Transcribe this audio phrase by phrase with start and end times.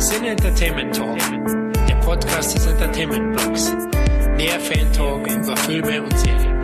[0.00, 1.18] Sin Entertainment Talk,
[1.88, 3.72] der Podcast des Entertainment Blogs.
[4.36, 6.62] Mehr Fan Talk über Filme und Serien.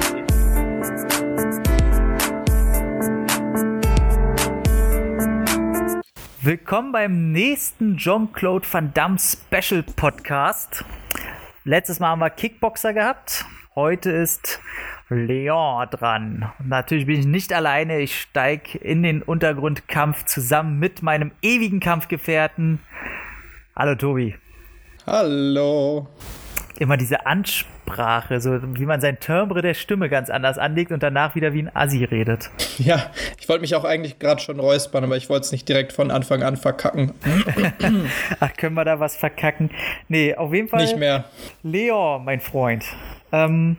[6.43, 10.85] Willkommen beim nächsten Jean-Claude Van Damme Special Podcast.
[11.65, 13.47] Letztes Mal haben wir Kickboxer gehabt.
[13.75, 14.61] Heute ist
[15.09, 16.51] Leon dran.
[16.59, 18.01] Und natürlich bin ich nicht alleine.
[18.01, 22.81] Ich steige in den Untergrundkampf zusammen mit meinem ewigen Kampfgefährten.
[23.77, 24.35] Hallo Tobi.
[25.07, 26.09] Hallo.
[26.79, 31.37] Immer diese Ansprache, so wie man sein Timbre der Stimme ganz anders anlegt und danach
[31.37, 32.51] wieder wie ein Assi redet.
[32.79, 35.93] Ja, ich wollte mich auch eigentlich gerade schon räuspern, aber ich wollte es nicht direkt
[35.93, 37.13] von Anfang an verkacken.
[38.41, 39.71] Ach, können wir da was verkacken?
[40.09, 40.83] Nee, auf jeden Fall.
[40.83, 41.27] Nicht mehr.
[41.63, 42.85] Leon, mein Freund.
[43.31, 43.77] Ähm,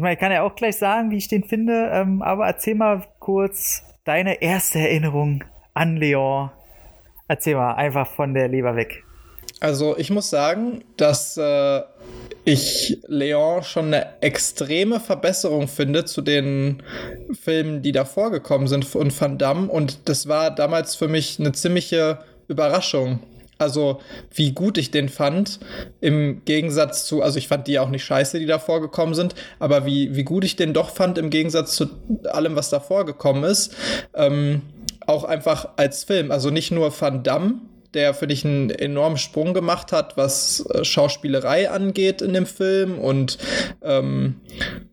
[0.00, 2.74] ich meine, ich kann ja auch gleich sagen, wie ich den finde, ähm, aber erzähl
[2.74, 6.48] mal kurz deine erste Erinnerung an Leon.
[7.28, 9.04] Erzähl mal einfach von der Leber weg.
[9.60, 11.82] Also ich muss sagen, dass äh,
[12.46, 16.82] ich Leon schon eine extreme Verbesserung finde zu den
[17.38, 19.68] Filmen, die davor gekommen sind von Van Damme.
[19.68, 23.18] Und das war damals für mich eine ziemliche Überraschung.
[23.60, 24.00] Also,
[24.34, 25.60] wie gut ich den fand,
[26.00, 29.86] im Gegensatz zu, also ich fand die auch nicht scheiße, die davor gekommen sind, aber
[29.86, 31.88] wie, wie gut ich den doch fand im Gegensatz zu
[32.24, 33.74] allem, was davor gekommen ist.
[34.14, 34.62] Ähm,
[35.06, 36.30] auch einfach als Film.
[36.30, 37.54] Also nicht nur Van Damme,
[37.94, 42.98] der, finde ich, einen enormen Sprung gemacht hat, was äh, Schauspielerei angeht in dem Film
[42.98, 43.38] und
[43.82, 44.40] ähm,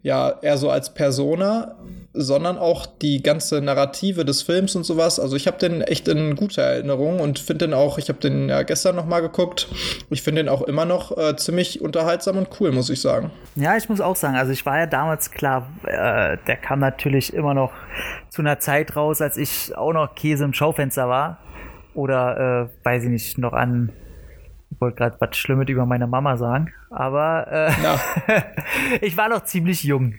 [0.02, 1.78] ja, er so als Persona,
[2.18, 5.20] sondern auch die ganze Narrative des Films und sowas.
[5.20, 8.50] Also ich habe den echt in guter Erinnerung und finde den auch, ich habe den
[8.50, 9.68] ja gestern noch mal geguckt,
[10.10, 13.32] ich finde den auch immer noch äh, ziemlich unterhaltsam und cool, muss ich sagen.
[13.56, 17.34] Ja, ich muss auch sagen, also ich war ja damals klar, äh, der kam natürlich
[17.34, 17.72] immer noch
[18.30, 21.40] zu einer Zeit raus, als ich auch noch Käse im Schaufenster war
[21.94, 23.92] oder äh, weiß ich nicht, noch an,
[24.72, 29.84] ich wollte gerade was Schlimmes über meine Mama sagen, aber äh, ich war noch ziemlich
[29.84, 30.16] jung,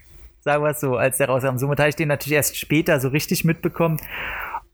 [0.49, 1.59] sagen wir es so, als der rauskam.
[1.59, 4.01] Somit habe ich den natürlich erst später so richtig mitbekommen.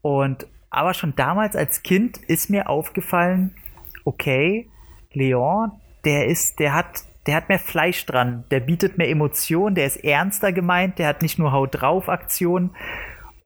[0.02, 3.56] Und aber schon damals als Kind ist mir aufgefallen,
[4.04, 4.68] okay,
[5.12, 5.72] Leon,
[6.04, 10.04] der ist, der hat, der hat mehr Fleisch dran, der bietet mehr Emotionen, der ist
[10.04, 12.70] ernster gemeint, der hat nicht nur Haut drauf Aktionen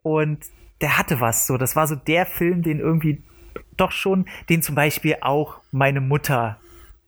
[0.03, 0.45] und
[0.83, 1.57] der hatte was so.
[1.57, 3.23] Das war so der Film, den irgendwie
[3.79, 6.59] doch schon, den zum Beispiel auch meine Mutter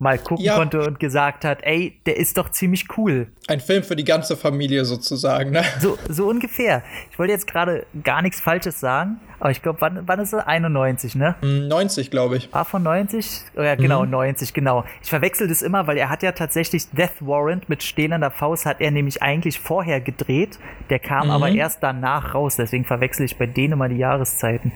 [0.00, 0.56] mal gucken ja.
[0.56, 3.28] konnte und gesagt hat, ey, der ist doch ziemlich cool.
[3.49, 5.62] Ein Film für die ganze Familie sozusagen, ne?
[5.78, 6.83] So, so ungefähr.
[7.11, 10.41] Ich wollte jetzt gerade gar nichts Falsches sagen, aber ich glaube, wann, wann ist es?
[10.41, 11.34] 91, ne?
[11.43, 12.50] 90, hm, glaube ich.
[12.50, 13.43] War von 90?
[13.56, 14.10] Oh ja, genau, mhm.
[14.10, 14.84] 90, genau.
[15.03, 18.81] Ich verwechsel das immer, weil er hat ja tatsächlich Death Warrant mit stehlender Faust hat
[18.81, 20.59] er nämlich eigentlich vorher gedreht.
[20.89, 21.33] Der kam mhm.
[21.33, 24.72] aber erst danach raus, deswegen verwechsel ich bei denen immer die Jahreszeiten.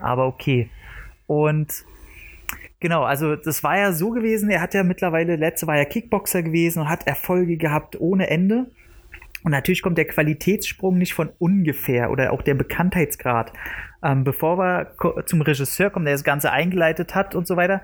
[0.00, 0.70] Aber okay.
[1.26, 1.84] Und
[2.80, 6.42] genau, also das war ja so gewesen, er hat ja mittlerweile, letzte war ja Kickboxer
[6.42, 8.66] gewesen und hat Erfolge gehabt ohne Ende.
[9.44, 13.52] Und natürlich kommt der Qualitätssprung nicht von ungefähr oder auch der Bekanntheitsgrad.
[14.02, 14.92] Ähm, bevor wir
[15.26, 17.80] zum Regisseur kommen, der das Ganze eingeleitet hat und so weiter,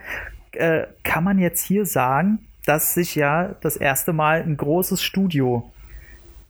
[0.53, 5.73] äh, kann man jetzt hier sagen, dass sich ja das erste Mal ein großes Studio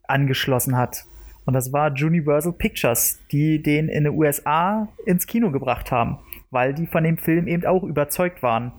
[0.09, 1.05] angeschlossen hat.
[1.45, 6.19] Und das war Universal Pictures, die den in den USA ins Kino gebracht haben
[6.53, 8.71] weil die von dem Film eben auch überzeugt waren.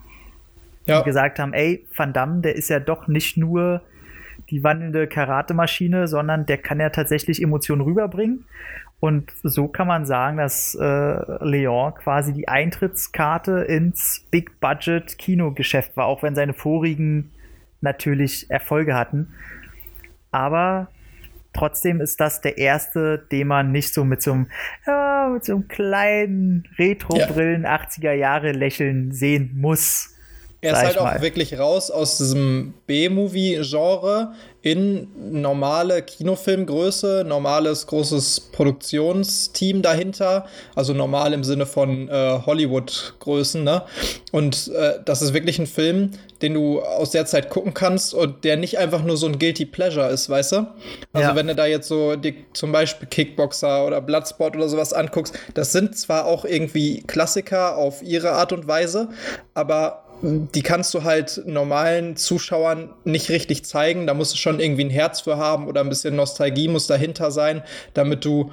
[0.86, 1.00] Ja.
[1.00, 3.82] Die gesagt haben, ey, Van Damme, der ist ja doch nicht nur
[4.50, 8.46] die wandelnde Karatemaschine, sondern der kann ja tatsächlich Emotionen rüberbringen.
[9.00, 15.98] Und so kann man sagen, dass äh, Leon quasi die Eintrittskarte ins Big Budget Kinogeschäft
[15.98, 17.32] war, auch wenn seine vorigen
[17.82, 19.34] natürlich Erfolge hatten.
[20.32, 20.88] Aber
[21.54, 24.48] trotzdem ist das der erste, den man nicht so mit so einem,
[24.86, 27.76] ja, mit so einem kleinen Retro-Brillen ja.
[27.76, 30.13] 80er Jahre Lächeln sehen muss.
[30.64, 39.82] Er ist halt auch wirklich raus aus diesem B-Movie-Genre in normale Kinofilmgröße, normales großes Produktionsteam
[39.82, 43.84] dahinter, also normal im Sinne von äh, Hollywood-Größen, ne?
[44.32, 46.12] Und äh, das ist wirklich ein Film,
[46.42, 49.66] den du aus der Zeit gucken kannst und der nicht einfach nur so ein Guilty
[49.66, 50.68] Pleasure ist, weißt du?
[51.12, 51.36] Also ja.
[51.36, 55.74] wenn du da jetzt so die, zum Beispiel Kickboxer oder Bloodsport oder sowas anguckst, das
[55.74, 59.10] sind zwar auch irgendwie Klassiker auf ihre Art und Weise,
[59.54, 64.08] aber die kannst du halt normalen Zuschauern nicht richtig zeigen.
[64.08, 67.30] Da musst du schon irgendwie ein Herz für haben oder ein bisschen Nostalgie muss dahinter
[67.30, 67.62] sein,
[67.94, 68.52] damit du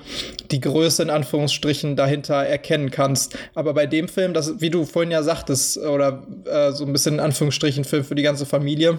[0.50, 3.36] die Größe in Anführungsstrichen dahinter erkennen kannst.
[3.54, 7.14] Aber bei dem Film, das, wie du vorhin ja sagtest, oder äh, so ein bisschen
[7.14, 8.98] in Anführungsstrichen Film für die ganze Familie,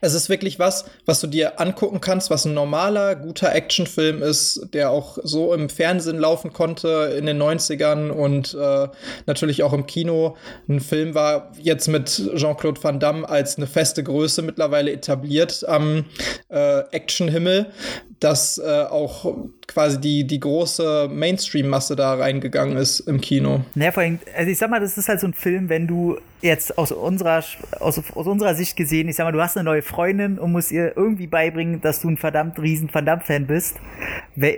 [0.00, 4.68] es ist wirklich was, was du dir angucken kannst, was ein normaler, guter Actionfilm ist,
[4.72, 8.88] der auch so im Fernsehen laufen konnte in den 90ern und äh,
[9.26, 10.36] natürlich auch im Kino.
[10.68, 16.04] Ein Film war jetzt mit Jean-Claude Van Damme als eine feste Größe mittlerweile etabliert am
[16.48, 17.66] äh, Actionhimmel,
[18.18, 19.32] dass äh, auch
[19.66, 23.64] quasi die, die große Mainstream-Masse da reingegangen ist im Kino.
[23.74, 26.18] Naja, vor allem, also ich sag mal, das ist halt so ein Film, wenn du
[26.42, 27.42] jetzt aus unserer,
[27.78, 30.72] aus, aus unserer Sicht gesehen, ich sag mal, du hast eine neue Freundin und musst
[30.72, 33.76] ihr irgendwie beibringen, dass du ein verdammt riesen Van Damme-Fan bist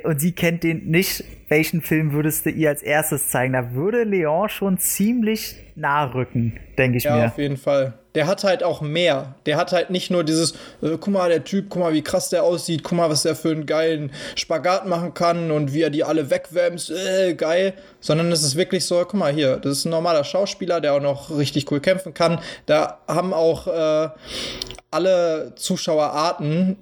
[0.05, 3.53] und sie kennt den nicht, welchen Film würdest du ihr als erstes zeigen?
[3.53, 7.23] Da würde Leon schon ziemlich nah rücken, denke ich ja, mir.
[7.23, 7.95] Ja, auf jeden Fall.
[8.15, 9.35] Der hat halt auch mehr.
[9.45, 10.53] Der hat halt nicht nur dieses,
[10.83, 13.35] äh, guck mal, der Typ, guck mal, wie krass der aussieht, guck mal, was der
[13.35, 18.31] für einen geilen Spagat machen kann und wie er die alle wegwämst, äh, geil, sondern
[18.33, 21.37] es ist wirklich so, guck mal hier, das ist ein normaler Schauspieler, der auch noch
[21.37, 22.41] richtig cool kämpfen kann.
[22.67, 24.09] Da haben auch äh,
[24.91, 26.77] alle Zuschauerarten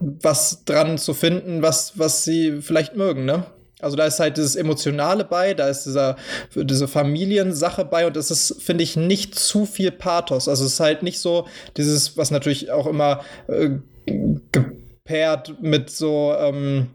[0.00, 3.46] was dran zu finden, was, was sie vielleicht mögen, ne?
[3.80, 6.16] Also da ist halt dieses Emotionale bei, da ist dieser,
[6.54, 10.48] diese Familiensache bei und es ist, finde ich, nicht zu viel Pathos.
[10.48, 11.46] Also es ist halt nicht so
[11.76, 13.70] dieses, was natürlich auch immer äh,
[15.04, 16.88] gepaart mit so ähm,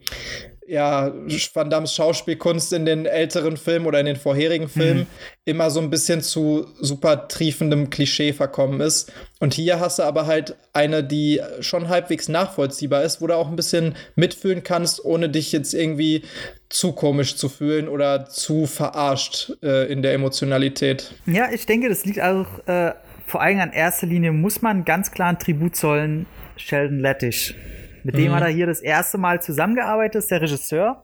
[0.69, 1.11] ja,
[1.53, 5.07] Van Dammes Schauspielkunst in den älteren Filmen oder in den vorherigen Filmen mhm.
[5.45, 9.11] immer so ein bisschen zu super triefendem Klischee verkommen ist.
[9.39, 13.49] Und hier hast du aber halt eine, die schon halbwegs nachvollziehbar ist, wo du auch
[13.49, 16.23] ein bisschen mitfühlen kannst, ohne dich jetzt irgendwie
[16.69, 21.15] zu komisch zu fühlen oder zu verarscht äh, in der Emotionalität.
[21.25, 22.93] Ja, ich denke, das liegt auch äh,
[23.25, 26.27] vor allem an erster Linie, muss man ganz klar ein Tribut zollen,
[26.57, 27.55] Sheldon Lettich.
[28.03, 28.35] Mit dem mhm.
[28.35, 31.03] hat er hier das erste Mal zusammengearbeitet, ist der Regisseur.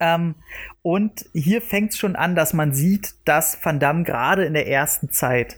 [0.00, 0.34] Ähm,
[0.82, 4.66] und hier fängt es schon an, dass man sieht, dass Van Damme gerade in der
[4.66, 5.56] ersten Zeit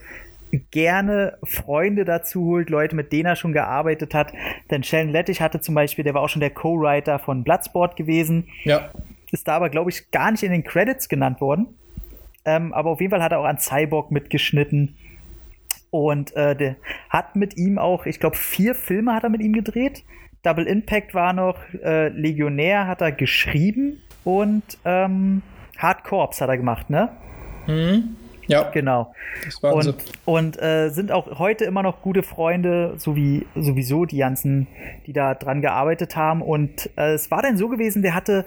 [0.71, 4.33] gerne Freunde dazu holt, Leute, mit denen er schon gearbeitet hat.
[4.71, 8.49] Denn Sheldon Lettich hatte zum Beispiel, der war auch schon der Co-Writer von Bloodsport gewesen.
[8.65, 8.91] Ja.
[9.33, 11.79] Ist da aber, glaube ich, gar nicht in den Credits genannt worden.
[12.45, 14.97] Ähm, aber auf jeden Fall hat er auch an Cyborg mitgeschnitten.
[15.91, 16.77] Und äh, der
[17.09, 20.05] hat mit ihm auch, ich glaube, vier Filme hat er mit ihm gedreht.
[20.45, 25.43] Double Impact war noch, äh, Legionär hat er geschrieben und ähm,
[25.79, 27.11] Hard Corps hat er gemacht, ne?
[27.67, 28.17] Mhm.
[28.47, 28.71] Ja.
[28.71, 29.15] Genau.
[29.63, 34.67] und und äh, sind auch heute immer noch gute Freunde, so wie sowieso die ganzen,
[35.07, 36.43] die da dran gearbeitet haben.
[36.43, 38.45] Und äh, es war dann so gewesen, der hatte,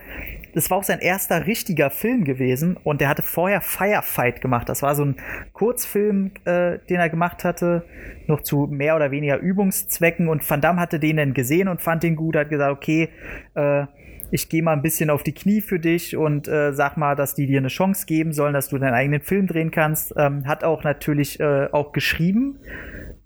[0.57, 4.67] das war auch sein erster richtiger Film gewesen und der hatte vorher Firefight gemacht.
[4.67, 5.17] Das war so ein
[5.53, 7.83] Kurzfilm, äh, den er gemacht hatte,
[8.25, 10.27] noch zu mehr oder weniger Übungszwecken.
[10.27, 13.09] Und Van Damme hatte den dann gesehen und fand den gut, hat gesagt, okay,
[13.53, 13.85] äh,
[14.31, 17.35] ich gehe mal ein bisschen auf die Knie für dich und äh, sag mal, dass
[17.35, 20.15] die dir eine Chance geben sollen, dass du deinen eigenen Film drehen kannst.
[20.17, 22.57] Ähm, hat auch natürlich äh, auch geschrieben,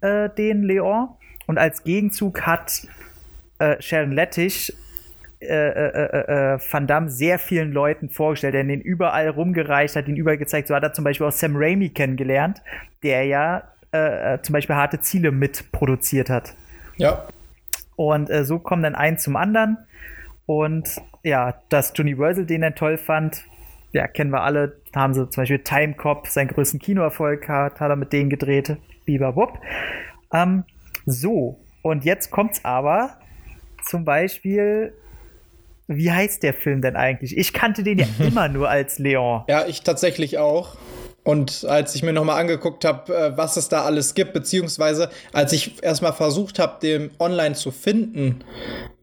[0.02, 1.08] äh, den Leon.
[1.46, 2.86] Und als Gegenzug hat
[3.58, 4.76] äh, Sharon Lettich
[5.48, 10.38] äh, äh, Van Damme sehr vielen Leuten vorgestellt, der ihn überall rumgereicht hat, ihn überall
[10.38, 10.68] gezeigt.
[10.68, 12.62] So hat er zum Beispiel auch Sam Raimi kennengelernt,
[13.02, 13.64] der ja
[14.40, 16.54] zum Beispiel harte Ziele mitproduziert hat.
[16.96, 17.28] Ja.
[17.94, 19.76] Und so kommen dann ein zum anderen.
[20.46, 23.44] Und ja, dass Universal den dann toll fand,
[23.92, 24.80] ja, kennen wir alle.
[24.92, 28.30] Da haben sie zum Beispiel Time Cop, seinen größten Kinoerfolg hat, hat er mit denen
[28.30, 28.78] gedreht.
[29.04, 29.58] Biber Wupp.
[30.32, 30.64] Ähm,
[31.04, 33.18] so, und jetzt kommt's aber
[33.84, 34.94] zum Beispiel
[35.96, 37.36] wie heißt der Film denn eigentlich?
[37.36, 39.44] Ich kannte den ja immer nur als Leon.
[39.48, 40.76] Ja, ich tatsächlich auch.
[41.24, 45.52] Und als ich mir nochmal angeguckt habe, äh, was es da alles gibt, beziehungsweise als
[45.52, 48.42] ich erstmal versucht habe, den online zu finden,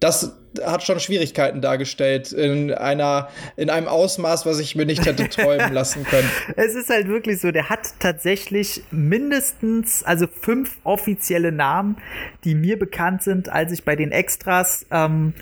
[0.01, 5.29] das hat schon Schwierigkeiten dargestellt in einer in einem Ausmaß, was ich mir nicht hätte
[5.29, 6.29] träumen lassen können.
[6.57, 11.97] Es ist halt wirklich so, der hat tatsächlich mindestens also fünf offizielle Namen,
[12.43, 15.33] die mir bekannt sind, als ich bei den Extras ähm,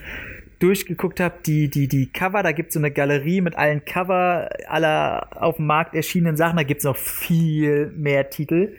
[0.60, 4.50] durchgeguckt habe, die, die, die Cover, da gibt es so eine Galerie mit allen Cover
[4.68, 8.76] aller auf dem Markt erschienenen Sachen, da gibt es noch viel mehr Titel.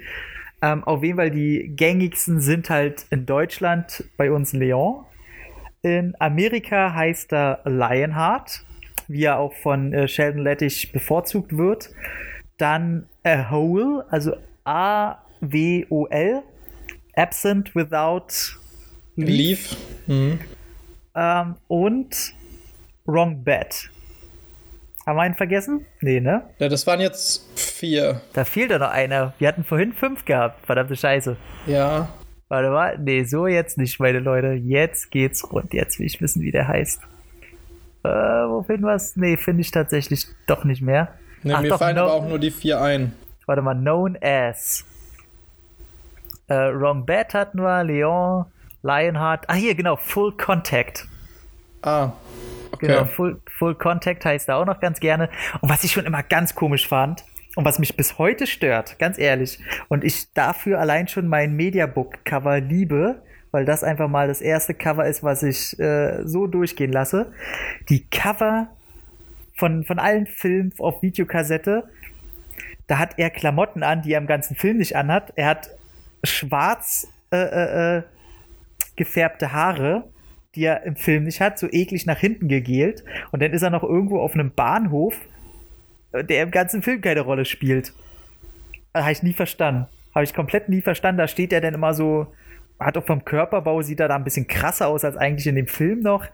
[0.60, 5.04] Ähm, auf jeden Fall die gängigsten sind halt in Deutschland bei uns Leon.
[5.82, 8.64] In Amerika heißt er Lionheart,
[9.06, 11.90] wie er auch von äh, Sheldon Lettich bevorzugt wird.
[12.56, 16.42] Dann A Hole, also A-W-O-L,
[17.14, 18.58] Absent Without
[19.14, 19.30] Leave.
[19.30, 19.76] Leave.
[20.08, 20.40] Mhm.
[21.14, 22.34] Ähm, und
[23.06, 23.90] Wrong Bet.
[25.06, 25.86] Haben wir einen vergessen?
[26.02, 26.42] Nee, ne?
[26.58, 28.20] Ja, das waren jetzt vier.
[28.34, 29.32] Da fehlt doch noch einer.
[29.38, 30.66] Wir hatten vorhin fünf gehabt.
[30.66, 31.36] Verdammte Scheiße.
[31.66, 32.10] Ja.
[32.48, 32.98] Warte mal.
[32.98, 34.48] Nee, so jetzt nicht, meine Leute.
[34.52, 35.72] Jetzt geht's rund.
[35.72, 37.00] Jetzt will ich wissen, wie der heißt.
[38.04, 39.16] Äh, wo finden wir es?
[39.16, 41.14] Nee, finde ich tatsächlich doch nicht mehr.
[41.42, 43.14] Nee, Ach, mir doch, fallen no aber auch nur die vier ein.
[43.46, 43.74] Warte mal.
[43.74, 44.84] Known as.
[46.48, 48.46] Äh, Wrong Bad hatten wir, Leon,
[48.82, 49.48] Lionheart.
[49.48, 51.06] Ah, hier, genau, Full Contact.
[51.82, 52.12] Ah.
[52.72, 52.86] Okay.
[52.86, 55.28] Genau, Full, Full Contact heißt da auch noch ganz gerne.
[55.60, 57.24] Und was ich schon immer ganz komisch fand
[57.56, 59.58] und was mich bis heute stört, ganz ehrlich,
[59.88, 65.06] und ich dafür allein schon mein Mediabook-Cover liebe, weil das einfach mal das erste Cover
[65.06, 67.32] ist, was ich äh, so durchgehen lasse.
[67.88, 68.68] Die Cover
[69.56, 71.84] von, von allen Filmen auf Videokassette,
[72.86, 75.32] da hat er Klamotten an, die er im ganzen Film nicht anhat.
[75.36, 75.70] Er hat
[76.22, 78.02] schwarz äh, äh, äh
[78.98, 80.10] gefärbte Haare
[80.54, 83.04] die er im Film nicht hat, so eklig nach hinten gegelt.
[83.30, 85.14] Und dann ist er noch irgendwo auf einem Bahnhof,
[86.12, 87.92] äh, der im ganzen Film keine Rolle spielt.
[88.94, 89.86] Habe ich nie verstanden.
[90.14, 91.18] Habe ich komplett nie verstanden.
[91.18, 92.26] Da steht er dann immer so
[92.80, 95.66] hat auch vom Körperbau sieht er da ein bisschen krasser aus als eigentlich in dem
[95.66, 96.24] Film noch.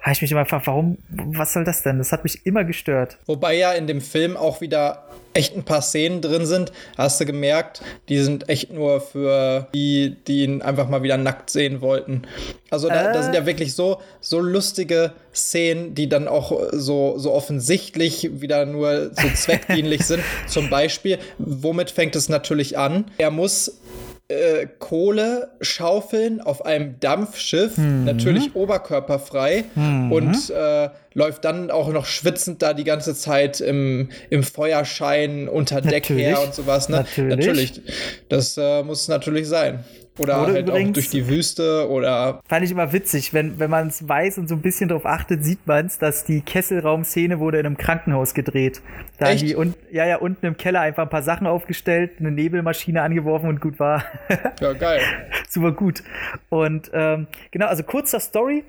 [0.00, 1.98] Habe ich mich immer gefragt, warum, was soll das denn?
[1.98, 3.18] Das hat mich immer gestört.
[3.26, 7.26] Wobei ja in dem Film auch wieder echt ein paar Szenen drin sind, hast du
[7.26, 12.22] gemerkt, die sind echt nur für die, die ihn einfach mal wieder nackt sehen wollten.
[12.70, 13.14] Also da, äh.
[13.14, 18.66] da sind ja wirklich so, so lustige Szenen, die dann auch so, so offensichtlich wieder
[18.66, 20.22] nur so zweckdienlich sind.
[20.46, 23.06] Zum Beispiel, womit fängt es natürlich an?
[23.18, 23.80] Er muss
[24.28, 28.04] äh, Kohle schaufeln auf einem Dampfschiff, mhm.
[28.04, 30.12] natürlich oberkörperfrei mhm.
[30.12, 35.80] und äh, läuft dann auch noch schwitzend da die ganze Zeit im, im Feuerschein unter
[35.80, 36.24] Deck natürlich.
[36.24, 36.88] her und sowas.
[36.88, 36.96] Ne?
[36.96, 37.36] Natürlich.
[37.36, 37.82] natürlich.
[38.28, 39.84] Das äh, muss natürlich sein.
[40.18, 42.42] Oder, oder halt übrigens, auch durch die Wüste oder.
[42.46, 45.42] Fand ich immer witzig, wenn, wenn man es weiß und so ein bisschen darauf achtet,
[45.42, 48.82] sieht man es, dass die Kesselraumszene wurde in einem Krankenhaus gedreht.
[49.18, 49.42] Da Echt?
[49.42, 53.48] die und, ja, ja, unten im Keller einfach ein paar Sachen aufgestellt, eine Nebelmaschine angeworfen
[53.48, 54.04] und gut war.
[54.60, 55.00] ja, geil.
[55.48, 56.02] Super gut.
[56.50, 58.64] Und ähm, genau, also kurz zur Story.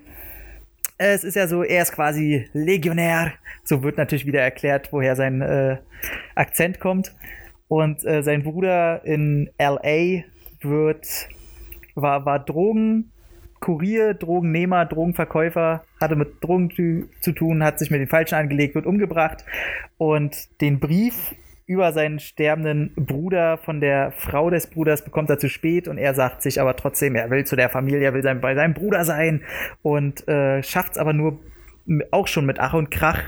[0.98, 3.34] Es ist ja so, er ist quasi Legionär.
[3.66, 5.78] So wird natürlich wieder erklärt, woher sein äh,
[6.36, 7.14] Akzent kommt.
[7.68, 10.24] Und äh, sein Bruder in LA
[10.64, 11.08] wird,
[11.96, 18.08] war, war Drogenkurier, Drogennehmer, Drogenverkäufer, hatte mit Drogen zu, zu tun, hat sich mit den
[18.08, 19.46] Falschen angelegt, wird umgebracht
[19.98, 25.50] und den Brief über seinen sterbenden Bruder von der Frau des Bruders bekommt er zu
[25.50, 28.42] spät und er sagt sich aber trotzdem, er will zu der Familie, er will sein,
[28.42, 29.42] bei seinem Bruder sein
[29.82, 31.40] und äh, schafft es aber nur
[32.12, 33.22] auch schon mit Ach und Krach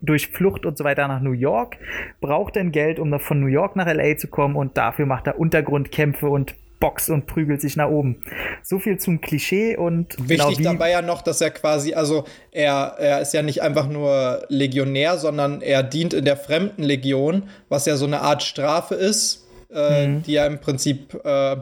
[0.00, 1.76] durch Flucht und so weiter nach New York,
[2.20, 5.38] braucht dann Geld, um von New York nach LA zu kommen und dafür macht er
[5.38, 8.22] Untergrundkämpfe und boxt und prügelt sich nach oben.
[8.62, 12.94] So viel zum Klischee und wichtig genau dabei ja noch, dass er quasi, also er,
[12.98, 17.96] er ist ja nicht einfach nur Legionär, sondern er dient in der Fremdenlegion, was ja
[17.96, 20.22] so eine Art Strafe ist äh, mhm.
[20.22, 21.56] die er im Prinzip äh,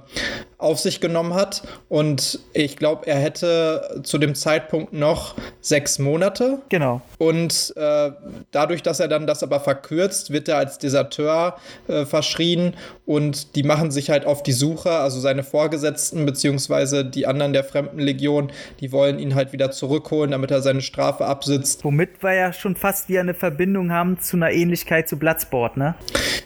[0.58, 1.62] auf sich genommen hat.
[1.88, 6.60] Und ich glaube, er hätte zu dem Zeitpunkt noch sechs Monate.
[6.68, 7.02] Genau.
[7.18, 8.12] Und äh,
[8.52, 11.56] dadurch, dass er dann das aber verkürzt, wird er als Deserteur
[11.88, 17.26] äh, verschrien und die machen sich halt auf die Suche, also seine Vorgesetzten beziehungsweise die
[17.26, 21.84] anderen der Fremdenlegion, die wollen ihn halt wieder zurückholen, damit er seine Strafe absitzt.
[21.84, 25.94] Womit wir ja schon fast wie eine Verbindung haben zu einer Ähnlichkeit zu Bloodsport, ne?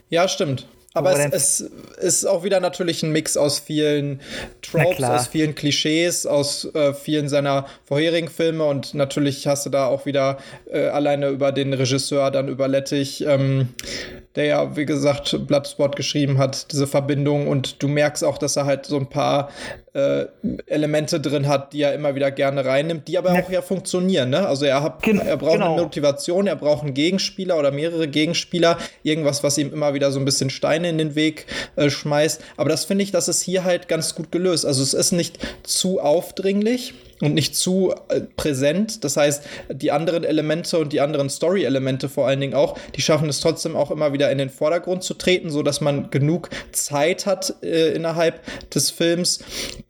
[0.08, 0.66] Ja, stimmt.
[0.92, 4.20] Aber es, es, ist auch wieder natürlich ein Mix aus vielen
[4.60, 8.64] Tropes, aus vielen Klischees, aus äh, vielen seiner vorherigen Filme.
[8.64, 13.24] Und natürlich hast du da auch wieder äh, alleine über den Regisseur, dann über Lettich,
[13.24, 13.68] ähm,
[14.36, 18.64] der ja, wie gesagt, Bloodsport geschrieben hat, diese Verbindung und du merkst auch, dass er
[18.64, 19.50] halt so ein paar
[19.92, 20.26] äh,
[20.66, 23.42] Elemente drin hat, die er immer wieder gerne reinnimmt, die aber ja.
[23.42, 24.30] auch ja funktionieren.
[24.30, 24.46] Ne?
[24.46, 25.74] Also er, hat, er braucht genau.
[25.74, 30.20] eine Motivation, er braucht einen Gegenspieler oder mehrere Gegenspieler, irgendwas, was ihm immer wieder so
[30.20, 32.40] ein bisschen Steine in den Weg äh, schmeißt.
[32.56, 34.64] Aber das finde ich, das ist hier halt ganz gut gelöst.
[34.64, 39.04] Also es ist nicht zu aufdringlich und nicht zu äh, präsent.
[39.04, 43.28] Das heißt, die anderen Elemente und die anderen Story-Elemente vor allen Dingen auch, die schaffen
[43.28, 47.26] es trotzdem auch immer wieder in den Vordergrund zu treten, so dass man genug Zeit
[47.26, 49.40] hat äh, innerhalb des Films,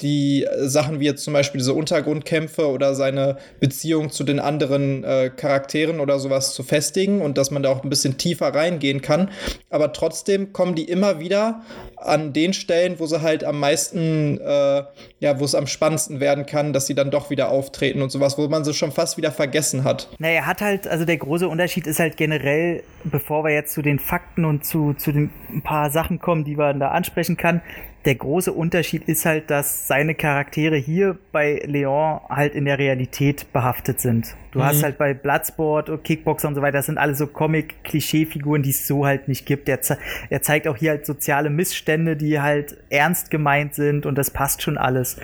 [0.00, 5.04] die äh, Sachen wie jetzt zum Beispiel diese Untergrundkämpfe oder seine Beziehung zu den anderen
[5.04, 9.02] äh, Charakteren oder sowas zu festigen und dass man da auch ein bisschen tiefer reingehen
[9.02, 9.30] kann.
[9.68, 11.62] Aber trotzdem kommen die immer wieder
[11.96, 14.82] an den Stellen, wo sie halt am meisten, äh,
[15.20, 18.10] ja, wo es am spannendsten werden kann, dass sie dann doch doch wieder auftreten und
[18.10, 20.08] sowas, wo man sie schon fast wieder vergessen hat.
[20.18, 23.82] Naja, er hat halt, also der große Unterschied ist halt generell, bevor wir jetzt zu
[23.82, 27.60] den Fakten und zu, zu den ein paar Sachen kommen, die man da ansprechen kann,
[28.06, 33.52] der große Unterschied ist halt, dass seine Charaktere hier bei Leon halt in der Realität
[33.52, 34.34] behaftet sind.
[34.52, 34.64] Du mhm.
[34.64, 38.70] hast halt bei Bloodsport und Kickboxer und so weiter, das sind alle so Comic-Klischee-Figuren, die
[38.70, 39.68] es so halt nicht gibt.
[39.68, 39.98] Er, ze
[40.30, 44.62] er zeigt auch hier halt soziale Missstände, die halt ernst gemeint sind und das passt
[44.62, 45.18] schon alles.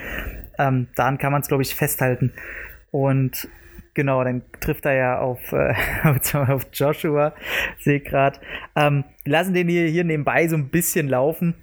[0.59, 2.33] Ähm, daran kann man es, glaube ich, festhalten.
[2.91, 3.49] Und
[3.95, 5.75] genau, dann trifft er ja auf, äh,
[6.35, 7.35] auf Joshua,
[7.81, 8.39] sehe gerade.
[8.75, 11.55] Ähm, lassen den hier, hier nebenbei so ein bisschen laufen.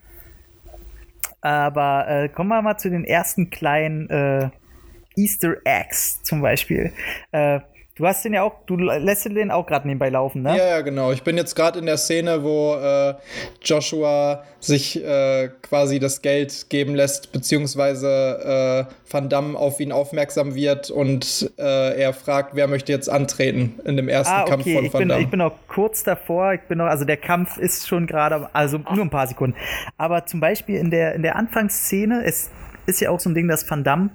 [1.42, 4.50] Aber äh, kommen wir mal zu den ersten kleinen äh,
[5.16, 6.92] Easter Eggs zum Beispiel.
[7.32, 7.60] Äh,
[7.96, 10.58] Du hast den ja auch, du lässt den auch gerade nebenbei laufen, ne?
[10.58, 11.12] Ja, ja, genau.
[11.12, 13.14] Ich bin jetzt gerade in der Szene, wo äh,
[13.62, 20.56] Joshua sich äh, quasi das Geld geben lässt, beziehungsweise äh, Van Damme auf ihn aufmerksam
[20.56, 24.50] wird und äh, er fragt, wer möchte jetzt antreten in dem ersten ah, okay.
[24.50, 25.22] Kampf von ich Van bin, Damme.
[25.22, 28.80] Ich bin auch kurz davor, ich bin noch, also der Kampf ist schon gerade, also
[28.80, 29.56] nur ein paar Sekunden.
[29.98, 32.50] Aber zum Beispiel in der, in der Anfangsszene, es
[32.88, 34.10] ist ja auch so ein Ding, dass Van Damme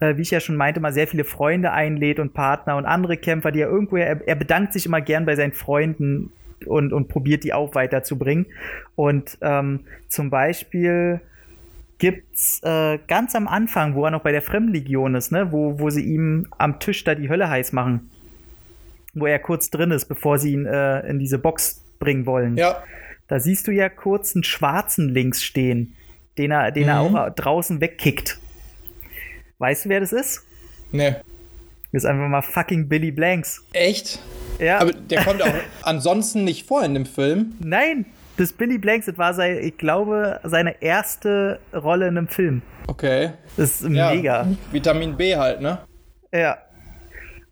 [0.00, 3.16] äh, wie ich ja schon meinte, mal sehr viele Freunde einlädt und Partner und andere
[3.16, 6.32] Kämpfer, die er irgendwo, er, er bedankt sich immer gern bei seinen Freunden
[6.66, 8.46] und, und probiert die auch weiterzubringen.
[8.94, 11.20] Und ähm, zum Beispiel
[11.98, 15.90] gibt's äh, ganz am Anfang, wo er noch bei der Fremdenlegion ist, ne, wo, wo
[15.90, 18.10] sie ihm am Tisch da die Hölle heiß machen.
[19.14, 22.56] Wo er kurz drin ist, bevor sie ihn äh, in diese Box bringen wollen.
[22.56, 22.82] Ja.
[23.28, 25.94] Da siehst du ja kurz einen Schwarzen links stehen,
[26.36, 26.88] den er, den mhm.
[26.88, 28.40] er auch draußen wegkickt.
[29.58, 30.42] Weißt du, wer das ist?
[30.90, 31.16] Nee.
[31.92, 33.64] Das ist einfach mal fucking Billy Blanks.
[33.72, 34.18] Echt?
[34.58, 34.80] Ja.
[34.80, 37.54] Aber der kommt auch ansonsten nicht vor in dem Film.
[37.60, 38.06] Nein,
[38.36, 42.62] das Billy Blanks, das war, sein, ich glaube, seine erste Rolle in einem Film.
[42.88, 43.30] Okay.
[43.56, 44.48] Das ist ja, mega.
[44.72, 45.78] Vitamin B halt, ne?
[46.32, 46.58] Ja.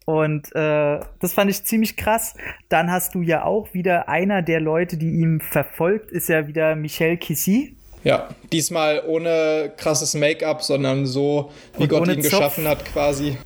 [0.04, 2.35] Und äh, das fand ich ziemlich krass.
[2.68, 6.75] Dann hast du ja auch wieder einer der Leute, die ihn verfolgt, ist ja wieder
[6.75, 7.76] Michel Kissy.
[8.04, 12.30] Ja, diesmal ohne krasses Make-up, sondern so, wie und Gott ihn Zopf.
[12.32, 13.37] geschaffen hat, quasi.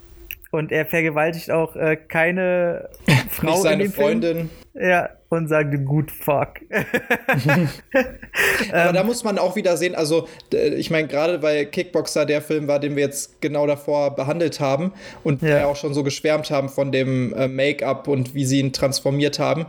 [0.50, 2.88] Und er vergewaltigt auch äh, keine
[3.30, 4.36] Frau Nicht seine in dem Freundin.
[4.36, 4.50] Film.
[4.78, 6.60] Ja, und sagte gut fuck.
[8.72, 12.68] Aber da muss man auch wieder sehen, also ich meine, gerade weil Kickboxer der Film
[12.68, 14.92] war, den wir jetzt genau davor behandelt haben
[15.24, 15.48] und ja.
[15.48, 19.38] wir auch schon so geschwärmt haben von dem äh, Make-up und wie sie ihn transformiert
[19.38, 19.66] haben.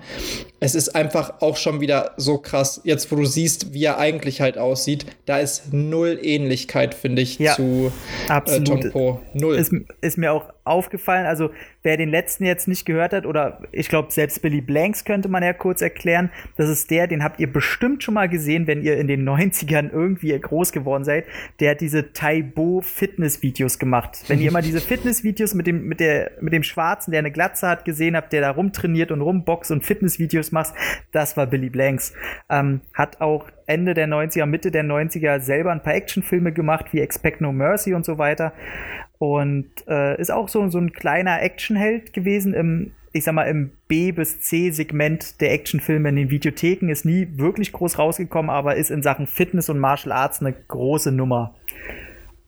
[0.59, 4.41] Es ist einfach auch schon wieder so krass, jetzt wo du siehst, wie er eigentlich
[4.41, 7.91] halt aussieht, da ist null Ähnlichkeit, finde ich, ja, zu
[8.29, 9.21] äh, Tom Po.
[9.33, 9.55] Null.
[9.55, 9.71] Ist,
[10.01, 11.49] ist mir auch aufgefallen, also
[11.83, 15.43] wer den letzten jetzt nicht gehört hat, oder ich glaube, selbst Billy Blanks könnte man
[15.43, 16.29] ja kurz erklären.
[16.55, 19.91] Das ist der, den habt ihr bestimmt schon mal gesehen, wenn ihr in den 90ern
[19.91, 21.25] irgendwie groß geworden seid.
[21.59, 24.23] Der hat diese Taibo Fitness-Videos gemacht.
[24.27, 27.67] Wenn ihr immer diese Fitness-Videos mit dem, mit, der, mit dem Schwarzen, der eine Glatze
[27.67, 30.73] hat, gesehen habt, der da rumtrainiert und rumboxt und Fitness-Videos macht,
[31.11, 32.13] das war Billy Blanks.
[32.49, 37.01] Ähm, hat auch Ende der 90er, Mitte der 90er selber ein paar Actionfilme gemacht, wie
[37.01, 38.53] Expect No Mercy und so weiter.
[39.19, 43.71] Und äh, ist auch so, so ein kleiner Actionheld gewesen im, ich sag mal, im
[43.87, 46.89] B- bis C-Segment der Actionfilme in den Videotheken.
[46.89, 51.11] Ist nie wirklich groß rausgekommen, aber ist in Sachen Fitness und Martial Arts eine große
[51.11, 51.55] Nummer.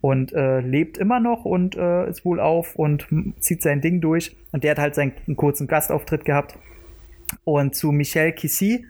[0.01, 3.07] Und äh, lebt immer noch und äh, ist wohl auf und
[3.39, 4.35] zieht sein Ding durch.
[4.51, 6.57] Und der hat halt seinen einen kurzen Gastauftritt gehabt.
[7.43, 8.85] Und zu Michel Kissy,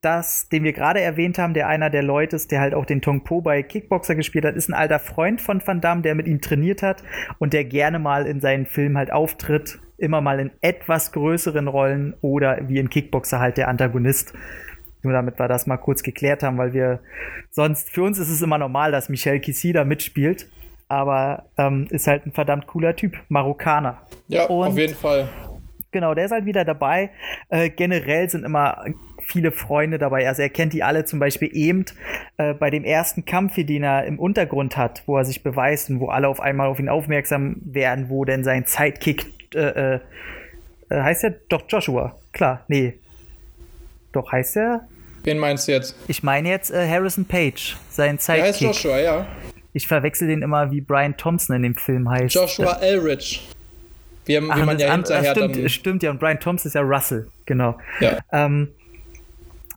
[0.00, 3.02] das, den wir gerade erwähnt haben, der einer der Leute ist, der halt auch den
[3.02, 6.26] Tong Po bei Kickboxer gespielt hat, ist ein alter Freund von Van Damme, der mit
[6.26, 7.02] ihm trainiert hat
[7.38, 12.14] und der gerne mal in seinen Filmen halt auftritt, immer mal in etwas größeren Rollen
[12.22, 14.32] oder wie in Kickboxer halt der Antagonist.
[15.02, 17.00] Nur damit wir das mal kurz geklärt haben, weil wir
[17.50, 20.46] sonst, für uns ist es immer normal, dass Michel Kissida mitspielt,
[20.88, 24.02] aber ähm, ist halt ein verdammt cooler Typ, Marokkaner.
[24.28, 25.28] Ja, und auf jeden Fall.
[25.92, 27.10] Genau, der ist halt wieder dabei.
[27.48, 28.84] Äh, generell sind immer
[29.30, 30.26] viele Freunde dabei.
[30.26, 31.84] Also er kennt die alle zum Beispiel eben
[32.36, 36.00] äh, bei dem ersten Kampf, den er im Untergrund hat, wo er sich beweist und
[36.00, 40.00] wo alle auf einmal auf ihn aufmerksam werden, wo denn sein Sidekick äh, äh,
[40.90, 42.16] äh heißt er doch Joshua.
[42.32, 42.94] Klar, nee.
[44.12, 44.86] Doch heißt er.
[45.22, 45.94] Wen meinst du jetzt?
[46.08, 48.42] Ich meine jetzt äh, Harrison Page, sein Sidekick.
[48.42, 49.26] Der heißt Joshua, ja.
[49.72, 52.34] Ich verwechsel den immer, wie Brian Thompson in dem Film heißt.
[52.34, 53.48] Joshua Elrich.
[54.24, 56.10] Wie, wie Ach, man ja hinterher stimmt, dann stimmt, ja.
[56.10, 57.78] Und Brian Thompson ist ja Russell, genau.
[58.00, 58.18] Ja.
[58.32, 58.68] Ähm,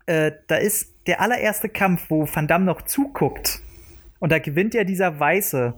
[0.06, 3.60] äh, da ist der allererste Kampf, wo Van Damme noch zuguckt.
[4.20, 5.74] Und da gewinnt ja dieser Weiße.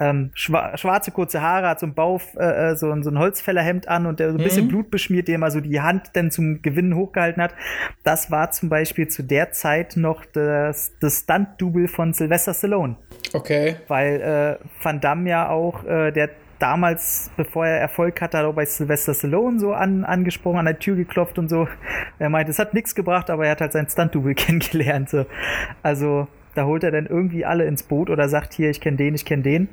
[0.00, 3.86] Ähm, schwa schwarze kurze Haare, hat so ein Bauch, äh, äh, so, so, ein Holzfällerhemd
[3.86, 4.68] an und der so ein bisschen mhm.
[4.68, 7.54] Blut beschmiert, der immer so die Hand dann zum Gewinnen hochgehalten hat.
[8.02, 12.96] Das war zum Beispiel zu der Zeit noch das, das Stunt-Double von Sylvester Stallone.
[13.32, 13.76] Okay.
[13.86, 16.30] Weil äh, Van Damme ja auch, äh, der
[16.62, 20.66] damals, bevor er Erfolg hatte, hat er auch bei Sylvester Stallone so an, angesprochen, an
[20.66, 21.66] der Tür geklopft und so.
[22.18, 25.10] Er meinte, es hat nichts gebracht, aber er hat halt sein Stunt-Double kennengelernt.
[25.10, 25.26] So.
[25.82, 29.14] Also da holt er dann irgendwie alle ins Boot oder sagt hier, ich kenne den,
[29.14, 29.68] ich kenne den.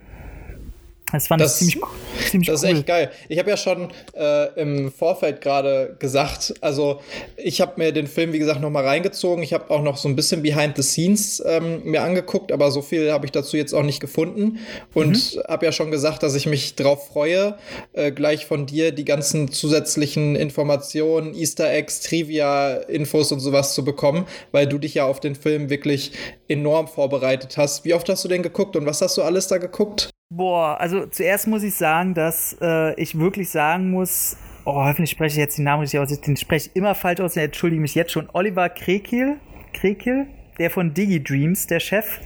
[1.12, 1.89] Das fand das, ich ziemlich,
[2.30, 3.12] ziemlich Das ist echt geil.
[3.30, 7.02] Ich habe ja schon äh, im Vorfeld gerade gesagt, also
[7.38, 9.43] ich habe mir den Film, wie gesagt, noch mal reingezogen.
[9.43, 12.82] Ich habe auch noch so ein bisschen Behind the Scenes ähm, mir angeguckt, aber so
[12.82, 14.60] viel habe ich dazu jetzt auch nicht gefunden.
[14.93, 15.41] Und mhm.
[15.48, 17.58] habe ja schon gesagt, dass ich mich drauf freue,
[17.93, 23.84] äh, gleich von dir die ganzen zusätzlichen Informationen, Easter Eggs, Trivia, Infos und sowas zu
[23.84, 26.12] bekommen, weil du dich ja auf den Film wirklich
[26.48, 27.86] enorm vorbereitet hast.
[27.86, 30.10] Wie oft hast du den geguckt und was hast du alles da geguckt?
[30.32, 35.34] Boah, also zuerst muss ich sagen, dass äh, ich wirklich sagen muss, oh, hoffentlich spreche
[35.34, 37.96] ich jetzt den Namen richtig aus, den spreche ich immer falsch aus, ich entschuldige mich
[37.96, 38.30] jetzt schon.
[38.34, 39.38] Oliver Krekil,
[39.74, 40.28] Krekil,
[40.60, 42.20] der von DigiDreams, der Chef,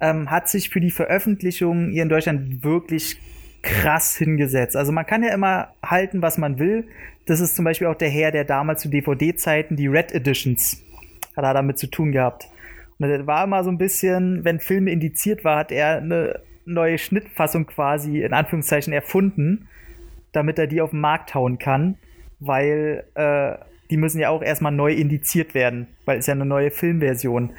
[0.00, 3.20] ähm, hat sich für die Veröffentlichung hier in Deutschland wirklich
[3.62, 4.74] krass hingesetzt.
[4.74, 6.88] Also man kann ja immer halten, was man will.
[7.26, 10.82] Das ist zum Beispiel auch der Herr, der damals zu DVD-Zeiten die Red Editions
[11.36, 12.48] hat er damit zu tun gehabt.
[12.98, 16.98] Und das war immer so ein bisschen, wenn Filme indiziert war, hat er eine neue
[16.98, 19.68] Schnittfassung quasi in Anführungszeichen erfunden,
[20.32, 21.96] damit er die auf den Markt hauen kann,
[22.40, 23.56] weil äh,
[23.90, 27.50] die müssen ja auch erstmal neu indiziert werden, weil es ja eine neue Filmversion.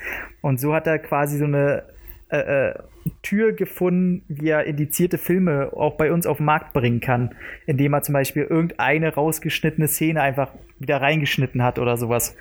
[0.41, 1.83] Und so hat er quasi so eine
[2.29, 2.73] äh, äh,
[3.21, 7.35] Tür gefunden, wie er indizierte Filme auch bei uns auf den Markt bringen kann,
[7.67, 12.35] indem er zum Beispiel irgendeine rausgeschnittene Szene einfach wieder reingeschnitten hat oder sowas.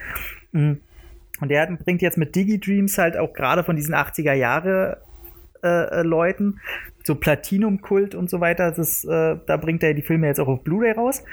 [0.52, 0.80] Mhm.
[1.40, 5.02] Und er bringt jetzt mit DigiDreams halt auch gerade von diesen 80er Jahre
[5.64, 6.60] äh, äh, Leuten,
[7.02, 8.70] so Platinum-Kult und so weiter.
[8.70, 11.24] Das, äh, da bringt er die Filme jetzt auch auf Blu-ray raus.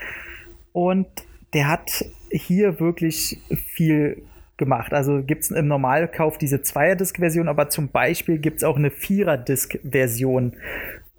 [0.72, 1.08] Und
[1.54, 3.42] der hat hier wirklich
[3.76, 4.24] viel
[4.58, 4.94] gemacht.
[4.94, 10.54] Also gibt es im Normalkauf diese Zweier-Disc-Version, aber zum Beispiel gibt es auch eine Vierer-Disc-Version.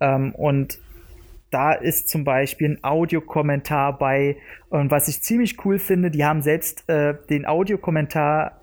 [0.01, 0.79] Ähm, und
[1.51, 4.37] da ist zum Beispiel ein Audiokommentar bei.
[4.71, 8.62] Und was ich ziemlich cool finde, die haben selbst äh, den Audiokommentar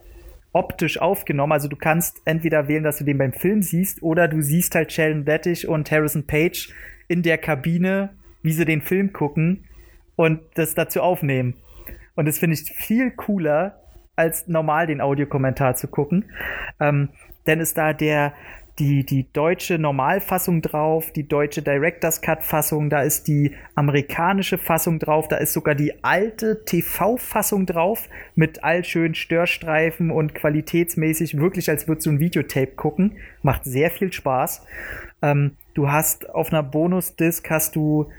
[0.59, 1.53] optisch aufgenommen.
[1.53, 4.91] Also du kannst entweder wählen, dass du den beim Film siehst, oder du siehst halt
[4.91, 6.73] Sheldon Lettich und Harrison Page
[7.07, 8.09] in der Kabine,
[8.43, 9.65] wie sie den Film gucken
[10.17, 11.55] und das dazu aufnehmen.
[12.15, 13.79] Und das finde ich viel cooler,
[14.17, 16.25] als normal den Audiokommentar zu gucken.
[16.81, 17.09] Ähm,
[17.47, 18.33] denn ist da der,
[18.79, 24.99] die, die deutsche Normalfassung drauf, die deutsche Director's Cut Fassung, da ist die amerikanische Fassung
[24.99, 31.69] drauf, da ist sogar die alte TV-Fassung drauf mit all schönen Störstreifen und qualitätsmäßig wirklich,
[31.69, 33.17] als würdest du ein Videotape gucken.
[33.43, 34.65] Macht sehr viel Spaß.
[35.21, 38.09] Ähm, du hast auf einer Bonus-Disc hast du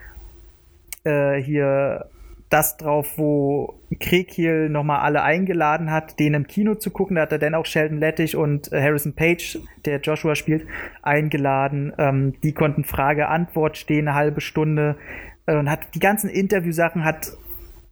[1.05, 2.07] äh, hier
[2.51, 7.17] das drauf, wo Krekil nochmal alle eingeladen hat, den im Kino zu gucken.
[7.17, 10.67] Da hat er dann auch Sheldon Lettich und äh, Harrison Page, der Joshua spielt,
[11.01, 11.93] eingeladen.
[11.97, 14.97] Ähm, die konnten Frage-Antwort stehen, eine halbe Stunde.
[15.47, 17.33] Äh, und hat die ganzen Interviewsachen hat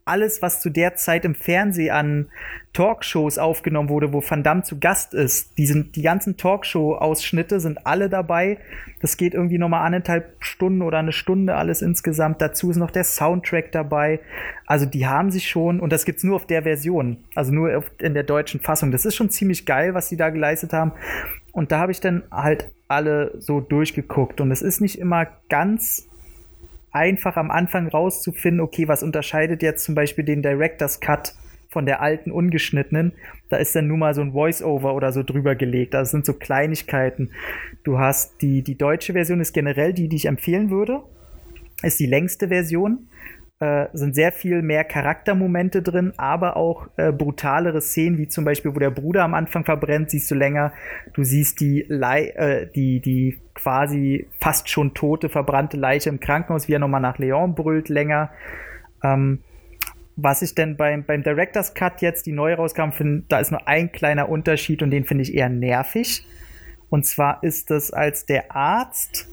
[0.09, 2.29] alles, was zu der Zeit im Fernsehen an
[2.73, 5.57] Talkshows aufgenommen wurde, wo Van Damme zu Gast ist.
[5.59, 8.59] Die, sind, die ganzen Talkshow-Ausschnitte sind alle dabei.
[9.01, 12.41] Das geht irgendwie nochmal anderthalb Stunden oder eine Stunde alles insgesamt.
[12.41, 14.21] Dazu ist noch der Soundtrack dabei.
[14.67, 18.15] Also die haben sich schon, und das gibt's nur auf der Version, also nur in
[18.15, 18.91] der deutschen Fassung.
[18.91, 20.93] Das ist schon ziemlich geil, was die da geleistet haben.
[21.53, 24.41] Und da habe ich dann halt alle so durchgeguckt.
[24.41, 26.08] Und es ist nicht immer ganz
[26.91, 31.35] einfach am Anfang rauszufinden, okay, was unterscheidet jetzt zum Beispiel den Director's Cut
[31.69, 33.13] von der alten ungeschnittenen.
[33.51, 35.95] Da ist dann nun mal so ein Voice-Over oder so drüber gelegt.
[35.95, 37.31] Das sind so Kleinigkeiten.
[37.85, 41.03] Du hast die, die deutsche Version ist generell die, die ich empfehlen würde.
[41.83, 43.09] Ist die längste Version
[43.61, 48.75] äh, sind sehr viel mehr Charaktermomente drin, aber auch äh, brutalere Szenen, wie zum Beispiel,
[48.75, 50.73] wo der Bruder am Anfang verbrennt, siehst du länger.
[51.13, 56.69] Du siehst die, Le äh, die, die quasi fast schon tote, verbrannte Leiche im Krankenhaus,
[56.69, 58.31] wie er nochmal nach Leon brüllt, länger.
[59.03, 59.41] Ähm,
[60.15, 63.67] was ich denn beim, beim Director's Cut jetzt, die neu rauskam, finde, da ist nur
[63.67, 66.25] ein kleiner Unterschied und den finde ich eher nervig.
[66.91, 69.29] Und zwar ist es, als der Arzt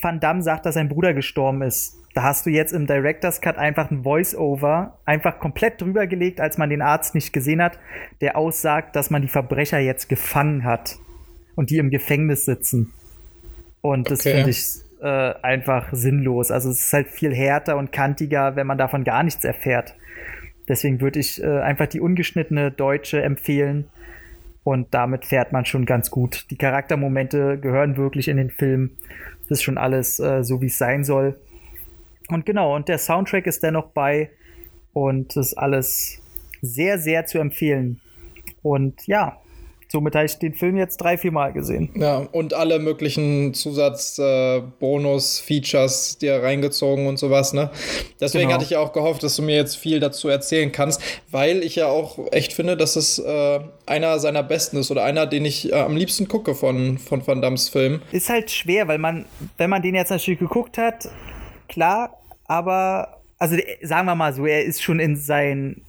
[0.00, 3.58] Van Damme sagt, dass sein Bruder gestorben ist da hast du jetzt im Director's Cut
[3.58, 7.78] einfach ein Voice-Over einfach komplett drüber gelegt, als man den Arzt nicht gesehen hat,
[8.20, 10.96] der aussagt, dass man die Verbrecher jetzt gefangen hat
[11.56, 12.92] und die im Gefängnis sitzen.
[13.80, 14.34] Und das okay.
[14.34, 14.64] finde ich
[15.02, 16.52] äh, einfach sinnlos.
[16.52, 19.96] Also es ist halt viel härter und kantiger, wenn man davon gar nichts erfährt.
[20.68, 23.88] Deswegen würde ich äh, einfach die ungeschnittene Deutsche empfehlen.
[24.62, 26.46] Und damit fährt man schon ganz gut.
[26.50, 28.92] Die Charaktermomente gehören wirklich in den Film.
[29.42, 31.36] Das ist schon alles äh, so, wie es sein soll.
[32.28, 34.30] Und genau, und der Soundtrack ist dennoch bei
[34.92, 36.22] und das ist alles
[36.62, 38.00] sehr, sehr zu empfehlen.
[38.62, 39.38] Und ja,
[39.94, 41.88] Somit habe ich den Film jetzt drei, vier Mal gesehen.
[41.94, 47.70] Ja, und alle möglichen Zusatz-Bonus-Features äh, dir reingezogen und sowas, ne?
[48.20, 48.54] Deswegen genau.
[48.54, 51.76] hatte ich ja auch gehofft, dass du mir jetzt viel dazu erzählen kannst, weil ich
[51.76, 55.70] ja auch echt finde, dass es äh, einer seiner besten ist oder einer, den ich
[55.70, 58.02] äh, am liebsten gucke von, von Van Dams Film.
[58.10, 59.26] Ist halt schwer, weil man,
[59.58, 61.08] wenn man den jetzt natürlich geguckt hat,
[61.68, 65.84] klar, aber, also sagen wir mal so, er ist schon in seinen,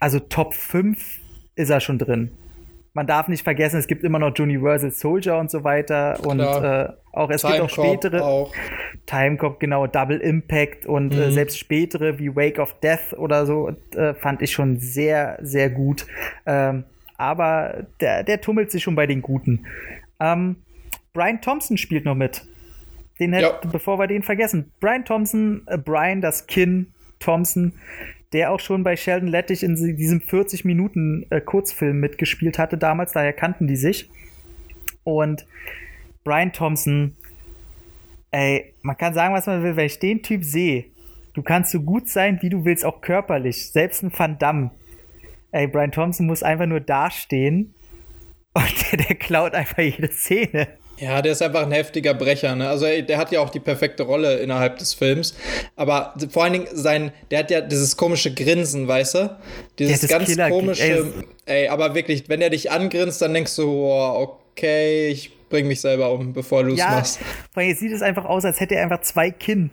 [0.00, 1.20] also Top 5
[1.56, 2.36] ist er schon drin
[2.92, 6.18] man darf nicht vergessen, es gibt immer noch Universal Soldier und so weiter.
[6.24, 8.22] Und äh, auch es Time gibt auch spätere.
[8.22, 8.52] Auch.
[9.06, 11.22] Timecop, genau, Double Impact und äh, mhm.
[11.22, 15.70] äh, selbst spätere wie Wake of Death oder so äh, fand ich schon sehr, sehr
[15.70, 16.06] gut.
[16.46, 16.84] Ähm,
[17.16, 19.66] aber der, der tummelt sich schon bei den Guten.
[20.18, 20.56] Ähm,
[21.12, 22.42] Brian Thompson spielt noch mit.
[23.20, 23.70] Den hätte, ja.
[23.70, 24.72] bevor wir den vergessen.
[24.80, 27.74] Brian Thompson, äh, Brian, das Kinn Thompson,
[28.32, 33.12] der auch schon bei Sheldon Lettich in diesem 40 Minuten äh, Kurzfilm mitgespielt hatte damals,
[33.12, 34.10] daher kannten die sich.
[35.04, 35.46] Und
[36.24, 37.16] Brian Thompson,
[38.30, 40.86] ey, man kann sagen, was man will, wenn ich den Typ sehe,
[41.34, 44.70] du kannst so gut sein, wie du willst, auch körperlich, selbst ein Van Damme.
[45.52, 47.74] Ey, Brian Thompson muss einfach nur dastehen
[48.54, 50.68] und der, der klaut einfach jede Szene.
[51.00, 52.54] Ja, der ist einfach ein heftiger Brecher.
[52.54, 52.68] Ne?
[52.68, 55.34] Also ey, der hat ja auch die perfekte Rolle innerhalb des Films.
[55.74, 59.38] Aber vor allen Dingen sein, der hat ja dieses komische Grinsen, weißt du?
[59.78, 61.12] Dieses ganz Killer komische.
[61.46, 65.80] Ey, aber wirklich, wenn er dich angrinst, dann denkst du, oh, okay, ich bring mich
[65.80, 67.18] selber um, bevor du es ja, machst.
[67.54, 69.70] Weil jetzt sieht es einfach aus, als hätte er einfach zwei Kinn.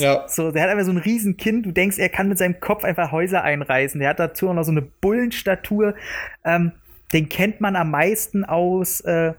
[0.00, 0.24] Ja.
[0.28, 1.62] So, der hat einfach so ein riesen Kinn.
[1.62, 4.00] Du denkst, er kann mit seinem Kopf einfach Häuser einreißen.
[4.00, 5.94] Der hat dazu auch noch so eine Bullenstatur.
[6.44, 6.72] Ähm,
[7.12, 9.00] den kennt man am meisten aus.
[9.02, 9.34] Äh,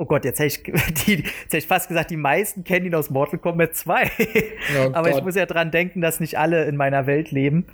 [0.00, 0.62] Oh Gott, jetzt hätte ich,
[1.06, 4.04] die, jetzt hätte ich fast gesagt, die meisten kennen ihn aus Mortal Kombat 2.
[4.04, 5.18] Oh aber Gott.
[5.18, 7.66] ich muss ja dran denken, dass nicht alle in meiner Welt leben.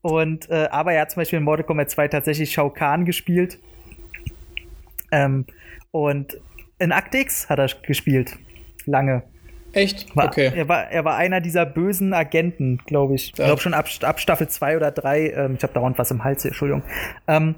[0.00, 3.58] Und, äh, aber er hat zum Beispiel in Mortal Kombat 2 tatsächlich Shao Kahn gespielt.
[5.10, 5.46] Ähm,
[5.90, 6.38] und
[6.78, 8.38] in Act X hat er gespielt.
[8.86, 9.24] Lange.
[9.72, 10.14] Echt?
[10.16, 10.52] War, okay.
[10.54, 13.26] Er war, er war einer dieser bösen Agenten, glaube ich.
[13.26, 15.30] Ich glaube schon ab, ab Staffel 2 oder 3.
[15.30, 16.82] Ähm, ich habe dauernd was im Hals, Entschuldigung.
[17.26, 17.56] Ähm,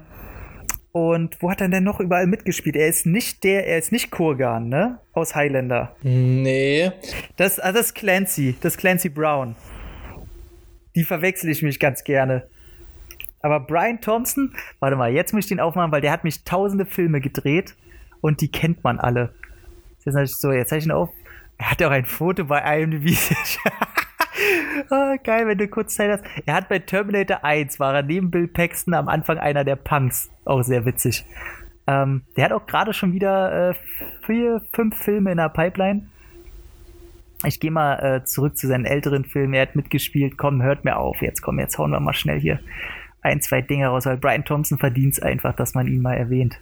[0.95, 2.77] und wo hat er denn noch überall mitgespielt?
[2.77, 4.99] Er ist nicht der, er ist nicht Kurgan, ne?
[5.11, 5.93] Aus Highlander.
[6.03, 6.89] Nee.
[7.35, 9.57] Das, also das ist Clancy, das ist Clancy Brown.
[10.95, 12.47] Die verwechsel ich mich ganz gerne.
[13.41, 16.85] Aber Brian Thompson, warte mal, jetzt muss ich den aufmachen, weil der hat mich tausende
[16.85, 17.75] Filme gedreht
[18.21, 19.33] und die kennt man alle.
[20.05, 21.09] Jetzt so, jetzt zeige ich ihn auf.
[21.57, 23.17] Er hat auch ein Foto bei IMDb.
[24.89, 26.23] oh, geil, wenn du kurz Zeit hast.
[26.45, 30.29] Er hat bei Terminator 1 war er neben Bill Paxton am Anfang einer der Punks.
[30.45, 31.25] Auch sehr witzig.
[31.87, 33.73] Ähm, der hat auch gerade schon wieder äh,
[34.25, 36.07] vier, fünf Filme in der Pipeline.
[37.43, 39.53] Ich gehe mal äh, zurück zu seinen älteren Filmen.
[39.53, 40.37] Er hat mitgespielt.
[40.37, 41.21] Komm, hört mir auf.
[41.21, 42.59] Jetzt komm, jetzt hauen wir mal schnell hier
[43.21, 46.59] ein, zwei Dinge raus, weil Brian Thompson verdient es einfach, dass man ihn mal erwähnt.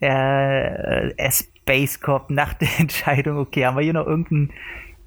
[0.00, 3.38] Äh, äh, Space Cop, nach der Entscheidung.
[3.38, 4.50] Okay, haben wir hier noch irgendeinen,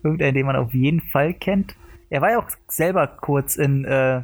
[0.04, 1.76] irgendeinen, den man auf jeden Fall kennt?
[2.12, 4.22] Er war ja auch selber kurz in, äh,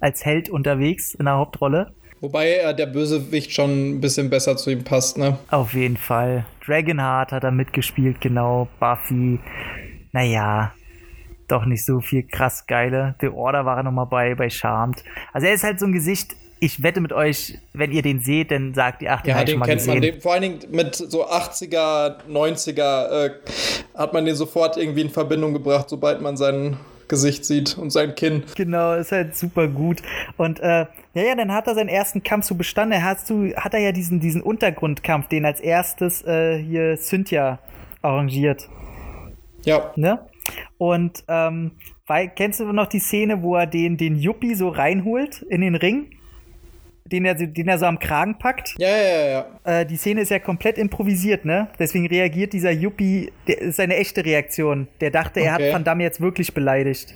[0.00, 1.94] als Held unterwegs in der Hauptrolle.
[2.20, 5.38] Wobei er der Bösewicht schon ein bisschen besser zu ihm passt, ne?
[5.50, 6.44] Auf jeden Fall.
[6.66, 8.66] Dragonheart hat er mitgespielt, genau.
[8.80, 9.38] Buffy.
[10.10, 10.72] Naja,
[11.46, 13.14] doch nicht so viel krass geile.
[13.20, 15.04] The Order war er nochmal bei, bei Charmed.
[15.32, 18.50] Also er ist halt so ein Gesicht, ich wette mit euch, wenn ihr den seht,
[18.50, 19.94] dann sagt ihr, ach, den ja, den kennt gesehen.
[19.94, 20.02] man.
[20.02, 23.30] Den, vor allen Dingen mit so 80er, 90er äh,
[23.94, 26.78] hat man den sofort irgendwie in Verbindung gebracht, sobald man seinen
[27.12, 28.42] Gesicht sieht und sein Kinn.
[28.56, 30.00] Genau, ist halt super gut.
[30.38, 32.92] Und äh, ja, ja, dann hat er seinen ersten Kampf so bestanden.
[32.92, 37.58] Er hat, so, hat er ja diesen, diesen Untergrundkampf, den als erstes äh, hier Cynthia
[38.00, 38.66] arrangiert.
[39.66, 39.92] Ja.
[39.94, 40.20] Ne?
[40.78, 41.72] Und ähm,
[42.06, 45.74] weil, kennst du noch die Szene, wo er den, den Yuppie so reinholt in den
[45.74, 46.16] Ring?
[47.12, 48.74] Den er, den er so am Kragen packt.
[48.78, 49.26] Ja, ja,
[49.64, 49.80] ja.
[49.80, 51.68] Äh, die Szene ist ja komplett improvisiert, ne?
[51.78, 54.88] Deswegen reagiert dieser Yuppie, der ist eine echte Reaktion.
[55.00, 55.48] Der dachte, okay.
[55.48, 57.14] er hat Van Damme jetzt wirklich beleidigt.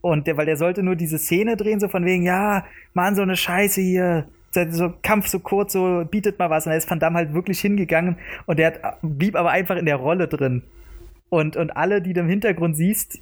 [0.00, 3.22] Und der, weil der sollte nur diese Szene drehen, so von wegen, ja, Mann, so
[3.22, 4.28] eine Scheiße hier.
[4.52, 6.66] So Kampf so kurz, so bietet mal was.
[6.66, 8.16] Und da ist Van Damme halt wirklich hingegangen
[8.46, 10.62] und der hat, blieb aber einfach in der Rolle drin.
[11.28, 13.18] Und, und alle, die du im Hintergrund siehst,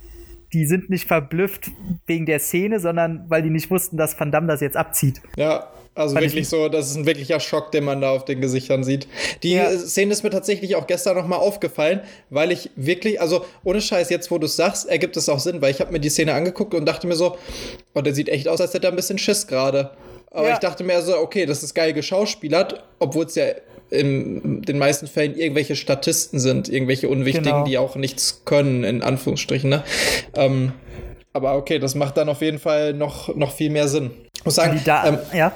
[0.52, 1.70] die sind nicht verblüfft
[2.06, 5.20] wegen der Szene, sondern weil die nicht wussten, dass Van Damme das jetzt abzieht.
[5.36, 5.66] Ja,
[5.96, 8.84] also Fand wirklich so, das ist ein wirklicher Schock, den man da auf den Gesichtern
[8.84, 9.08] sieht.
[9.42, 9.70] Die ja.
[9.78, 14.30] Szene ist mir tatsächlich auch gestern nochmal aufgefallen, weil ich wirklich, also ohne Scheiß, jetzt
[14.30, 16.74] wo du es sagst, ergibt es auch Sinn, weil ich habe mir die Szene angeguckt
[16.74, 17.38] und dachte mir so,
[17.94, 19.92] oh, der sieht echt aus, als hätte er ein bisschen Schiss gerade.
[20.30, 20.54] Aber ja.
[20.54, 23.46] ich dachte mir so, okay, das ist geil geschauspielert, obwohl es ja
[23.88, 27.64] in den meisten Fällen irgendwelche Statisten sind, irgendwelche Unwichtigen, genau.
[27.64, 29.70] die auch nichts können, in Anführungsstrichen.
[29.70, 29.82] Ne?
[30.34, 30.72] Ähm,
[31.32, 34.10] aber okay, das macht dann auf jeden Fall noch, noch viel mehr Sinn.
[34.46, 35.52] Muss sagen, da, ähm, ja.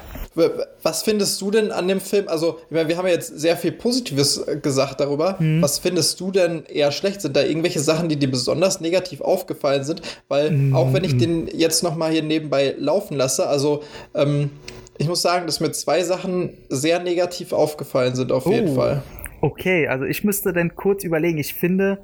[0.83, 2.29] Was findest du denn an dem Film?
[2.29, 5.37] Also, ich meine, wir haben ja jetzt sehr viel Positives äh, gesagt darüber.
[5.38, 5.61] Mhm.
[5.61, 7.20] Was findest du denn eher schlecht?
[7.20, 10.03] Sind da irgendwelche Sachen, die dir besonders negativ aufgefallen sind?
[10.29, 10.76] Weil, mhm.
[10.76, 13.83] auch wenn ich den jetzt noch mal hier nebenbei laufen lasse, also,
[14.14, 14.50] ähm,
[14.98, 18.53] ich muss sagen, dass mir zwei Sachen sehr negativ aufgefallen sind, auf oh.
[18.53, 19.03] jeden Fall.
[19.40, 21.38] Okay, also ich müsste dann kurz überlegen.
[21.38, 21.98] Ich finde,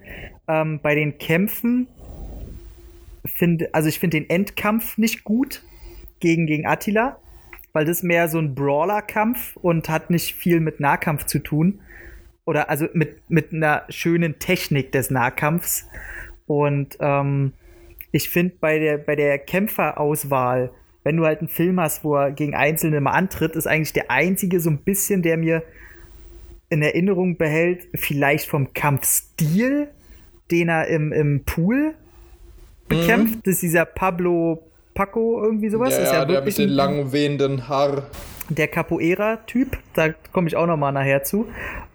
[0.48, 1.88] ähm, bei den Kämpfen,
[3.24, 5.62] finde, also ich finde den Endkampf nicht gut
[6.20, 7.18] gegen, gegen Attila
[7.76, 11.80] weil das mehr so ein Brawler-Kampf und hat nicht viel mit Nahkampf zu tun.
[12.46, 15.86] Oder also mit, mit einer schönen Technik des Nahkampfs.
[16.46, 17.52] Und ähm,
[18.12, 20.70] ich finde bei der, bei der Kämpferauswahl,
[21.04, 24.10] wenn du halt einen Film hast, wo er gegen Einzelne mal antritt, ist eigentlich der
[24.10, 25.62] einzige so ein bisschen, der mir
[26.70, 29.88] in Erinnerung behält, vielleicht vom Kampfstil,
[30.50, 31.94] den er im, im Pool
[32.88, 33.44] bekämpft.
[33.44, 33.52] Mhm.
[33.52, 34.65] Ist dieser Pablo
[34.96, 35.96] Paco, irgendwie sowas.
[35.96, 38.02] Ja, ist ja der mit den lang wehenden Haar.
[38.48, 41.46] Der Capoeira-Typ, da komme ich auch noch mal nachher zu.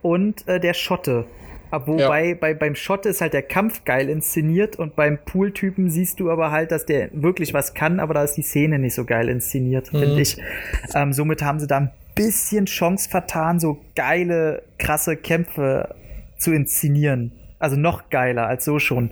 [0.01, 1.25] Und äh, der Schotte.
[1.71, 2.35] Wobei ja.
[2.35, 6.51] bei, beim Schotte ist halt der Kampf geil inszeniert und beim Pool-Typen siehst du aber
[6.51, 9.91] halt, dass der wirklich was kann, aber da ist die Szene nicht so geil inszeniert,
[9.93, 9.99] mhm.
[9.99, 10.37] finde ich.
[10.93, 15.95] Ähm, somit haben sie da ein bisschen Chance vertan, so geile, krasse Kämpfe
[16.37, 17.31] zu inszenieren.
[17.57, 19.11] Also noch geiler als so schon.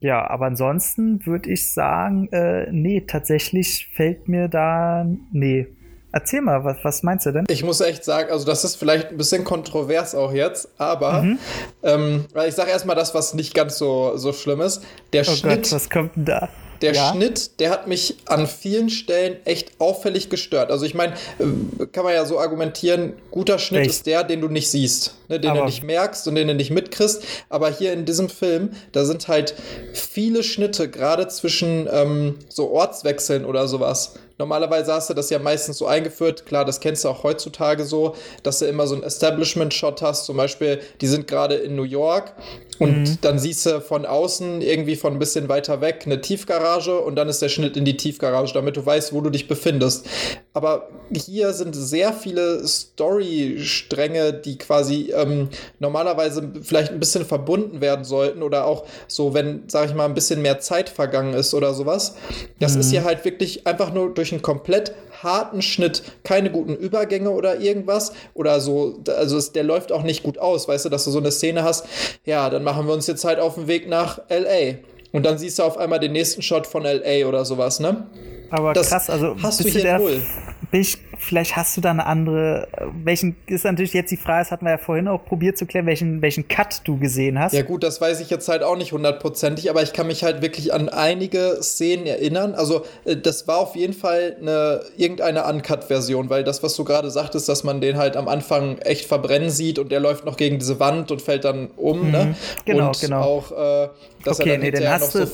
[0.00, 5.66] Ja, aber ansonsten würde ich sagen, äh, nee, tatsächlich fällt mir da, nee.
[6.12, 7.44] Erzähl mal, was, was meinst du denn?
[7.48, 11.38] Ich muss echt sagen, also das ist vielleicht ein bisschen kontrovers auch jetzt, aber mhm.
[11.82, 14.82] ähm, ich sage erstmal das, was nicht ganz so, so schlimm ist.
[15.12, 15.62] Der oh Schnitt.
[15.62, 16.48] Gott, was kommt denn da?
[16.82, 17.12] Der ja.
[17.12, 20.70] Schnitt, der hat mich an vielen Stellen echt auffällig gestört.
[20.70, 23.90] Also ich meine, äh, kann man ja so argumentieren, guter Schnitt echt?
[23.90, 26.54] ist der, den du nicht siehst, ne, den Aber du nicht merkst und den du
[26.54, 27.22] nicht mitkriegst.
[27.48, 29.54] Aber hier in diesem Film, da sind halt
[29.92, 34.14] viele Schnitte, gerade zwischen ähm, so Ortswechseln oder sowas.
[34.40, 38.14] Normalerweise hast du das ja meistens so eingeführt, klar, das kennst du auch heutzutage so,
[38.42, 42.32] dass du immer so einen Establishment-Shot hast, zum Beispiel, die sind gerade in New York
[42.78, 43.18] und mhm.
[43.20, 47.28] dann siehst du von außen irgendwie von ein bisschen weiter weg eine Tiefgarage und dann
[47.28, 50.06] ist der Schnitt in die Tiefgarage, damit du weißt, wo du dich befindest.
[50.54, 58.06] Aber hier sind sehr viele Story-Stränge, die quasi ähm, normalerweise vielleicht ein bisschen verbunden werden
[58.06, 61.74] sollten oder auch so, wenn, sag ich mal, ein bisschen mehr Zeit vergangen ist oder
[61.74, 62.14] sowas.
[62.60, 62.80] Das mhm.
[62.80, 67.60] ist hier halt wirklich einfach nur durch einen komplett harten Schnitt, keine guten Übergänge oder
[67.60, 71.10] irgendwas oder so, also es, der läuft auch nicht gut aus, weißt du, dass du
[71.10, 71.86] so eine Szene hast,
[72.24, 74.76] ja, dann machen wir uns jetzt halt auf den Weg nach LA
[75.12, 78.06] und dann siehst du auf einmal den nächsten Shot von LA oder sowas, ne?
[78.50, 80.22] Aber das krass, also hast du hier null.
[80.72, 82.68] Ich vielleicht hast du da eine andere,
[83.04, 85.86] welchen, ist natürlich jetzt die Frage, das hatten wir ja vorhin auch probiert zu klären,
[85.86, 87.52] welchen, welchen Cut du gesehen hast.
[87.52, 90.42] Ja gut, das weiß ich jetzt halt auch nicht hundertprozentig, aber ich kann mich halt
[90.42, 92.54] wirklich an einige Szenen erinnern.
[92.54, 97.10] Also äh, das war auf jeden Fall eine, irgendeine Uncut-Version, weil das, was du gerade
[97.10, 100.58] sagtest, dass man den halt am Anfang echt verbrennen sieht und der läuft noch gegen
[100.58, 102.10] diese Wand und fällt dann um, mhm.
[102.10, 102.34] ne?
[102.64, 103.20] Genau, und genau.
[103.20, 103.88] auch, äh,
[104.24, 105.26] dass okay, er dann, nee, dann noch so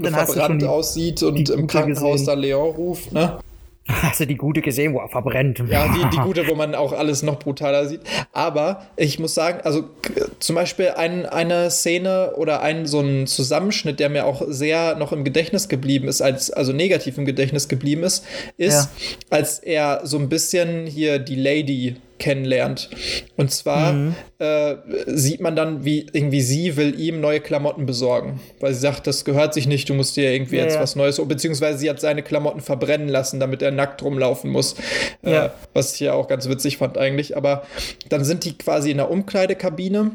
[0.00, 2.26] dann verbrannt aussieht und im Krankenhaus gesehen.
[2.26, 3.38] da Leon ruft, ne?
[3.86, 5.62] Hast du die gute gesehen, wo er verbrennt?
[5.68, 8.00] Ja, die, die gute, wo man auch alles noch brutaler sieht.
[8.32, 9.90] Aber ich muss sagen, also
[10.38, 15.12] zum Beispiel ein, eine Szene oder ein so ein Zusammenschnitt, der mir auch sehr noch
[15.12, 18.24] im Gedächtnis geblieben ist, als also negativ im Gedächtnis geblieben ist,
[18.56, 19.16] ist, ja.
[19.28, 22.90] als er so ein bisschen hier die Lady kennenlernt.
[23.36, 24.14] Und zwar mhm.
[24.38, 29.06] äh, sieht man dann, wie irgendwie sie will ihm neue Klamotten besorgen, weil sie sagt,
[29.06, 30.80] das gehört sich nicht, du musst dir irgendwie ja, jetzt ja.
[30.80, 34.76] was Neues, beziehungsweise sie hat seine Klamotten verbrennen lassen, damit er nackt rumlaufen muss,
[35.24, 35.46] äh, ja.
[35.46, 37.36] äh, was ich ja auch ganz witzig fand eigentlich.
[37.36, 37.64] Aber
[38.08, 40.12] dann sind die quasi in der Umkleidekabine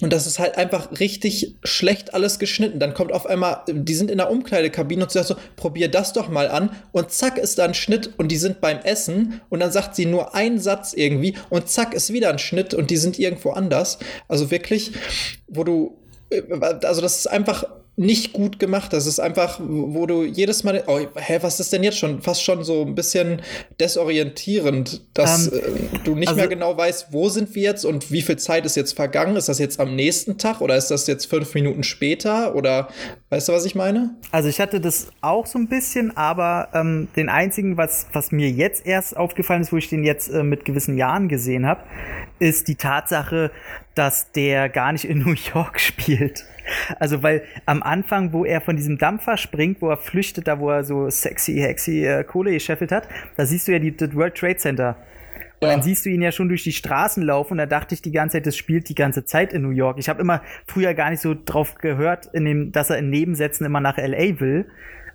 [0.00, 2.78] und das ist halt einfach richtig schlecht alles geschnitten.
[2.78, 6.12] Dann kommt auf einmal, die sind in der Umkleidekabine und sie sagt so, probier das
[6.12, 6.70] doch mal an.
[6.92, 9.40] Und zack ist da ein Schnitt und die sind beim Essen.
[9.48, 12.90] Und dann sagt sie nur einen Satz irgendwie und zack ist wieder ein Schnitt und
[12.90, 13.98] die sind irgendwo anders.
[14.28, 14.92] Also wirklich,
[15.48, 15.98] wo du,
[16.30, 16.42] äh,
[16.84, 17.64] also das ist einfach
[17.98, 18.92] nicht gut gemacht.
[18.92, 22.22] Das ist einfach, wo du jedes Mal, oh, hä, was ist denn jetzt schon?
[22.22, 23.42] Fast schon so ein bisschen
[23.80, 28.12] desorientierend, dass ähm, äh, du nicht also, mehr genau weißt, wo sind wir jetzt und
[28.12, 29.34] wie viel Zeit ist jetzt vergangen?
[29.34, 32.54] Ist das jetzt am nächsten Tag oder ist das jetzt fünf Minuten später?
[32.54, 32.88] Oder
[33.30, 34.14] weißt du, was ich meine?
[34.30, 38.48] Also ich hatte das auch so ein bisschen, aber ähm, den einzigen, was, was mir
[38.48, 41.82] jetzt erst aufgefallen ist, wo ich den jetzt äh, mit gewissen Jahren gesehen habe,
[42.38, 43.50] ist die Tatsache,
[43.96, 46.44] dass der gar nicht in New York spielt.
[46.98, 50.70] Also, weil am Anfang, wo er von diesem Dampfer springt, wo er flüchtet, da wo
[50.70, 54.34] er so sexy, hexy äh, Kohle gescheffelt hat, da siehst du ja die, das World
[54.34, 54.96] Trade Center.
[55.60, 55.74] Und ja.
[55.74, 58.12] dann siehst du ihn ja schon durch die Straßen laufen und da dachte ich die
[58.12, 59.98] ganze Zeit, das spielt die ganze Zeit in New York.
[59.98, 63.66] Ich habe immer früher gar nicht so drauf gehört, in dem, dass er in Nebensätzen
[63.66, 64.66] immer nach LA will.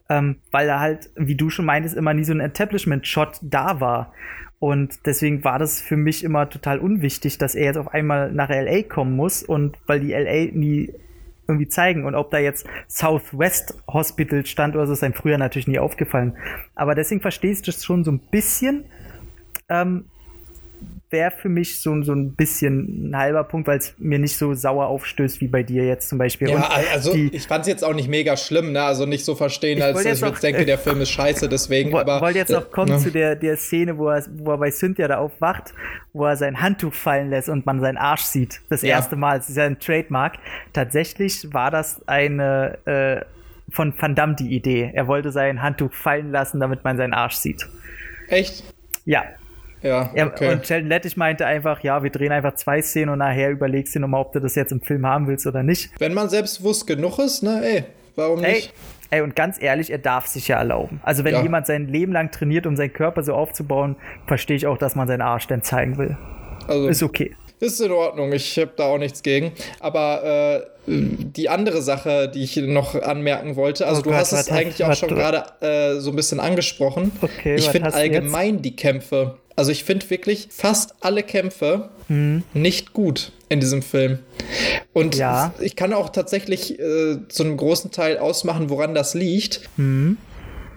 [0.09, 4.13] ähm, weil da halt, wie du schon meintest, immer nie so ein Establishment-Shot da war.
[4.59, 8.49] Und deswegen war das für mich immer total unwichtig, dass er jetzt auf einmal nach
[8.49, 10.93] LA kommen muss und weil die LA nie
[11.47, 15.67] irgendwie zeigen und ob da jetzt Southwest Hospital stand oder so, ist einem früher natürlich
[15.67, 16.38] nie aufgefallen.
[16.76, 18.86] Aber deswegen verstehst du es schon so ein bisschen.
[19.70, 20.05] Ähm,
[21.14, 24.53] wäre für mich so, so ein bisschen ein halber Punkt, weil es mir nicht so
[24.53, 26.49] sauer aufstößt wie bei dir jetzt zum Beispiel.
[26.49, 28.84] Ja, Und also die, ich fand es jetzt auch nicht mega schlimm, ne?
[28.84, 31.95] Also nicht so verstehen, als ich jetzt denke, der Film ist scheiße, deswegen.
[31.95, 34.72] Aber wollte jetzt noch kommen äh, zu der, der Szene, wo er, wo er bei
[34.72, 35.74] Cynthia da aufwacht,
[36.11, 38.59] wo er sein Handtuch fallen lässt und man seinen Arsch sieht.
[38.70, 38.89] Das ja.
[38.89, 39.38] erste Mal.
[39.38, 40.34] Das ist ja ein Trademark.
[40.74, 43.26] Tatsächlich war das eine äh,
[43.70, 44.91] von Van Damme die Idee.
[44.93, 47.68] Er wollte sein Handtuch fallen lassen, damit man seinen Arsch sieht.
[48.28, 48.64] Echt?
[49.05, 49.24] Ja,
[49.84, 50.53] ja, okay.
[50.53, 53.99] Und Sheldon Lettich meinte einfach, ja, wir drehen einfach zwei Szenen und nachher überlegst du
[53.99, 55.91] nochmal, ob du das jetzt im Film haben willst oder nicht.
[55.99, 57.84] Wenn man selbstbewusst genug ist, ne, ey,
[58.15, 58.73] warum nicht?
[59.09, 60.99] Ey, und ganz ehrlich, er darf sich ja erlauben.
[61.03, 61.43] Also wenn ja.
[61.43, 65.07] jemand sein Leben lang trainiert, um seinen Körper so aufzubauen, verstehe ich auch, dass man
[65.07, 66.17] seinen Arsch dann zeigen will.
[66.67, 67.36] Also, ist okay.
[67.64, 69.53] Ist in Ordnung, ich habe da auch nichts gegen.
[69.80, 74.34] Aber äh, die andere Sache, die ich noch anmerken wollte, also oh du Gott, hast
[74.34, 77.14] es eigentlich auch schon gerade äh, so ein bisschen angesprochen.
[77.22, 82.43] Okay, ich finde allgemein die Kämpfe, also ich finde wirklich fast alle Kämpfe hm.
[82.53, 84.20] nicht gut in diesem Film.
[84.91, 85.53] Und ja.
[85.61, 89.61] ich kann auch tatsächlich äh, zu einem großen Teil ausmachen, woran das liegt.
[89.78, 90.18] Hm.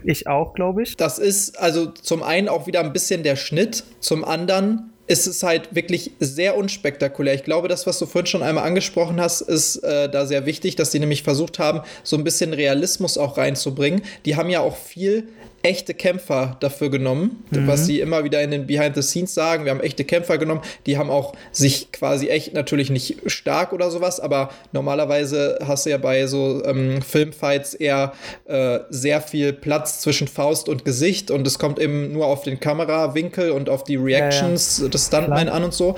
[0.05, 0.95] Ich auch, glaube ich.
[0.95, 5.41] Das ist also zum einen auch wieder ein bisschen der Schnitt, zum anderen ist es
[5.41, 7.33] halt wirklich sehr unspektakulär.
[7.33, 10.75] Ich glaube, das, was du vorhin schon einmal angesprochen hast, ist äh, da sehr wichtig,
[10.75, 14.01] dass die nämlich versucht haben, so ein bisschen Realismus auch reinzubringen.
[14.25, 15.29] Die haben ja auch viel
[15.67, 17.67] echte Kämpfer dafür genommen, mhm.
[17.67, 19.65] was sie immer wieder in den Behind the Scenes sagen.
[19.65, 23.91] Wir haben echte Kämpfer genommen, die haben auch sich quasi echt natürlich nicht stark oder
[23.91, 28.13] sowas, aber normalerweise hast du ja bei so ähm, Filmfights eher
[28.45, 32.61] äh, sehr viel Platz zwischen Faust und Gesicht und es kommt eben nur auf den
[32.61, 34.89] Kamerawinkel und auf die Reactions ja, ja.
[34.89, 35.95] des Stuntmen an und so.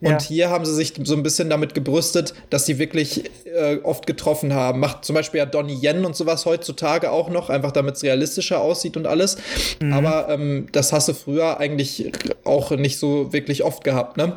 [0.00, 4.06] Und hier haben sie sich so ein bisschen damit gebrüstet, dass sie wirklich äh, oft
[4.06, 4.78] getroffen haben.
[4.78, 8.60] Macht zum Beispiel ja Donnie Yen und sowas heutzutage auch noch, einfach damit es realistischer
[8.60, 9.38] aussieht und alles.
[9.80, 9.92] Mhm.
[9.92, 12.12] Aber ähm, das hast du früher eigentlich
[12.44, 14.36] auch nicht so wirklich oft gehabt, ne?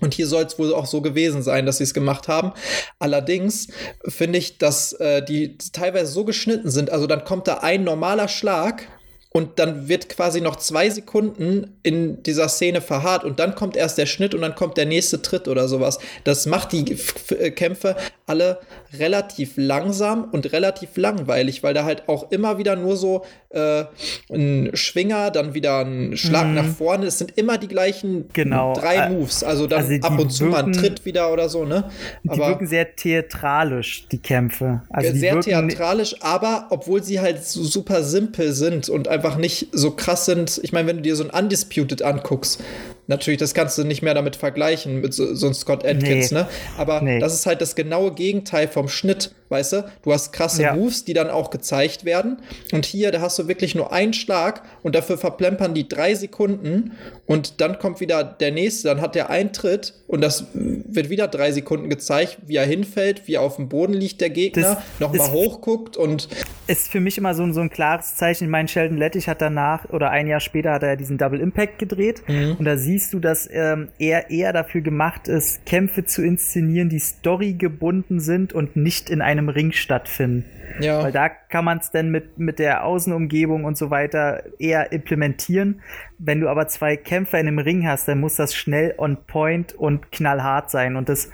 [0.00, 2.52] Und hier soll es wohl auch so gewesen sein, dass sie es gemacht haben.
[2.98, 3.68] Allerdings
[4.08, 6.90] finde ich, dass äh, die teilweise so geschnitten sind.
[6.90, 8.88] Also dann kommt da ein normaler Schlag
[9.32, 13.98] und dann wird quasi noch zwei Sekunden in dieser Szene verharrt und dann kommt erst
[13.98, 15.98] der Schnitt und dann kommt der nächste Tritt oder sowas.
[16.24, 18.60] Das macht die Kämpfe alle
[18.98, 23.84] relativ langsam und relativ langweilig, weil da halt auch immer wieder nur so äh,
[24.30, 26.54] ein Schwinger, dann wieder ein Schlag mhm.
[26.54, 27.06] nach vorne.
[27.06, 28.74] Es sind immer die gleichen genau.
[28.74, 29.42] drei Moves.
[29.44, 31.90] Also dann also ab und zu mal ein Tritt wieder oder so, ne?
[32.26, 34.82] Aber die wirken sehr theatralisch, die Kämpfe.
[34.90, 39.92] Also sehr theatralisch, aber obwohl sie halt so super simpel sind und einfach nicht so
[39.92, 40.60] krass sind.
[40.62, 42.60] Ich meine, wenn du dir so ein Undisputed anguckst,
[43.06, 46.38] natürlich, das kannst du nicht mehr damit vergleichen mit so, so einem Scott Atkins, nee.
[46.38, 46.48] ne?
[46.78, 47.18] Aber nee.
[47.18, 49.84] das ist halt das genaue Gegenteil vom Schnitt, weißt du?
[50.02, 50.74] Du hast krasse ja.
[50.74, 52.38] Moves, die dann auch gezeigt werden.
[52.72, 56.92] Und hier, da hast du wirklich nur einen Schlag und dafür verplempern die drei Sekunden
[57.26, 61.28] und dann kommt wieder der nächste, dann hat der einen Tritt und das wird wieder
[61.28, 65.30] drei Sekunden gezeigt, wie er hinfällt, wie er auf dem Boden liegt, der Gegner, nochmal
[65.30, 66.28] hochguckt und.
[66.66, 68.44] Ist für mich immer so, so ein klares Zeichen.
[68.44, 71.78] Ich meine, Sheldon Lettich hat danach oder ein Jahr später hat er diesen Double Impact
[71.78, 72.56] gedreht mhm.
[72.58, 76.98] und da siehst du, dass ähm, er eher dafür gemacht ist, Kämpfe zu inszenieren, die
[76.98, 80.44] storygebunden sind und nicht in einem Ring stattfinden.
[80.78, 81.02] Ja.
[81.02, 85.80] Weil da kann man es dann mit, mit der Außenumgebung und so weiter eher implementieren.
[86.18, 89.72] Wenn du aber zwei Kämpfer in einem Ring hast, dann muss das schnell on point
[89.72, 90.96] und knallhart sein.
[90.96, 91.30] Und das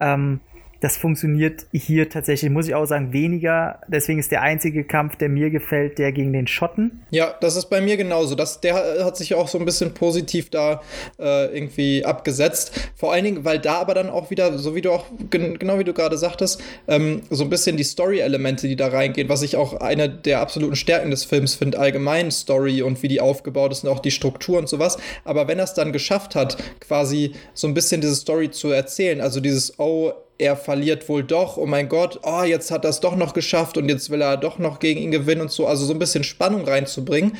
[0.00, 0.40] ähm,
[0.82, 3.80] das funktioniert hier tatsächlich, muss ich auch sagen, weniger.
[3.86, 7.02] Deswegen ist der einzige Kampf, der mir gefällt, der gegen den Schotten.
[7.10, 8.34] Ja, das ist bei mir genauso.
[8.34, 10.82] Das, der hat sich auch so ein bisschen positiv da
[11.20, 12.90] äh, irgendwie abgesetzt.
[12.96, 15.84] Vor allen Dingen, weil da aber dann auch wieder, so wie du auch, genau wie
[15.84, 19.74] du gerade sagtest, ähm, so ein bisschen die Story-Elemente, die da reingehen, was ich auch
[19.74, 23.90] eine der absoluten Stärken des Films finde, allgemein Story und wie die aufgebaut ist und
[23.90, 24.98] auch die Struktur und sowas.
[25.24, 29.20] Aber wenn er es dann geschafft hat, quasi so ein bisschen diese Story zu erzählen,
[29.20, 30.12] also dieses, oh,
[30.42, 33.78] er verliert wohl doch, oh mein Gott, oh, jetzt hat er es doch noch geschafft
[33.78, 36.24] und jetzt will er doch noch gegen ihn gewinnen und so, also so ein bisschen
[36.24, 37.32] Spannung reinzubringen.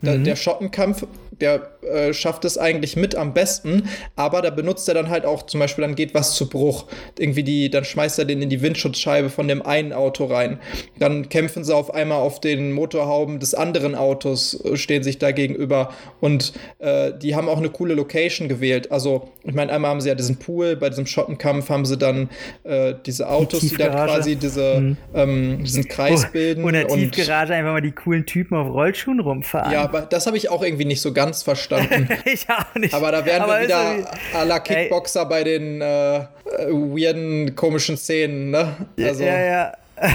[0.00, 0.06] Mhm.
[0.06, 1.06] Der, der Schottenkampf,
[1.40, 5.44] der äh, schafft es eigentlich mit am besten, aber da benutzt er dann halt auch
[5.44, 6.86] zum Beispiel, dann geht was zu Bruch.
[7.18, 10.58] Irgendwie die, dann schmeißt er den in die Windschutzscheibe von dem einen Auto rein.
[10.98, 15.30] Dann kämpfen sie auf einmal auf den Motorhauben des anderen Autos, äh, stehen sich da
[15.30, 18.90] gegenüber und äh, die haben auch eine coole Location gewählt.
[18.90, 22.28] Also, ich meine, einmal haben sie ja diesen Pool, bei diesem Schottenkampf haben sie dann
[22.64, 24.96] äh, diese Autos, die, die dann quasi diese, mhm.
[25.14, 26.64] ähm, diesen Kreis oh, bilden.
[26.64, 29.72] Und in der Tiefgarage einfach mal die coolen Typen auf Rollschuhen rumfahren.
[29.72, 31.67] Ja, aber das habe ich auch irgendwie nicht so ganz verstanden.
[32.24, 32.94] ich auch nicht.
[32.94, 35.28] Aber da wären aber wir wieder à la Kickboxer Ey.
[35.28, 36.24] bei den äh,
[36.70, 38.76] weirden, komischen Szenen, ne?
[38.98, 39.24] Also.
[39.24, 39.72] Ja, ja.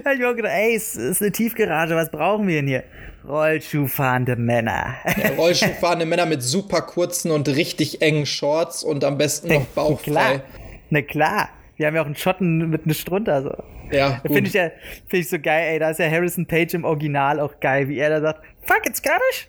[0.00, 2.84] ich habe auch gedacht, ey, es ist eine Tiefgarage, was brauchen wir denn hier?
[3.26, 4.96] Rollschuhfahrende Männer.
[5.04, 10.10] Ja, Rollschuhfahrende Männer mit super kurzen und richtig engen Shorts und am besten noch bauchfrei.
[10.10, 10.42] Klar.
[10.90, 11.48] Na klar.
[11.76, 13.42] Wir haben ja auch einen Schotten mit einer drunter.
[13.42, 13.54] So.
[13.90, 14.70] Ja, Finde ich ja
[15.06, 15.78] find ich so geil, ey.
[15.78, 18.98] Da ist ja Harrison Page im Original auch geil, wie er da sagt, fuck, it's
[19.02, 19.48] Scottish.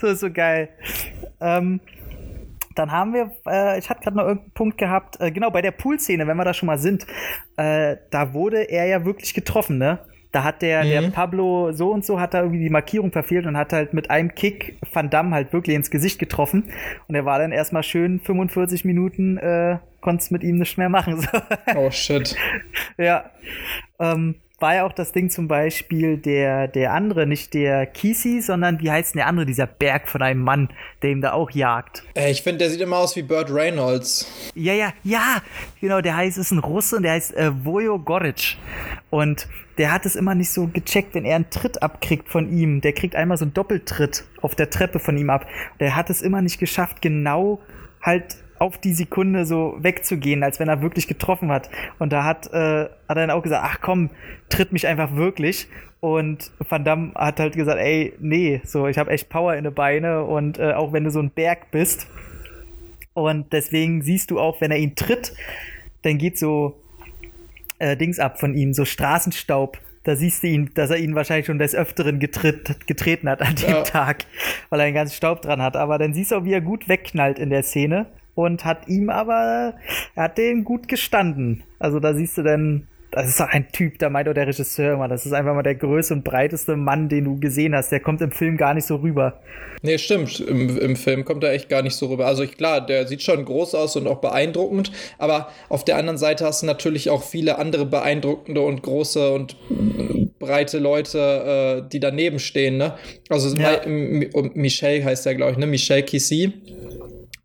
[0.00, 0.68] so ist so geil.
[1.40, 1.80] Ähm,
[2.74, 5.72] dann haben wir, äh, ich hatte gerade noch irgendeinen Punkt gehabt, äh, genau bei der
[5.72, 7.06] Pool-Szene, wenn wir da schon mal sind,
[7.56, 9.98] äh, da wurde er ja wirklich getroffen, ne?
[10.30, 10.88] Da hat der, mhm.
[10.90, 14.10] der Pablo so und so hat da irgendwie die Markierung verfehlt und hat halt mit
[14.10, 16.70] einem Kick Van Damme halt wirklich ins Gesicht getroffen.
[17.08, 21.18] Und er war dann erstmal schön 45 Minuten, äh, konntest mit ihm nichts mehr machen.
[21.22, 21.28] So.
[21.76, 22.36] Oh shit.
[22.98, 23.30] ja.
[23.98, 28.80] Ähm, war ja auch das Ding zum Beispiel der, der andere, nicht der Kisi, sondern
[28.80, 30.68] wie heißt denn der andere, dieser Berg von einem Mann,
[31.02, 32.02] der ihm da auch jagt.
[32.14, 34.52] Äh, ich finde, der sieht immer aus wie Burt Reynolds.
[34.54, 35.42] Ja, ja, ja,
[35.80, 38.56] genau, der heißt, ist ein Russe und der heißt äh, Vojo Goric.
[39.10, 39.48] Und
[39.78, 42.80] der hat es immer nicht so gecheckt, wenn er einen Tritt abkriegt von ihm.
[42.80, 45.46] Der kriegt einmal so einen Doppeltritt auf der Treppe von ihm ab.
[45.78, 47.60] Der hat es immer nicht geschafft, genau
[48.02, 51.70] halt auf die Sekunde so wegzugehen, als wenn er wirklich getroffen hat.
[51.98, 54.10] Und da hat, äh, hat er dann auch gesagt, ach komm,
[54.48, 55.68] tritt mich einfach wirklich.
[56.00, 59.74] Und Van Damme hat halt gesagt, ey, nee, so, ich habe echt Power in den
[59.74, 62.06] Beine und äh, auch wenn du so ein Berg bist.
[63.14, 65.32] Und deswegen siehst du auch, wenn er ihn tritt,
[66.02, 66.80] dann geht so
[67.78, 69.78] äh, Dings ab von ihm, so Straßenstaub
[70.08, 73.56] da siehst du ihn, dass er ihn wahrscheinlich schon des Öfteren getritt, getreten hat an
[73.56, 73.82] dem ja.
[73.82, 74.24] Tag,
[74.70, 75.76] weil er einen ganzen Staub dran hat.
[75.76, 78.06] Aber dann siehst du auch, wie er gut wegknallt in der Szene
[78.38, 79.74] und hat ihm aber,
[80.14, 81.64] er hat den gut gestanden.
[81.80, 84.94] Also da siehst du dann, das ist doch ein Typ, da meint auch der Regisseur
[84.94, 87.90] immer, das ist einfach mal der größte und breiteste Mann, den du gesehen hast.
[87.90, 89.40] Der kommt im Film gar nicht so rüber.
[89.82, 90.38] Nee, stimmt.
[90.38, 92.26] Im, Im, Film kommt er echt gar nicht so rüber.
[92.26, 96.18] Also ich, klar, der sieht schon groß aus und auch beeindruckend, aber auf der anderen
[96.18, 99.56] Seite hast du natürlich auch viele andere beeindruckende und große und
[100.38, 102.94] breite Leute, äh, die daneben stehen, ne?
[103.30, 103.80] Also ja.
[104.54, 105.66] Michel heißt der, glaube ich, ne?
[105.66, 106.52] Michel Kissy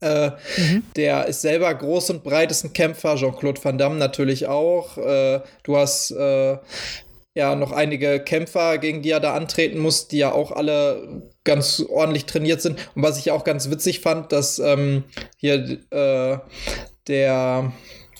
[0.04, 0.84] äh, mhm.
[0.96, 3.16] Der ist selber groß und breit, ist ein Kämpfer.
[3.16, 4.98] Jean-Claude Van Damme natürlich auch.
[4.98, 6.58] Äh, du hast äh,
[7.34, 11.84] ja noch einige Kämpfer, gegen die er da antreten muss, die ja auch alle ganz
[11.90, 12.78] ordentlich trainiert sind.
[12.96, 15.04] Und was ich auch ganz witzig fand, dass ähm,
[15.38, 16.38] hier äh,
[17.08, 17.72] der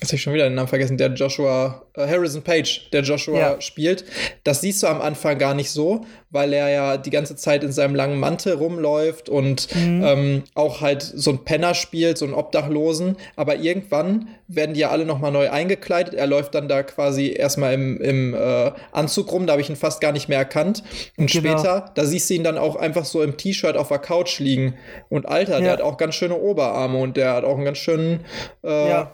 [0.04, 3.38] jetzt habe ich schon wieder den Namen vergessen, der Joshua, äh, Harrison Page, der Joshua
[3.38, 3.60] ja.
[3.60, 4.04] spielt.
[4.44, 7.72] Das siehst du am Anfang gar nicht so, weil er ja die ganze Zeit in
[7.72, 10.04] seinem langen Mantel rumläuft und mhm.
[10.04, 13.16] ähm, auch halt so ein Penner spielt, so einen Obdachlosen.
[13.36, 16.12] Aber irgendwann werden die ja alle nochmal neu eingekleidet.
[16.12, 19.76] Er läuft dann da quasi erstmal im, im äh, Anzug rum, da habe ich ihn
[19.76, 20.82] fast gar nicht mehr erkannt.
[21.16, 21.56] Und genau.
[21.56, 24.74] später, da siehst du ihn dann auch einfach so im T-Shirt auf der Couch liegen.
[25.08, 25.60] Und Alter, ja.
[25.60, 28.20] der hat auch ganz schöne Oberarme und der hat auch einen ganz schönen
[28.62, 29.10] äh, ja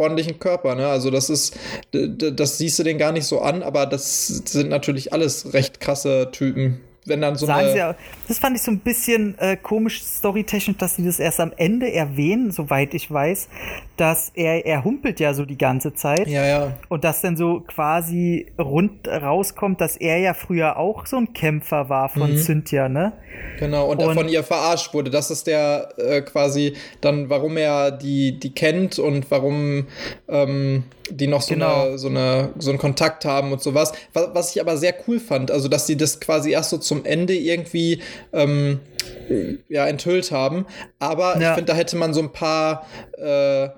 [0.00, 0.74] ordentlichen Körper.
[0.74, 0.86] Ne?
[0.86, 1.56] Also das ist,
[1.92, 6.28] das siehst du den gar nicht so an, aber das sind natürlich alles recht krasse
[6.32, 7.72] Typen wenn dann so Sagen eine.
[7.72, 7.94] Sie ja,
[8.28, 11.92] das fand ich so ein bisschen äh, komisch storytechnisch, dass sie das erst am Ende
[11.92, 13.48] erwähnen, soweit ich weiß,
[13.96, 16.26] dass er, er humpelt ja so die ganze Zeit.
[16.28, 16.72] Ja, ja.
[16.88, 21.88] Und dass dann so quasi rund rauskommt, dass er ja früher auch so ein Kämpfer
[21.88, 22.38] war von mhm.
[22.38, 23.12] Cynthia, ne?
[23.58, 25.10] Genau, und, und von ihr verarscht wurde.
[25.10, 29.86] Das ist der äh, quasi dann, warum er die, die kennt und warum
[30.28, 31.88] ähm, die noch so, genau.
[31.88, 33.92] eine, so, eine, so einen Kontakt haben und sowas.
[34.12, 37.04] Was, was ich aber sehr cool fand, also dass sie das quasi erst so zum
[37.04, 38.00] Ende irgendwie
[38.32, 38.80] ähm,
[39.68, 40.66] ja, enthüllt haben.
[40.98, 41.50] Aber ja.
[41.50, 42.86] ich finde, da hätte man so ein paar
[43.16, 43.68] äh,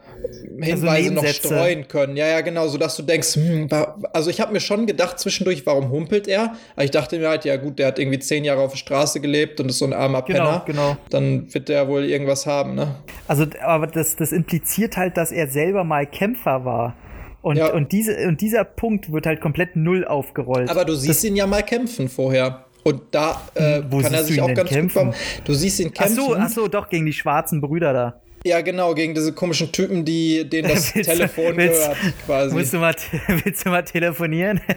[0.60, 2.16] Hinweise also noch streuen können.
[2.16, 3.68] Ja, ja, genau, so dass du denkst, hm,
[4.12, 6.54] also ich habe mir schon gedacht zwischendurch, warum humpelt er?
[6.74, 9.20] Aber ich dachte mir halt, ja gut, der hat irgendwie zehn Jahre auf der Straße
[9.20, 10.62] gelebt und ist so ein armer genau, Penner.
[10.66, 10.96] Genau.
[11.10, 12.96] Dann wird der wohl irgendwas haben, ne?
[13.28, 16.96] Also, aber das, das impliziert halt, dass er selber mal Kämpfer war.
[17.42, 17.72] Und, ja.
[17.72, 20.70] und, diese, und dieser Punkt wird halt komplett null aufgerollt.
[20.70, 22.64] Aber du siehst das, ihn ja mal kämpfen vorher.
[22.84, 25.06] Und da äh, hm, kann er sich auch ganz kämpfen?
[25.06, 25.14] gut kommen.
[25.44, 26.18] Du siehst ihn kämpfen.
[26.20, 28.20] Ach so, ach so, doch, gegen die schwarzen Brüder da.
[28.44, 32.56] Ja, genau, gegen diese komischen Typen, die denen das Telefon willst, gehört, quasi.
[32.56, 32.94] Willst du mal,
[33.44, 34.60] willst du mal telefonieren?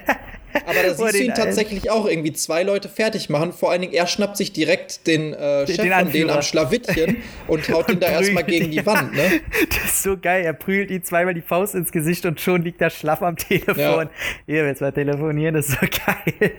[0.66, 3.54] Aber da siehst du ihn tatsächlich auch irgendwie zwei Leute fertig machen.
[3.54, 7.18] Vor allen Dingen, er schnappt sich direkt den äh, Chef den von denen am Schlawittchen
[7.48, 9.14] und haut ihn da erstmal gegen die Wand.
[9.14, 9.24] Ne?
[9.70, 10.44] Das ist so geil.
[10.44, 13.76] Er prügelt ihm zweimal die Faust ins Gesicht und schon liegt er schlaff am Telefon.
[13.78, 14.10] Ja.
[14.46, 16.52] Hier, jetzt mal telefonieren, das ist so geil.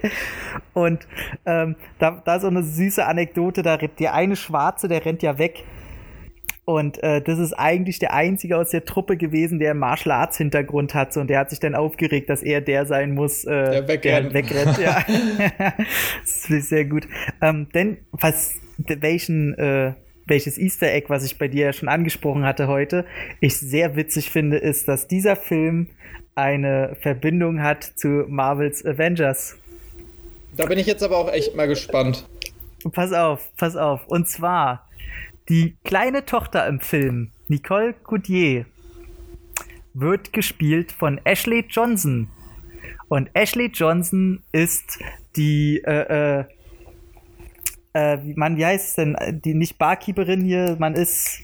[0.72, 1.06] Und
[1.44, 5.38] ähm, da, da so eine süße Anekdote, da rennt der eine Schwarze, der rennt ja
[5.38, 5.64] weg.
[6.66, 10.36] Und äh, das ist eigentlich der einzige aus der Truppe gewesen, der einen Martial Arts
[10.36, 13.88] Hintergrund hatte und der hat sich dann aufgeregt, dass er der sein muss, äh, der
[13.88, 14.34] wegrennt.
[14.34, 15.04] Der wegrennt ja.
[16.20, 17.06] das ist sehr gut.
[17.40, 19.94] Ähm, denn was welchen äh,
[20.26, 23.04] welches Easter Egg, was ich bei dir ja schon angesprochen hatte heute,
[23.38, 25.86] ich sehr witzig finde, ist, dass dieser Film
[26.34, 29.56] eine Verbindung hat zu Marvels Avengers.
[30.56, 32.26] Da bin ich jetzt aber auch echt mal gespannt.
[32.92, 34.08] Pass auf, pass auf.
[34.08, 34.85] Und zwar
[35.48, 38.66] die kleine Tochter im Film, Nicole Coudier,
[39.94, 42.28] wird gespielt von Ashley Johnson.
[43.08, 44.98] Und Ashley Johnson ist
[45.36, 46.44] die, äh, äh,
[47.94, 51.40] äh, man, wie heißt es denn, die nicht Barkeeperin hier, man ist,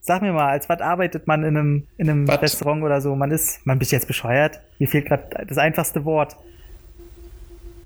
[0.00, 3.14] sag mir mal, als was arbeitet man in einem, in einem Restaurant oder so?
[3.14, 4.60] Man ist, man bist jetzt bescheuert?
[4.78, 6.36] Mir fehlt gerade das einfachste Wort.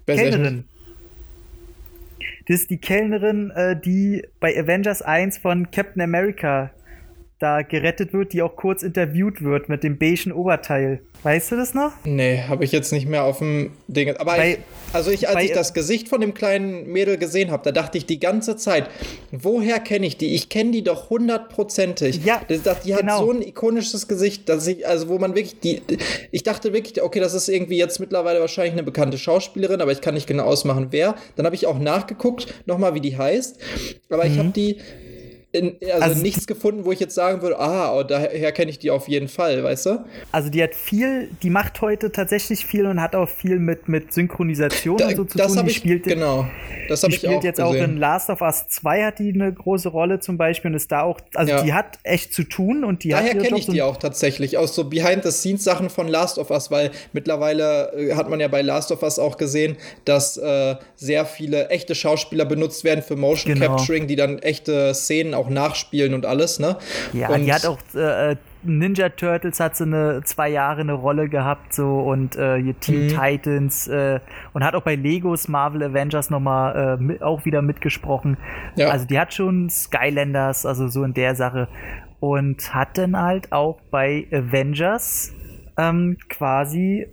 [0.07, 0.65] Kellnerin.
[2.47, 6.71] Das ist die Kellnerin, äh, die bei Avengers 1 von Captain America
[7.43, 11.01] da gerettet wird, die auch kurz interviewt wird mit dem beigen Oberteil.
[11.25, 11.93] Weißt du das noch?
[12.05, 14.17] Nee, habe ich jetzt nicht mehr auf dem Ding.
[14.17, 14.59] Aber bei, ich,
[14.93, 17.97] also ich, als bei, ich das Gesicht von dem kleinen Mädel gesehen habe, da dachte
[17.97, 18.91] ich die ganze Zeit,
[19.31, 20.35] woher kenne ich die?
[20.35, 22.25] Ich kenne die doch hundertprozentig.
[22.25, 23.13] Ja, die, die genau.
[23.13, 25.83] hat so ein ikonisches Gesicht, dass ich, also wo man wirklich die,
[26.33, 30.01] ich dachte wirklich, okay, das ist irgendwie jetzt mittlerweile wahrscheinlich eine bekannte Schauspielerin, aber ich
[30.01, 31.15] kann nicht genau ausmachen, wer.
[31.37, 33.61] Dann habe ich auch nachgeguckt, nochmal, wie die heißt.
[34.11, 34.33] Aber mhm.
[34.33, 34.77] ich habe die
[35.53, 38.79] in, also, also, nichts gefunden, wo ich jetzt sagen würde, ah, oh, daher kenne ich
[38.79, 40.05] die auf jeden Fall, weißt du?
[40.33, 44.15] Also die hat viel, die macht heute tatsächlich viel und hat auch viel mit, mit
[44.15, 45.65] Synchronisation da, und so zu das tun.
[45.65, 46.47] Die ich, spielt, genau,
[46.89, 47.69] das habe ich spielt auch jetzt gesehen.
[47.69, 50.91] auch in Last of Us 2 hat die eine große Rolle zum Beispiel und ist
[50.91, 51.63] da auch, also ja.
[51.63, 54.75] die hat echt zu tun und die Daher kenne ich so die auch tatsächlich, aus
[54.75, 59.03] so Behind-the-Scenes-Sachen von Last of Us, weil mittlerweile äh, hat man ja bei Last of
[59.03, 59.77] Us auch gesehen,
[60.07, 63.77] dass äh, sehr viele echte Schauspieler benutzt werden für Motion genau.
[63.77, 66.77] Capturing, die dann echte Szenen auch auch nachspielen und alles, ne?
[67.13, 71.29] Ja, und die hat auch äh, Ninja Turtles hat so eine zwei Jahre eine Rolle
[71.29, 73.09] gehabt so und äh, Teen mhm.
[73.09, 74.21] Titans äh,
[74.53, 78.37] und hat auch bei Legos Marvel Avengers nochmal äh, mit, auch wieder mitgesprochen.
[78.77, 78.89] Ja.
[78.89, 81.69] Also die hat schon Skylanders, also so in der Sache
[82.21, 85.33] und hat dann halt auch bei Avengers
[85.77, 87.09] ähm, quasi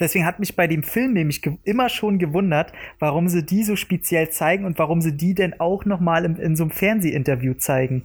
[0.00, 4.28] deswegen hat mich bei dem Film nämlich immer schon gewundert, warum sie die so speziell
[4.30, 8.04] zeigen und warum sie die denn auch noch mal in, in so einem Fernsehinterview zeigen.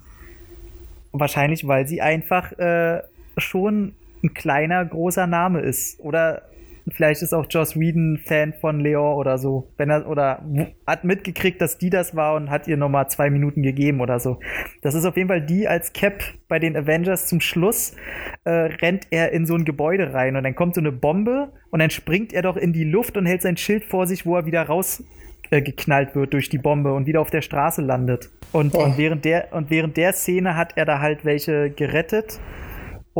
[1.12, 3.02] Wahrscheinlich, weil sie einfach äh,
[3.38, 6.00] schon ein kleiner, großer Name ist.
[6.00, 6.44] Oder
[6.92, 9.72] Vielleicht ist auch Joss Whedon Fan von Leon oder so.
[9.78, 10.44] Wenn er oder
[10.88, 14.40] hat mitgekriegt, dass die das war und hat ihr nochmal zwei Minuten gegeben oder so.
[14.82, 17.96] Das ist auf jeden Fall die als Cap bei den Avengers zum Schluss
[18.44, 21.80] äh, rennt er in so ein Gebäude rein und dann kommt so eine Bombe und
[21.80, 24.46] dann springt er doch in die Luft und hält sein Schild vor sich, wo er
[24.46, 28.32] wieder rausgeknallt äh, wird durch die Bombe und wieder auf der Straße landet.
[28.52, 28.84] Und, oh.
[28.84, 32.40] und, während der, und während der Szene hat er da halt welche gerettet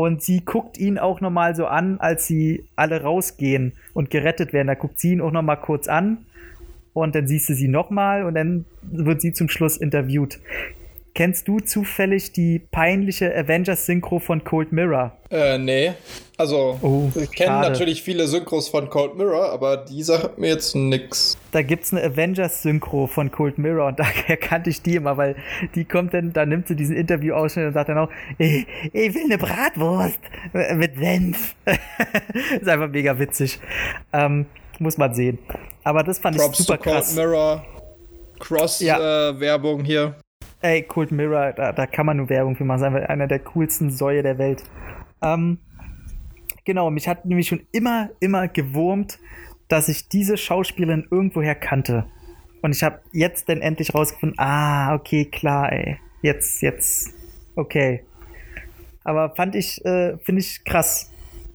[0.00, 4.68] und sie guckt ihn auch nochmal so an, als sie alle rausgehen und gerettet werden.
[4.68, 6.24] Da guckt sie ihn auch nochmal kurz an
[6.94, 10.40] und dann siehst du sie nochmal und dann wird sie zum Schluss interviewt.
[11.12, 15.12] Kennst du zufällig die peinliche Avengers-Synchro von Cold Mirror?
[15.30, 15.92] Äh, nee.
[16.36, 20.74] Also, oh, ich kenne natürlich viele Synchros von Cold Mirror, aber die sagt mir jetzt
[20.74, 21.36] nix.
[21.52, 25.36] Da gibt's eine Avengers-Synchro von Cold Mirror und daher kannte ich die immer, weil
[25.74, 28.08] die kommt dann, da nimmt sie diesen Interview-Ausschnitt und sagt dann auch,
[28.38, 30.20] ich, ich will eine Bratwurst
[30.74, 31.56] mit Senf.
[32.60, 33.58] ist einfach mega witzig.
[34.12, 34.46] Ähm,
[34.78, 35.38] muss man sehen.
[35.84, 37.14] Aber das fand Props ich super krass.
[37.14, 37.64] Cold Mirror.
[38.38, 39.84] Cross-Werbung ja.
[39.84, 40.14] äh, hier.
[40.62, 42.80] Ey, Cold Mirror, da, da kann man nur Werbung für machen.
[42.82, 44.62] Das ist einfach einer der coolsten Säue der Welt.
[45.22, 45.58] Ähm,
[46.64, 49.18] genau, mich hat nämlich schon immer, immer gewurmt,
[49.68, 52.04] dass ich diese Schauspielerin irgendwoher kannte.
[52.62, 55.98] Und ich habe jetzt dann endlich rausgefunden, ah, okay, klar, ey.
[56.22, 57.10] Jetzt, jetzt,
[57.56, 58.04] okay.
[59.02, 61.10] Aber fand ich, äh, finde ich krass.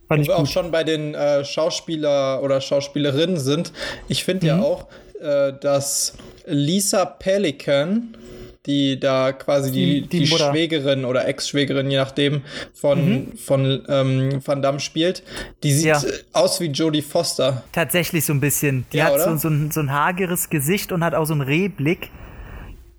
[0.07, 3.71] Fand Wo wir auch schon bei den äh, Schauspieler oder Schauspielerinnen sind.
[4.07, 4.47] Ich finde mhm.
[4.47, 4.87] ja auch,
[5.21, 8.17] äh, dass Lisa Pelican
[8.65, 12.41] die da quasi die, die, die, die Schwägerin oder Ex-Schwägerin, je nachdem,
[12.73, 13.37] von, mhm.
[13.37, 15.23] von ähm, Van Damme spielt.
[15.63, 16.01] Die sieht ja.
[16.33, 17.63] aus wie Jodie Foster.
[17.71, 18.85] Tatsächlich so ein bisschen.
[18.91, 21.41] Die ja, hat so, so, ein, so ein hageres Gesicht und hat auch so einen
[21.41, 22.09] Rehblick.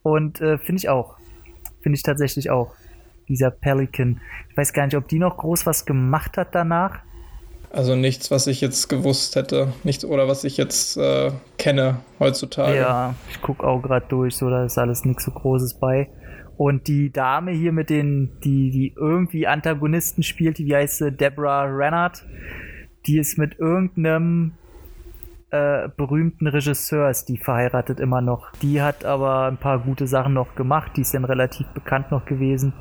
[0.02, 1.16] Und äh, finde ich auch.
[1.82, 2.72] Finde ich tatsächlich auch.
[3.28, 4.20] Dieser Pelican.
[4.50, 7.00] Ich weiß gar nicht, ob die noch groß was gemacht hat danach.
[7.76, 9.74] Also nichts, was ich jetzt gewusst hätte.
[9.84, 12.78] Nichts oder was ich jetzt äh, kenne heutzutage.
[12.78, 16.08] Ja, ich gucke auch gerade durch, so da ist alles nichts so Großes bei.
[16.56, 21.64] Und die Dame hier mit den, die, die irgendwie Antagonisten spielt, die heißt sie, Deborah
[21.64, 22.24] Rennert,
[23.06, 24.52] die ist mit irgendeinem
[25.50, 28.52] äh, berühmten Regisseurs, die verheiratet immer noch.
[28.62, 32.24] Die hat aber ein paar gute Sachen noch gemacht, die ist dann relativ bekannt noch
[32.24, 32.72] gewesen.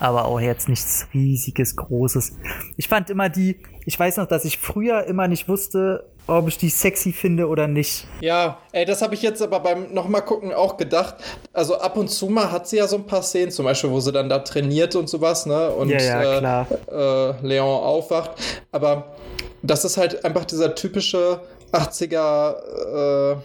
[0.00, 2.36] Aber auch jetzt nichts riesiges, großes.
[2.76, 6.58] Ich fand immer die, ich weiß noch, dass ich früher immer nicht wusste, ob ich
[6.58, 8.06] die sexy finde oder nicht.
[8.20, 11.16] Ja, ey, das habe ich jetzt aber beim nochmal gucken auch gedacht.
[11.52, 13.98] Also ab und zu mal hat sie ja so ein paar Szenen, zum Beispiel, wo
[13.98, 15.70] sie dann da trainiert und sowas, ne?
[15.70, 16.66] Und ja, ja, klar.
[16.90, 18.32] Äh, äh, Leon aufwacht.
[18.72, 19.16] Aber
[19.62, 21.40] das ist halt einfach dieser typische
[21.72, 23.36] 80er äh,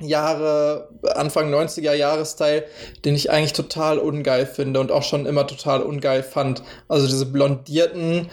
[0.00, 2.64] Jahre, Anfang 90er Jahresteil,
[3.04, 6.62] den ich eigentlich total ungeil finde und auch schon immer total ungeil fand.
[6.88, 8.28] Also diese blondierten,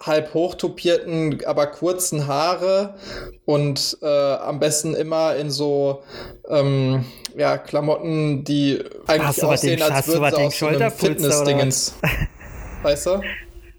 [0.00, 2.94] halb hochtopierten, aber kurzen Haare
[3.44, 6.02] und äh, am besten immer in so
[6.48, 7.04] ähm,
[7.36, 11.94] ja, Klamotten, die eigentlich aussehen, den, als würden sie aus so einem Fitness-Dingens.
[12.82, 13.20] Weißt du?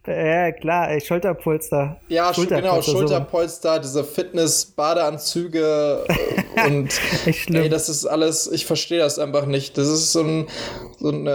[0.07, 1.97] Ja, klar, ey, Schulterpolster.
[2.07, 3.81] Ja, Schulterpolster, genau, Schulterpolster, so.
[3.81, 6.05] diese Fitness-Badeanzüge
[6.65, 6.89] und
[7.25, 7.63] Echt schlimm.
[7.63, 9.77] ey, das ist alles, ich verstehe das einfach nicht.
[9.77, 10.47] Das ist so ein,
[10.97, 11.29] so ein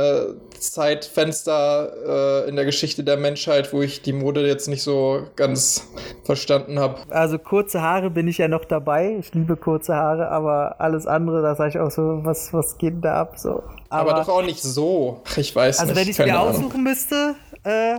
[0.59, 5.89] Zeitfenster äh, in der Geschichte der Menschheit, wo ich die Mode jetzt nicht so ganz
[6.25, 7.01] verstanden habe.
[7.11, 9.17] Also kurze Haare bin ich ja noch dabei.
[9.19, 13.05] Ich liebe kurze Haare, aber alles andere, da sage ich auch so, was, was geht
[13.05, 13.35] da ab?
[13.37, 13.63] So.
[13.89, 15.21] Aber, aber doch auch nicht so.
[15.37, 15.99] Ich weiß also, nicht.
[15.99, 17.99] Also wenn ich mir aussuchen müsste, äh,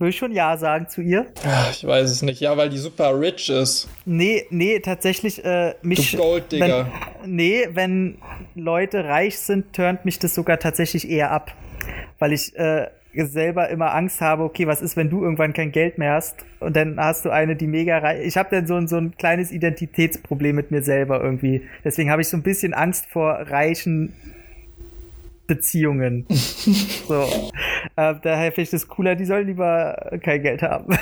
[0.00, 1.26] würde ich schon Ja sagen zu ihr.
[1.70, 2.40] Ich weiß es nicht.
[2.40, 3.88] Ja, weil die super rich ist.
[4.06, 6.12] Nee, nee, tatsächlich äh, mich.
[6.12, 6.90] Du Golddigger.
[7.22, 8.18] Wenn, nee, wenn
[8.54, 11.54] Leute reich sind, turnt mich das sogar tatsächlich eher ab.
[12.18, 15.98] Weil ich äh, selber immer Angst habe, okay, was ist, wenn du irgendwann kein Geld
[15.98, 18.24] mehr hast und dann hast du eine, die mega reich.
[18.24, 21.62] Ich habe dann so ein, so ein kleines Identitätsproblem mit mir selber irgendwie.
[21.84, 24.14] Deswegen habe ich so ein bisschen Angst vor reichen
[25.50, 26.26] Beziehungen.
[27.08, 27.50] so.
[27.96, 30.96] Äh, daher finde ich das cooler, die sollen lieber kein Geld haben.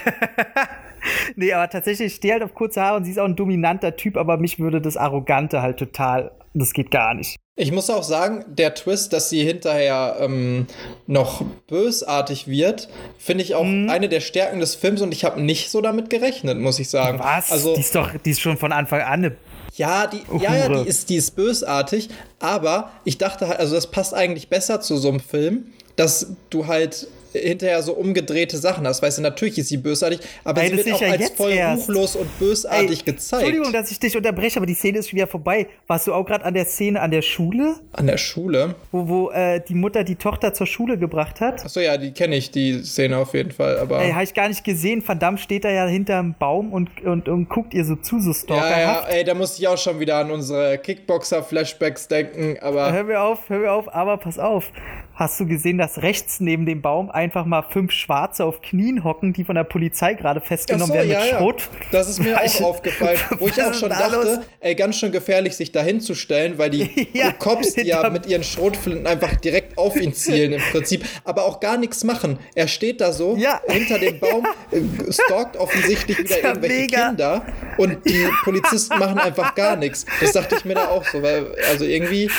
[1.36, 3.94] nee, aber tatsächlich, ich stehe halt auf kurze Haare und sie ist auch ein dominanter
[3.94, 7.36] Typ, aber mich würde das Arrogante halt total, das geht gar nicht.
[7.56, 10.66] Ich muss auch sagen, der Twist, dass sie hinterher ähm,
[11.06, 12.88] noch bösartig wird,
[13.18, 13.90] finde ich auch mhm.
[13.90, 17.18] eine der Stärken des Films und ich habe nicht so damit gerechnet, muss ich sagen.
[17.18, 17.52] Was?
[17.52, 19.36] Also, die ist doch, die ist schon von Anfang an eine
[19.78, 22.10] ja, die, ja, ja, die ist, die ist bösartig,
[22.40, 26.66] aber ich dachte halt, also das passt eigentlich besser zu so einem Film, dass du
[26.66, 29.02] halt hinterher so umgedrehte Sachen hast.
[29.02, 31.88] Weißt du, natürlich ist sie bösartig, aber Ey, sie wird auch ja als voll erst.
[31.88, 33.42] ruchlos und bösartig Ey, gezeigt.
[33.42, 35.66] Entschuldigung, dass ich dich unterbreche, aber die Szene ist schon wieder vorbei.
[35.86, 37.76] Warst du auch gerade an der Szene an der Schule?
[37.92, 38.74] An der Schule?
[38.92, 41.64] Wo, wo äh, die Mutter die Tochter zur Schule gebracht hat?
[41.64, 43.78] Achso, ja, die kenne ich, die Szene auf jeden Fall.
[43.78, 45.02] Aber ey, habe ich gar nicht gesehen.
[45.02, 49.08] Verdammt steht da ja hinterm Baum und, und, und guckt ihr so zu, so stalkerhaft.
[49.08, 52.92] Ja, ja, ey, da muss ich auch schon wieder an unsere Kickboxer-Flashbacks denken, aber...
[52.92, 54.70] Hör mir auf, hör mir auf, aber pass auf.
[55.18, 59.32] Hast du gesehen, dass rechts neben dem Baum einfach mal fünf Schwarze auf Knien hocken,
[59.32, 61.60] die von der Polizei gerade festgenommen so, werden ja, mit Schrot?
[61.60, 61.86] Ja.
[61.90, 65.72] Das ist mir auch aufgefallen, wo ich auch schon dachte, ey, ganz schön gefährlich, sich
[65.72, 70.14] da hinzustellen, weil die ja, Cops die ja mit ihren Schrotflinten einfach direkt auf ihn
[70.14, 72.38] zielen im Prinzip, aber auch gar nichts machen.
[72.54, 73.60] Er steht da so ja.
[73.66, 77.08] hinter dem Baum, äh, stalkt offensichtlich wieder irgendwelche mega.
[77.08, 77.46] Kinder
[77.76, 80.06] und die Polizisten machen einfach gar nichts.
[80.20, 82.30] Das dachte ich mir da auch so, weil also irgendwie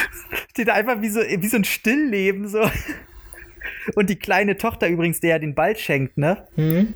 [0.49, 2.68] steht da einfach wie so wie so ein Stillleben so.
[3.95, 6.45] Und die kleine Tochter übrigens, der ja den Ball schenkt, ne?
[6.55, 6.93] Mhm.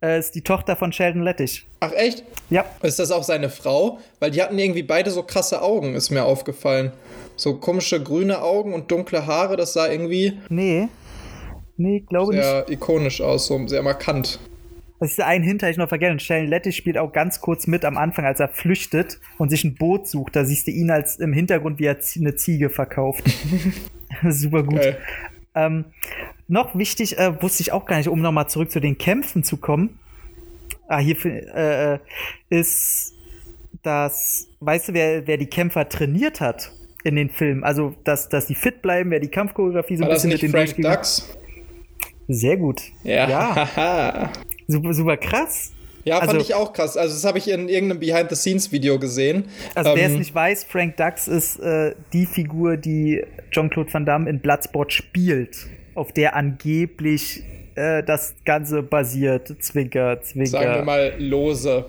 [0.00, 1.66] Äh, ist die Tochter von Sheldon Lettich.
[1.80, 2.22] Ach echt?
[2.50, 2.64] Ja.
[2.82, 3.98] Ist das auch seine Frau?
[4.20, 6.92] Weil die hatten irgendwie beide so krasse Augen, ist mir aufgefallen.
[7.34, 10.38] So komische grüne Augen und dunkle Haare, das sah irgendwie.
[10.48, 10.88] Nee.
[11.76, 12.44] Nee, glaube nicht.
[12.44, 14.38] Sehr ikonisch aus, so sehr markant.
[15.00, 16.18] Das ist ein Hinter, ich noch vergessen.
[16.18, 19.76] Sheldon Lettich spielt auch ganz kurz mit am Anfang, als er flüchtet und sich ein
[19.76, 20.34] Boot sucht.
[20.34, 23.24] Da siehst du ihn als im Hintergrund, wie er eine Ziege verkauft.
[24.28, 24.78] Super gut.
[24.78, 24.96] Okay.
[25.54, 25.84] Ähm,
[26.48, 29.56] noch wichtig, äh, wusste ich auch gar nicht, um nochmal zurück zu den Kämpfen zu
[29.56, 29.98] kommen.
[30.88, 31.98] Ah, hier äh, äh,
[32.48, 33.14] ist
[33.82, 36.72] das, weißt du, wer, wer die Kämpfer trainiert hat
[37.04, 37.62] in den Filmen?
[37.62, 40.76] Also, dass, dass die fit bleiben, wer die Kampfchoreografie so ein bisschen mit den Frank
[40.76, 41.28] Dux?
[42.26, 42.82] Sehr gut.
[43.04, 43.28] Ja.
[43.28, 44.32] ja.
[44.68, 45.72] super, super krass.
[46.04, 46.96] Ja, fand also, ich auch krass.
[46.96, 49.46] Also, das habe ich in irgendeinem Behind-the-Scenes-Video gesehen.
[49.74, 54.06] Also, ähm, wer es nicht weiß, Frank Dux ist äh, die Figur, die Jean-Claude Van
[54.06, 57.42] Damme in Bloodsport spielt, auf der angeblich
[57.74, 59.54] äh, das Ganze basiert.
[59.60, 60.50] Zwinker, Zwinker.
[60.50, 61.84] Sagen wir mal lose.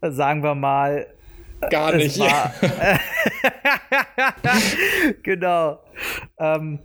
[0.00, 1.06] Äh, sagen wir mal.
[1.60, 2.20] Äh, Gar nicht.
[5.22, 5.78] Genau.
[6.38, 6.78] Ähm,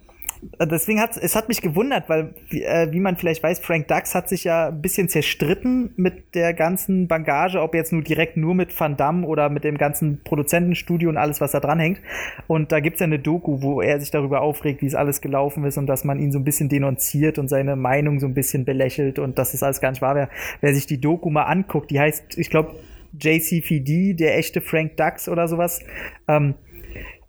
[0.60, 4.30] deswegen hat es hat mich gewundert, weil, äh, wie man vielleicht weiß, Frank Dux hat
[4.30, 8.78] sich ja ein bisschen zerstritten mit der ganzen Bagage, ob jetzt nur direkt nur mit
[8.78, 12.02] Van Damme oder mit dem ganzen Produzentenstudio und alles, was da dran hängt.
[12.48, 15.22] Und da gibt es ja eine Doku, wo er sich darüber aufregt, wie es alles
[15.22, 18.34] gelaufen ist und dass man ihn so ein bisschen denunziert und seine Meinung so ein
[18.34, 20.30] bisschen belächelt und dass es alles gar nicht wahr wäre.
[20.62, 22.76] Wer sich die Doku mal anguckt, die heißt, ich glaube,
[23.20, 25.82] JCVD, der echte Frank Dux oder sowas.
[26.28, 26.56] Ähm,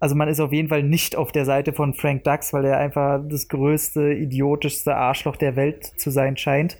[0.02, 2.78] also man ist auf jeden Fall nicht auf der Seite von Frank Dux, weil er
[2.78, 6.76] einfach das größte, idiotischste Arschloch der Welt zu sein scheint.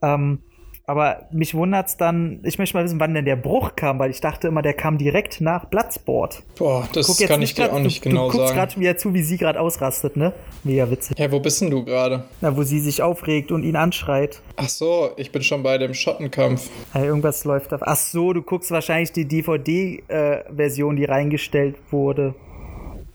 [0.00, 0.38] Ähm,
[0.86, 4.12] aber mich wundert es dann, ich möchte mal wissen, wann denn der Bruch kam, weil
[4.12, 6.44] ich dachte immer, der kam direkt nach Bloodsport.
[6.56, 8.38] Boah, das kann ich dir grad, auch nicht du, genau du sagen.
[8.38, 10.32] Du guckst gerade wieder zu, wie sie gerade ausrastet, ne?
[10.62, 11.18] Mega witzig.
[11.18, 12.26] Ja, wo bist denn du gerade?
[12.42, 14.40] Na, wo sie sich aufregt und ihn anschreit.
[14.54, 16.70] Ach so, ich bin schon bei dem Schottenkampf.
[16.94, 17.80] Ja, irgendwas läuft auf.
[17.82, 22.36] Ach so, du guckst wahrscheinlich die DVD-Version, äh, die reingestellt wurde.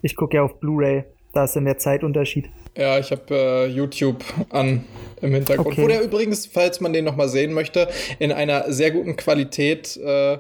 [0.02, 1.04] Ich gucke ja auf Blu-ray.
[1.34, 2.50] Da ist dann der Zeitunterschied.
[2.78, 4.84] Ja, ich habe äh, YouTube an
[5.22, 5.68] im Hintergrund.
[5.68, 5.84] Okay.
[5.84, 7.88] Wo der übrigens, falls man den nochmal sehen möchte,
[8.20, 10.38] in einer sehr guten Qualität äh,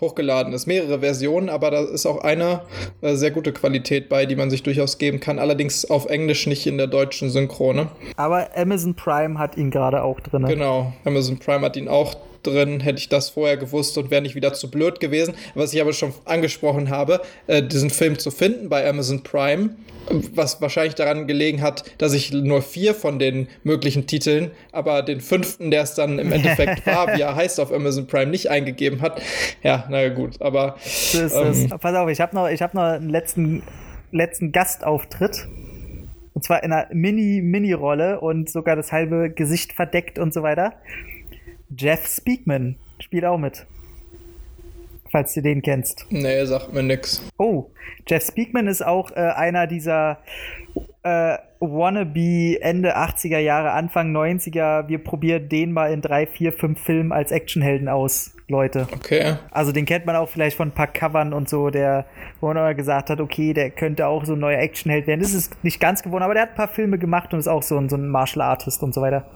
[0.00, 0.66] hochgeladen ist.
[0.66, 2.62] Mehrere Versionen, aber da ist auch eine
[3.00, 5.40] äh, sehr gute Qualität bei, die man sich durchaus geben kann.
[5.40, 7.88] Allerdings auf Englisch, nicht in der deutschen Synchrone.
[8.16, 10.44] Aber Amazon Prime hat ihn gerade auch drin.
[10.46, 14.34] Genau, Amazon Prime hat ihn auch drin, hätte ich das vorher gewusst und wäre nicht
[14.34, 15.34] wieder zu blöd gewesen.
[15.54, 19.70] Was ich aber schon angesprochen habe, äh, diesen Film zu finden bei Amazon Prime,
[20.34, 25.20] was wahrscheinlich daran gelegen hat, dass ich nur vier von den möglichen Titeln, aber den
[25.20, 29.00] fünften, der es dann im Endeffekt war, wie er heißt auf Amazon Prime, nicht eingegeben
[29.00, 29.20] hat.
[29.62, 30.76] Ja, na gut, aber.
[30.84, 33.62] So ist ähm, Pass auf, ich habe noch, hab noch einen letzten,
[34.12, 35.48] letzten Gastauftritt.
[36.32, 40.74] Und zwar in einer Mini-Mini-Rolle und sogar das halbe Gesicht verdeckt und so weiter.
[41.76, 43.66] Jeff Speakman spielt auch mit.
[45.10, 46.06] Falls du den kennst.
[46.10, 47.20] Nee, sagt mir nix.
[47.36, 47.70] Oh,
[48.06, 50.18] Jeff Speakman ist auch äh, einer dieser
[51.02, 54.88] äh, Wannabe Ende 80er Jahre, Anfang 90er.
[54.88, 58.86] Wir probieren den mal in drei, vier, fünf Filmen als Actionhelden aus, Leute.
[58.94, 59.36] Okay.
[59.50, 62.06] Also den kennt man auch vielleicht von ein paar Covern und so, der,
[62.40, 65.20] wo man immer gesagt hat, okay, der könnte auch so ein neuer Actionheld werden.
[65.20, 67.62] Das ist nicht ganz gewonnen, aber der hat ein paar Filme gemacht und ist auch
[67.62, 69.26] so ein, so ein Martial Artist und so weiter.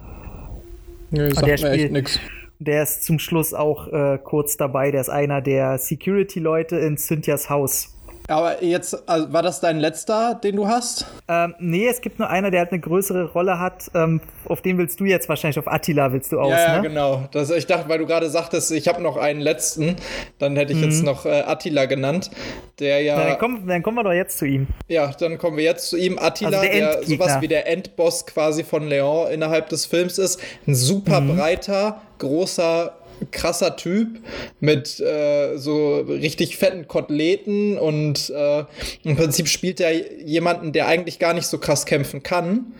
[1.14, 2.20] Nee, sagt der mir echt nix.
[2.58, 4.90] Der ist zum Schluss auch äh, kurz dabei.
[4.90, 7.94] Der ist einer der Security-Leute in Cynthias Haus.
[8.27, 11.07] Aber jetzt, also war das dein letzter, den du hast?
[11.29, 13.91] Ähm, nee, es gibt nur einer, der halt eine größere Rolle hat.
[13.95, 16.89] Ähm, auf den willst du jetzt wahrscheinlich, auf Attila willst du aus, ja, ja, ne?
[16.89, 17.29] genau.
[17.33, 19.97] Das, ich dachte, weil du gerade sagtest, ich habe noch einen letzten,
[20.39, 20.85] dann hätte ich mhm.
[20.85, 22.31] jetzt noch äh, Attila genannt,
[22.79, 23.16] der ja...
[23.16, 24.68] Na, dann, kommen, dann kommen wir doch jetzt zu ihm.
[24.89, 26.18] Ja, dann kommen wir jetzt zu ihm.
[26.18, 30.41] Attila, also der, der sowas wie der Endboss quasi von Leon innerhalb des Films ist.
[30.66, 31.37] Ein super mhm.
[31.37, 32.95] breiter, großer
[33.30, 34.20] krasser Typ
[34.60, 38.64] mit äh, so richtig fetten Koteletten und äh,
[39.02, 42.74] im Prinzip spielt er jemanden, der eigentlich gar nicht so krass kämpfen kann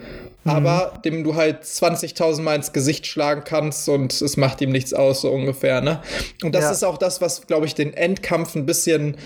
[0.45, 1.03] aber mhm.
[1.03, 5.23] dem du halt 20.000 Mal ins Gesicht schlagen kannst und es macht ihm nichts aus,
[5.23, 6.01] so ungefähr, ne?
[6.43, 6.71] Und das ja.
[6.71, 9.17] ist auch das, was, glaube ich, den Endkampf ein bisschen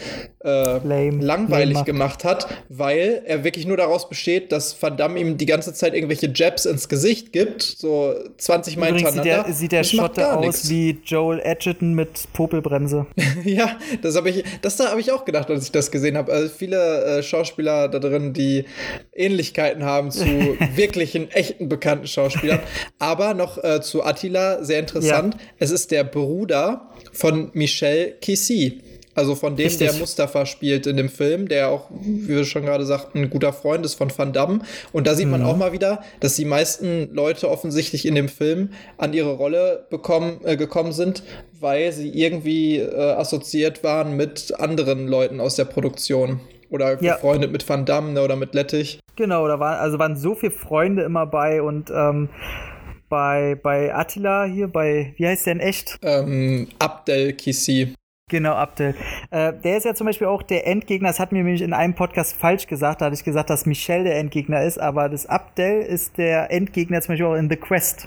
[0.45, 1.23] äh, Lame.
[1.23, 5.47] langweilig Lame gemacht hat, weil er wirklich nur daraus besteht, dass Van Damme ihm die
[5.47, 9.53] ganze Zeit irgendwelche Jabs ins Gesicht gibt, so 20 Mal Übrigens hintereinander.
[9.55, 10.71] Sieht der, sieht der Schotte aus nix.
[10.71, 13.07] wie Joel Edgerton mit Popelbremse.
[13.45, 16.33] ja, das habe ich, das da habe ich auch gedacht, als ich das gesehen habe.
[16.33, 18.65] Also viele äh, Schauspieler da drin, die
[19.13, 20.25] Ähnlichkeiten haben zu
[20.75, 22.61] wirklich wirklichen, echten bekannten Schauspielern.
[22.99, 25.35] Aber noch äh, zu Attila, sehr interessant.
[25.35, 25.41] Ja.
[25.59, 28.83] Es ist der Bruder von Michel Kissy.
[29.15, 29.91] Also von dem, Richtig.
[29.91, 33.53] der Mustafa spielt in dem Film, der auch, wie wir schon gerade sagten, ein guter
[33.53, 34.61] Freund ist von Van Damme.
[34.93, 35.47] Und da sieht man mhm.
[35.49, 40.41] auch mal wieder, dass die meisten Leute offensichtlich in dem Film an ihre Rolle bekommen,
[40.45, 41.25] äh, gekommen sind,
[41.59, 46.39] weil sie irgendwie äh, assoziiert waren mit anderen Leuten aus der Produktion.
[46.71, 47.15] Oder ja.
[47.15, 49.01] befreundet mit Van Damme ne, oder mit Lettich.
[49.17, 52.29] Genau, da waren, also waren so viele Freunde immer bei und ähm,
[53.09, 55.97] bei, bei Attila hier, bei, wie heißt der denn echt?
[56.03, 57.95] Ähm, Abdel Kisi.
[58.29, 58.95] Genau, Abdel.
[59.31, 61.09] Äh, der ist ja zum Beispiel auch der Endgegner.
[61.09, 63.01] Das hat mir nämlich in einem Podcast falsch gesagt.
[63.01, 67.01] Da hatte ich gesagt, dass Michelle der Endgegner ist, aber das Abdel ist der Endgegner
[67.01, 68.07] zum Beispiel auch in The Quest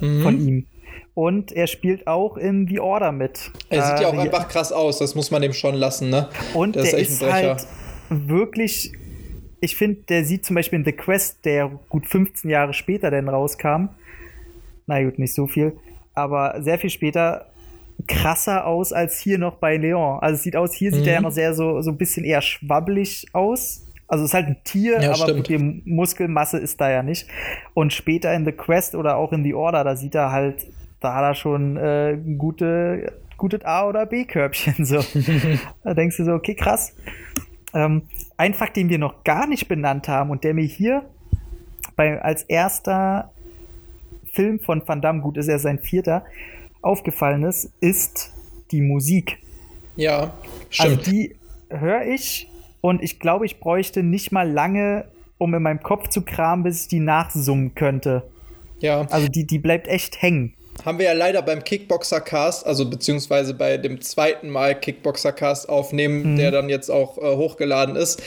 [0.00, 0.22] mhm.
[0.22, 0.66] von ihm.
[1.14, 3.52] Und er spielt auch in The Order mit.
[3.68, 6.28] Er sieht ja auch äh, einfach krass aus, das muss man dem schon lassen, ne?
[6.54, 7.48] Und der ist, echt ein Brecher.
[7.48, 7.66] halt
[8.28, 8.92] wirklich,
[9.60, 13.28] ich finde, der sieht zum Beispiel in The Quest, der gut 15 Jahre später denn
[13.28, 13.88] rauskam,
[14.86, 15.76] na gut, nicht so viel,
[16.14, 17.46] aber sehr viel später
[18.06, 20.18] krasser aus als hier noch bei Leon.
[20.20, 20.96] Also es sieht aus, hier mhm.
[20.96, 23.86] sieht er ja noch sehr so, so ein bisschen eher schwabbelig aus.
[24.08, 25.48] Also es ist halt ein Tier, ja, aber stimmt.
[25.48, 27.28] die Muskelmasse ist da ja nicht.
[27.72, 30.66] Und später in The Quest oder auch in The Order, da sieht er halt,
[31.00, 34.84] da hat er schon äh, gute, gutes A- oder B-Körbchen.
[34.84, 35.00] So.
[35.84, 36.94] da denkst du so, okay, krass.
[37.74, 38.02] Ähm,
[38.36, 41.04] ein Fakt, den wir noch gar nicht benannt haben und der mir hier
[41.96, 43.30] bei, als erster
[44.32, 46.24] Film von Van Damme, gut, ist er sein vierter,
[46.80, 48.32] aufgefallen ist, ist
[48.70, 49.38] die Musik.
[49.96, 50.34] Ja,
[50.70, 50.98] stimmt.
[50.98, 51.36] Also die
[51.68, 52.48] höre ich
[52.80, 55.04] und ich glaube, ich bräuchte nicht mal lange,
[55.38, 58.22] um in meinem Kopf zu kramen, bis ich die nachsummen könnte.
[58.80, 59.02] Ja.
[59.10, 60.54] Also die, die bleibt echt hängen.
[60.84, 66.36] Haben wir ja leider beim Kickboxer-Cast, also beziehungsweise bei dem zweiten Mal Kickboxer-Cast aufnehmen, mhm.
[66.36, 68.22] der dann jetzt auch äh, hochgeladen ist,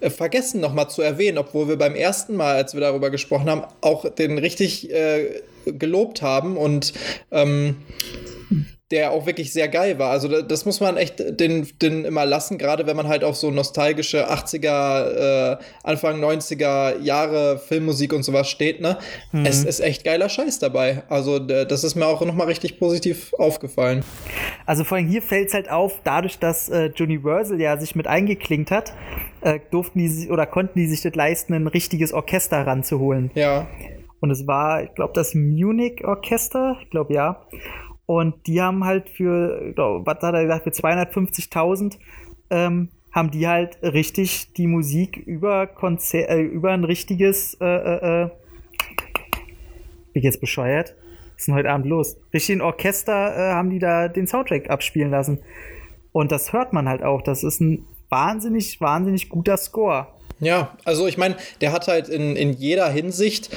[0.00, 3.64] äh, vergessen nochmal zu erwähnen, obwohl wir beim ersten Mal, als wir darüber gesprochen haben,
[3.80, 6.92] auch den richtig äh, gelobt haben und
[7.30, 7.76] ähm,
[8.90, 10.10] der auch wirklich sehr geil war.
[10.10, 13.50] Also das muss man echt den, den immer lassen, gerade wenn man halt auf so
[13.50, 18.98] nostalgische 80er, äh, Anfang 90er Jahre Filmmusik und sowas steht, ne?
[19.30, 19.46] Mhm.
[19.46, 21.04] Es ist echt geiler Scheiß dabei.
[21.08, 24.04] Also das ist mir auch nochmal richtig positiv aufgefallen.
[24.66, 28.08] Also vor allem hier fällt es halt auf, dadurch, dass äh, Universal ja sich mit
[28.08, 28.92] eingeklinkt hat,
[29.42, 33.30] äh, durften die oder konnten die sich das leisten, ein richtiges Orchester ranzuholen.
[33.34, 33.68] Ja.
[34.20, 37.46] Und es war, ich glaube, das Munich Orchester, ich glaube ja.
[38.10, 41.96] Und die haben halt für, was hat er gesagt, für 250.000
[42.50, 48.24] ähm, haben die halt richtig die Musik über Konzer äh, über ein richtiges, äh, äh,
[48.24, 48.28] äh
[50.12, 50.96] bin jetzt bescheuert?
[51.34, 52.16] Was ist denn heute Abend los?
[52.34, 55.38] Richtig ein Orchester äh, haben die da den Soundtrack abspielen lassen.
[56.10, 57.22] Und das hört man halt auch.
[57.22, 60.08] Das ist ein wahnsinnig, wahnsinnig guter Score.
[60.40, 63.56] Ja, also ich meine, der hat halt in, in jeder Hinsicht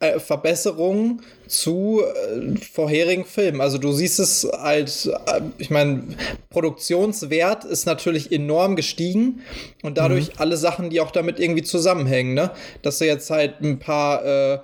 [0.00, 3.60] äh, Verbesserungen zu äh, vorherigen Filmen.
[3.60, 6.04] Also du siehst es als, äh, ich meine,
[6.50, 9.40] Produktionswert ist natürlich enorm gestiegen
[9.82, 10.34] und dadurch mhm.
[10.38, 12.50] alle Sachen, die auch damit irgendwie zusammenhängen, ne?
[12.82, 14.58] Dass du jetzt halt ein paar äh,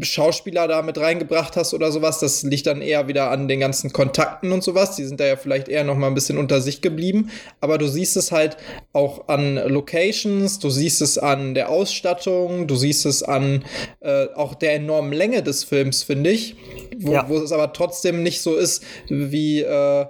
[0.00, 3.92] Schauspieler da mit reingebracht hast oder sowas, das liegt dann eher wieder an den ganzen
[3.92, 4.96] Kontakten und sowas.
[4.96, 7.30] Die sind da ja vielleicht eher noch mal ein bisschen unter sich geblieben.
[7.60, 8.56] Aber du siehst es halt
[8.92, 13.64] auch an Locations, du siehst es an der Ausstattung, du siehst es an
[14.00, 16.56] äh, auch der enormen Länge des Films, finde ich.
[17.00, 17.28] Wo, ja.
[17.28, 20.06] wo, es aber trotzdem nicht so ist wie äh,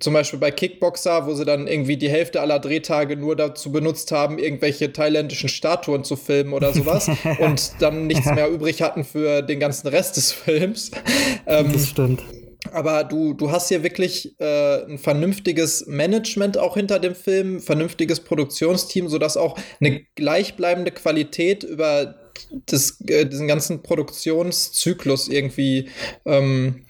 [0.00, 4.10] zum Beispiel bei Kickboxer, wo sie dann irgendwie die Hälfte aller Drehtage nur dazu benutzt
[4.10, 7.08] haben, irgendwelche thailändischen Statuen zu filmen oder sowas
[7.38, 10.90] und dann nichts mehr übrig hatten für den ganzen Rest des Films.
[11.46, 12.22] Ähm, das stimmt.
[12.72, 18.20] Aber du, du hast hier wirklich äh, ein vernünftiges Management auch hinter dem Film, vernünftiges
[18.20, 22.25] Produktionsteam, sodass auch eine gleichbleibende Qualität über
[22.66, 25.88] das, äh, diesen ganzen Produktionszyklus irgendwie
[26.24, 26.82] ähm,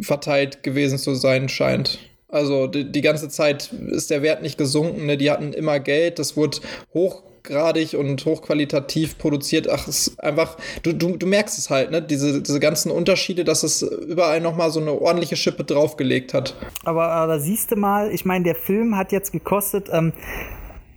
[0.00, 1.98] verteilt gewesen zu sein scheint.
[2.28, 5.06] Also die, die, ganze Zeit ist der Wert nicht gesunken.
[5.06, 5.16] Ne?
[5.16, 6.58] Die hatten immer Geld, das wurde
[6.92, 9.68] hochgradig und hochqualitativ produziert.
[9.70, 12.02] Ach, es ist einfach, du, du, du merkst es halt, ne?
[12.02, 16.54] Diese, diese ganzen Unterschiede, dass es überall nochmal so eine ordentliche Schippe draufgelegt hat.
[16.84, 20.12] Aber, aber siehst du mal, ich meine, der Film hat jetzt gekostet, ähm,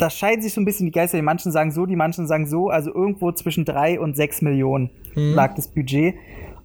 [0.02, 1.18] da scheiden sich so ein bisschen die Geister.
[1.18, 2.70] Die manchen sagen so, die manchen sagen so.
[2.70, 5.34] Also irgendwo zwischen drei und sechs Millionen mhm.
[5.34, 6.16] lag das Budget.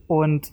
[0.07, 0.53] Und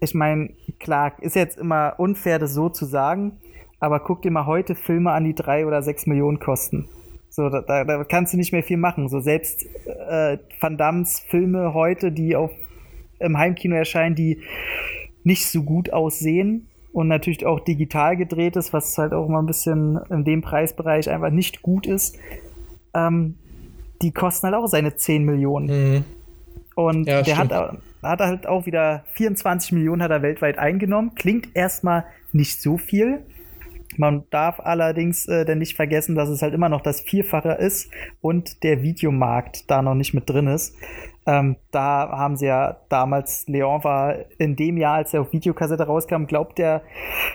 [0.00, 0.50] ich meine,
[0.80, 3.38] klar, ist jetzt immer unfair, das so zu sagen.
[3.78, 6.88] Aber guck dir mal heute Filme an, die drei oder sechs Millionen kosten.
[7.28, 9.08] So, da, da, da kannst du nicht mehr viel machen.
[9.08, 12.50] So selbst äh, Van Dammes Filme heute, die auf
[13.20, 14.42] im Heimkino erscheinen, die
[15.24, 19.46] nicht so gut aussehen, und natürlich auch digital gedreht ist, was halt auch mal ein
[19.46, 22.16] bisschen in dem Preisbereich einfach nicht gut ist.
[22.94, 23.36] Ähm,
[24.02, 25.66] die kosten halt auch seine 10 Millionen.
[25.66, 26.04] Mhm.
[26.74, 27.52] Und ja, der hat,
[28.02, 31.14] hat halt auch wieder 24 Millionen hat er weltweit eingenommen.
[31.16, 33.24] Klingt erstmal nicht so viel.
[33.96, 37.90] Man darf allerdings äh, denn nicht vergessen, dass es halt immer noch das Vierfache ist
[38.20, 40.76] und der Videomarkt da noch nicht mit drin ist.
[41.28, 45.82] Ähm, da haben sie ja damals, Leon war in dem Jahr, als er auf Videokassette
[45.82, 46.80] rauskam, glaubt der,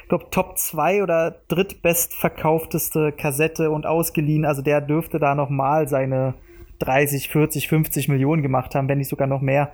[0.09, 4.45] glaub Top 2 oder drittbestverkaufteste Kassette und ausgeliehen.
[4.45, 6.33] Also der dürfte da nochmal seine
[6.79, 9.71] 30, 40, 50 Millionen gemacht haben, wenn nicht sogar noch mehr.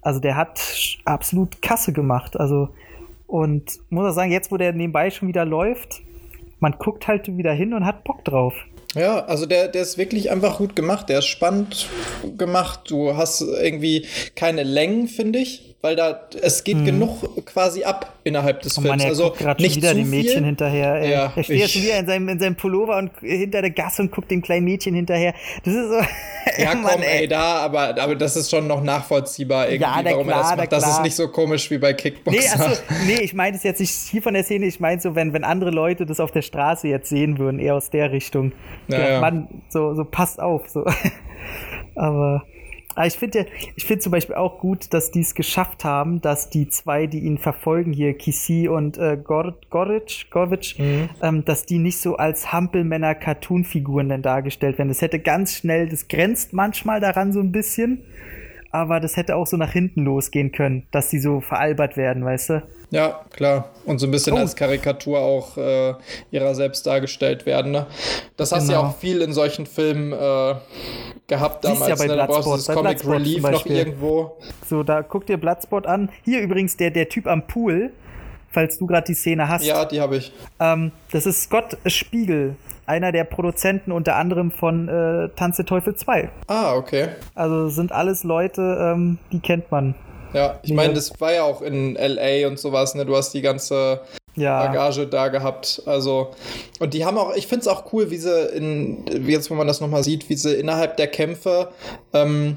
[0.00, 2.40] Also der hat absolut Kasse gemacht.
[2.40, 2.70] Also
[3.26, 6.00] und muss auch sagen, jetzt wo der nebenbei schon wieder läuft,
[6.58, 8.54] man guckt halt wieder hin und hat Bock drauf.
[8.94, 11.08] Ja, also der, der ist wirklich einfach gut gemacht.
[11.08, 11.88] Der ist spannend
[12.36, 12.80] gemacht.
[12.88, 16.84] Du hast irgendwie keine Längen, finde ich weil da es geht hm.
[16.84, 19.20] genug quasi ab innerhalb des oh Mann, Films.
[19.20, 20.94] also gerade nicht wieder dem Mädchen hinterher.
[20.94, 21.10] Ey.
[21.10, 24.02] Ja, er steht ja schon wieder in seinem, in seinem Pullover und hinter der Gasse
[24.02, 25.34] und guckt dem kleinen Mädchen hinterher.
[25.64, 26.00] Das ist so.
[26.62, 30.26] ja, Mann, komm, ey, da, aber, aber das ist schon noch nachvollziehbar irgendwie, ja, warum
[30.28, 30.72] klar, er das macht.
[30.72, 32.40] Das ist nicht so komisch wie bei Kickboxer.
[32.40, 35.16] Nee, also, nee ich meine es jetzt nicht hier von der Szene, ich meine so,
[35.16, 38.52] wenn, wenn andere Leute das auf der Straße jetzt sehen würden, eher aus der Richtung.
[38.86, 39.20] Ja, ja.
[39.20, 40.68] Mann, so, so passt auf.
[40.68, 40.84] So.
[41.96, 42.44] aber
[42.94, 46.50] aber ich finde ich finde zum Beispiel auch gut, dass die es geschafft haben, dass
[46.50, 51.08] die zwei, die ihn verfolgen, hier Kisi und äh, Gor Goric, Goric, mhm.
[51.22, 54.88] ähm, dass die nicht so als Hampelmänner-Cartoon-Figuren dann dargestellt werden.
[54.88, 58.04] Das hätte ganz schnell, das grenzt manchmal daran so ein bisschen.
[58.72, 62.50] Aber das hätte auch so nach hinten losgehen können, dass die so veralbert werden, weißt
[62.50, 62.62] du?
[62.90, 63.70] Ja, klar.
[63.84, 64.38] Und so ein bisschen oh.
[64.38, 65.94] als Karikatur auch äh,
[66.30, 67.72] ihrer selbst dargestellt werden.
[67.72, 67.86] Ne?
[68.36, 68.82] Das hast du genau.
[68.82, 70.54] ja auch viel in solchen Filmen äh,
[71.26, 71.88] gehabt damals.
[71.88, 72.16] Ja bei ne?
[72.16, 74.38] Da brauchst du das Comic Bloodsport Relief noch irgendwo.
[74.66, 76.10] So, da guck dir Bloodsport an.
[76.24, 77.92] Hier übrigens der, der Typ am Pool,
[78.50, 79.64] falls du gerade die Szene hast.
[79.64, 80.32] Ja, die habe ich.
[80.60, 82.56] Ähm, das ist Scott Spiegel,
[82.92, 86.28] einer der Produzenten unter anderem von äh, Tanz der Teufel 2.
[86.46, 87.08] Ah, okay.
[87.34, 89.94] Also sind alles Leute, ähm, die kennt man.
[90.34, 93.04] Ja, ich meine, das war ja auch in LA und sowas, ne?
[93.04, 94.00] Du hast die ganze
[94.34, 94.66] ja.
[94.66, 95.82] Bagage da gehabt.
[95.86, 96.30] Also,
[96.80, 99.66] und die haben auch, ich finde es auch cool, wie sie in, jetzt wo man
[99.66, 101.68] das nochmal sieht, wie sie innerhalb der Kämpfe
[102.12, 102.56] ähm,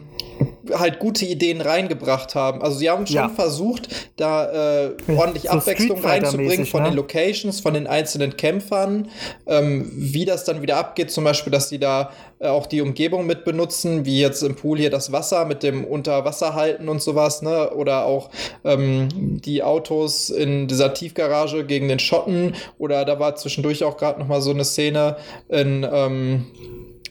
[0.74, 2.62] halt gute Ideen reingebracht haben.
[2.62, 3.30] Also sie haben schon ja.
[3.30, 6.90] versucht, da äh, ordentlich so Abwechslung reinzubringen von ne?
[6.90, 9.10] den Locations, von den einzelnen Kämpfern,
[9.48, 11.12] ähm, wie das dann wieder abgeht.
[11.12, 14.90] Zum Beispiel, dass die da auch die Umgebung mit benutzen, wie jetzt im Pool hier
[14.90, 17.72] das Wasser mit dem Unterwasserhalten und sowas, ne?
[17.72, 18.30] Oder auch
[18.64, 19.08] ähm,
[19.42, 22.56] die Autos in dieser Tiefgarage gegen den Schotten.
[22.78, 25.18] Oder da war zwischendurch auch gerade noch mal so eine Szene
[25.50, 26.46] in ähm,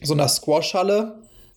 [0.01, 1.15] so einer Squash-Halle,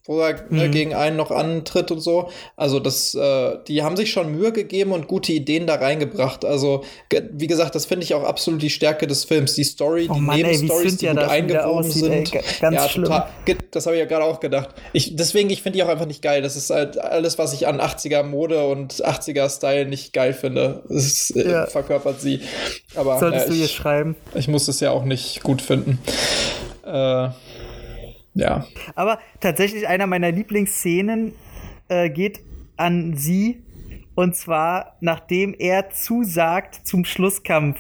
[0.09, 0.73] wo er ne, mhm.
[0.73, 2.31] gegen einen noch antritt und so.
[2.57, 6.47] Also das, äh, die haben sich schon Mühe gegeben und gute Ideen da reingebracht.
[6.47, 6.83] Also
[7.31, 9.55] wie gesagt, das finde ich auch absolut die Stärke des Films.
[9.55, 12.35] Die Story, oh die Mann, Nebenstories, die gut eingewoben sind.
[12.35, 13.05] Ey, ganz ja, schlimm.
[13.05, 13.29] Total,
[13.71, 14.71] das habe ich ja gerade auch gedacht.
[14.95, 16.41] Ich, deswegen, ich finde die auch einfach nicht geil.
[16.41, 20.85] Das ist halt alles, was ich an 80er Mode und 80er Style nicht geil finde.
[20.89, 21.67] Das äh, ja.
[21.67, 22.41] verkörpert sie.
[22.95, 24.17] Aber solltest ja, ich, du ihr schreiben.
[24.35, 25.99] Ich muss es ja auch nicht gut finden.
[26.87, 27.29] Äh,
[28.39, 28.67] ja.
[28.95, 31.33] Aber tatsächlich einer meiner Lieblingsszenen
[31.89, 32.41] äh, geht
[32.77, 33.63] an sie.
[34.15, 37.79] Und zwar, nachdem er zusagt zum Schlusskampf,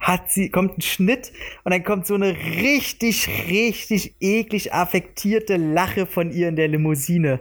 [0.00, 1.32] hat sie, kommt ein Schnitt
[1.64, 7.40] und dann kommt so eine richtig, richtig eklig affektierte Lache von ihr in der Limousine.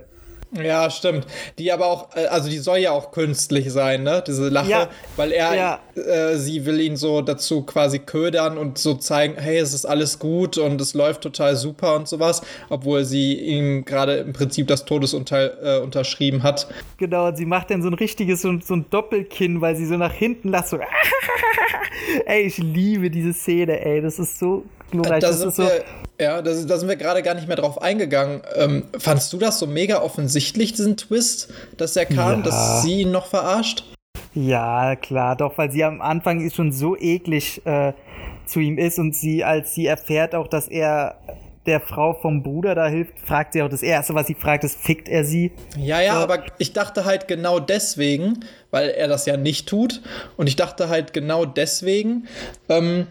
[0.52, 1.28] Ja, stimmt.
[1.60, 4.24] Die aber auch, äh, also die soll ja auch künstlich sein, ne?
[4.26, 5.80] Diese Lache, ja, weil er, ja.
[5.96, 10.18] äh, sie will ihn so dazu quasi ködern und so zeigen, hey, es ist alles
[10.18, 14.86] gut und es läuft total super und sowas, obwohl sie ihm gerade im Prinzip das
[14.86, 16.68] Todesurteil äh, unterschrieben hat.
[16.98, 19.98] Genau, und sie macht dann so ein richtiges, so, so ein Doppelkinn, weil sie so
[19.98, 20.80] nach hinten lässt, so
[22.26, 25.22] ey, ich liebe diese Szene, ey, das ist so glorreich.
[25.22, 25.70] Das, das ist so
[26.22, 28.42] ja, da sind wir gerade gar nicht mehr drauf eingegangen.
[28.56, 32.42] Ähm, fandst du das so mega offensichtlich, diesen Twist, dass er kam, ja.
[32.42, 33.86] dass sie ihn noch verarscht?
[34.34, 37.94] Ja, klar, doch, weil sie am Anfang ist schon so eklig äh,
[38.46, 41.16] zu ihm ist und sie, als sie erfährt auch, dass er
[41.66, 44.80] der Frau vom Bruder da hilft, fragt sie auch das Erste, was sie fragt, ist,
[44.80, 45.52] fickt er sie?
[45.78, 46.20] Ja, ja, so.
[46.24, 50.02] aber ich dachte halt genau deswegen, weil er das ja nicht tut.
[50.38, 52.28] Und ich dachte halt genau deswegen
[52.68, 53.08] ähm,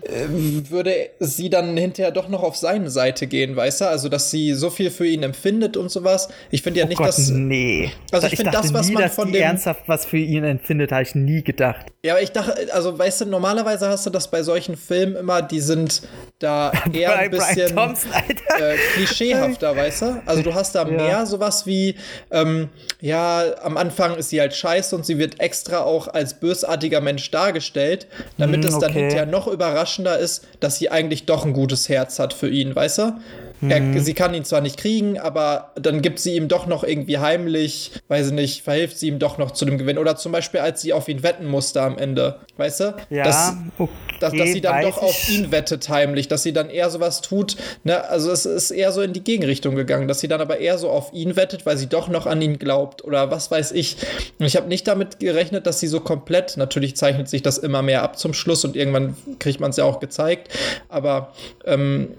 [0.69, 3.89] würde sie dann hinterher doch noch auf seine Seite gehen, weißt du?
[3.89, 6.29] Also, dass sie so viel für ihn empfindet und sowas.
[6.51, 7.31] Ich finde ja oh nicht, Gott, dass.
[7.31, 7.91] Nee.
[8.13, 9.43] Also, ich, ich finde das, was nie, man von dem.
[9.43, 11.87] ernsthaft was für ihn empfindet, habe ich nie gedacht.
[12.05, 15.43] Ja, aber ich dachte, also, weißt du, normalerweise hast du das bei solchen Filmen immer,
[15.43, 16.03] die sind
[16.39, 20.23] da eher ein bisschen Thompson, äh, klischeehafter, weißt du?
[20.25, 20.91] Also, du hast da ja.
[20.91, 21.97] mehr sowas wie,
[22.31, 22.69] ähm,
[23.01, 27.31] ja, am Anfang ist sie halt scheiße und sie wird extra auch als bösartiger Mensch
[27.31, 31.89] dargestellt, damit mm, es dann hinterher noch überraschender ist, dass sie eigentlich doch ein gutes
[31.89, 33.13] Herz hat für ihn, weißt du?
[33.61, 33.99] Er, mhm.
[33.99, 37.93] sie kann ihn zwar nicht kriegen, aber dann gibt sie ihm doch noch irgendwie heimlich,
[38.09, 39.99] weiß ich nicht, verhilft sie ihm doch noch zu dem Gewinn.
[39.99, 42.95] Oder zum Beispiel, als sie auf ihn wetten musste am Ende, weißt du?
[43.11, 46.71] Ja, dass, okay, dass, dass sie dann doch auf ihn wettet heimlich, dass sie dann
[46.71, 47.57] eher sowas tut.
[47.85, 48.09] Ne?
[48.09, 50.91] Also es ist eher so in die Gegenrichtung gegangen, dass sie dann aber eher so
[50.91, 53.97] auf ihn wettet, weil sie doch noch an ihn glaubt oder was weiß ich.
[54.39, 57.83] Und ich habe nicht damit gerechnet, dass sie so komplett, natürlich zeichnet sich das immer
[57.83, 60.49] mehr ab zum Schluss und irgendwann kriegt man es ja auch gezeigt,
[60.89, 61.33] aber
[61.65, 62.11] ähm,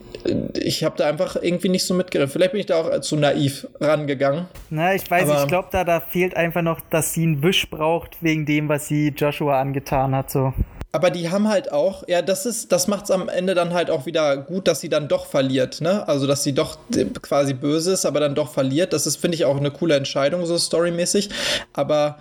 [0.54, 2.32] ich habe da einfach einfach irgendwie nicht so mitgerechnet.
[2.32, 4.48] Vielleicht bin ich da auch zu naiv rangegangen.
[4.70, 8.18] Na, ich weiß, ich glaube, da, da fehlt einfach noch, dass sie einen Wisch braucht
[8.22, 10.30] wegen dem, was sie Joshua angetan hat.
[10.32, 10.54] So.
[10.92, 13.92] Aber die haben halt auch, ja, das ist, das macht es am Ende dann halt
[13.92, 16.08] auch wieder gut, dass sie dann doch verliert, ne?
[16.08, 16.80] Also, dass sie doch
[17.22, 18.92] quasi böse ist, aber dann doch verliert.
[18.92, 21.30] Das ist, finde ich, auch eine coole Entscheidung, so storymäßig.
[21.74, 22.18] Aber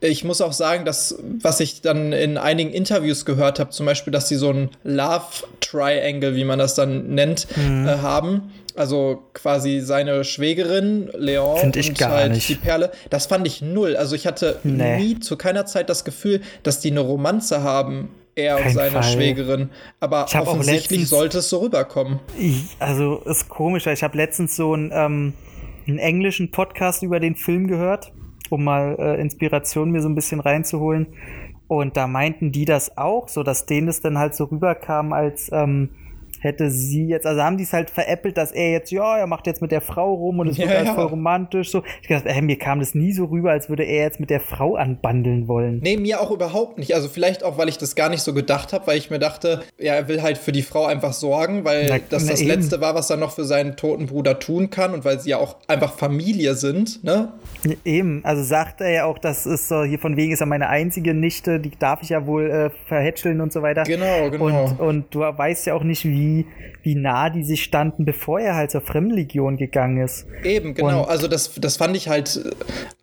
[0.00, 4.12] ich muss auch sagen, dass, was ich dann in einigen Interviews gehört habe, zum Beispiel,
[4.12, 7.86] dass sie so ein Love Triangle, wie man das dann nennt, mhm.
[7.86, 8.52] äh, haben.
[8.78, 12.48] Also quasi seine Schwägerin, Leon Find ich und gar halt nicht.
[12.48, 12.92] die Perle.
[13.10, 13.96] Das fand ich null.
[13.96, 14.98] Also ich hatte nee.
[14.98, 18.90] nie zu keiner Zeit das Gefühl, dass die eine Romanze haben, er Kein und seine
[18.90, 19.02] Fall.
[19.02, 19.70] Schwägerin.
[20.00, 22.20] Aber offensichtlich letztens, sollte es so rüberkommen.
[22.38, 23.92] Ich, also ist komischer.
[23.92, 25.32] Ich habe letztens so einen, ähm,
[25.86, 28.12] einen englischen Podcast über den Film gehört
[28.50, 31.08] um mal äh, Inspiration mir so ein bisschen reinzuholen.
[31.66, 35.50] Und da meinten die das auch, so dass denen es dann halt so rüberkam, als
[35.52, 35.90] ähm,
[36.40, 39.46] hätte sie jetzt, also haben die es halt veräppelt, dass er jetzt, ja, er macht
[39.46, 40.94] jetzt mit der Frau rum und es wird Ja, ja.
[40.94, 41.70] voll romantisch.
[41.70, 41.82] So.
[42.02, 44.40] Ich dachte, ey, mir kam das nie so rüber, als würde er jetzt mit der
[44.40, 45.80] Frau anbandeln wollen.
[45.82, 46.94] Nee, mir auch überhaupt nicht.
[46.94, 49.62] Also vielleicht auch, weil ich das gar nicht so gedacht habe, weil ich mir dachte,
[49.78, 52.50] ja, er will halt für die Frau einfach sorgen, weil Na, das na das eben.
[52.50, 55.38] Letzte war, was er noch für seinen toten Bruder tun kann und weil sie ja
[55.38, 57.32] auch einfach Familie sind, ne?
[57.84, 60.68] Eben, also sagt er ja auch, das ist so, hier von wegen ist er meine
[60.68, 63.82] einzige Nichte, die darf ich ja wohl äh, verhätscheln und so weiter.
[63.84, 64.44] Genau, genau.
[64.64, 66.27] Und, und du weißt ja auch nicht, wie,
[66.82, 70.26] wie nah die sich standen, bevor er halt zur Fremdenlegion gegangen ist.
[70.44, 71.02] Eben, genau.
[71.02, 72.50] Und- also das, das fand ich halt äh,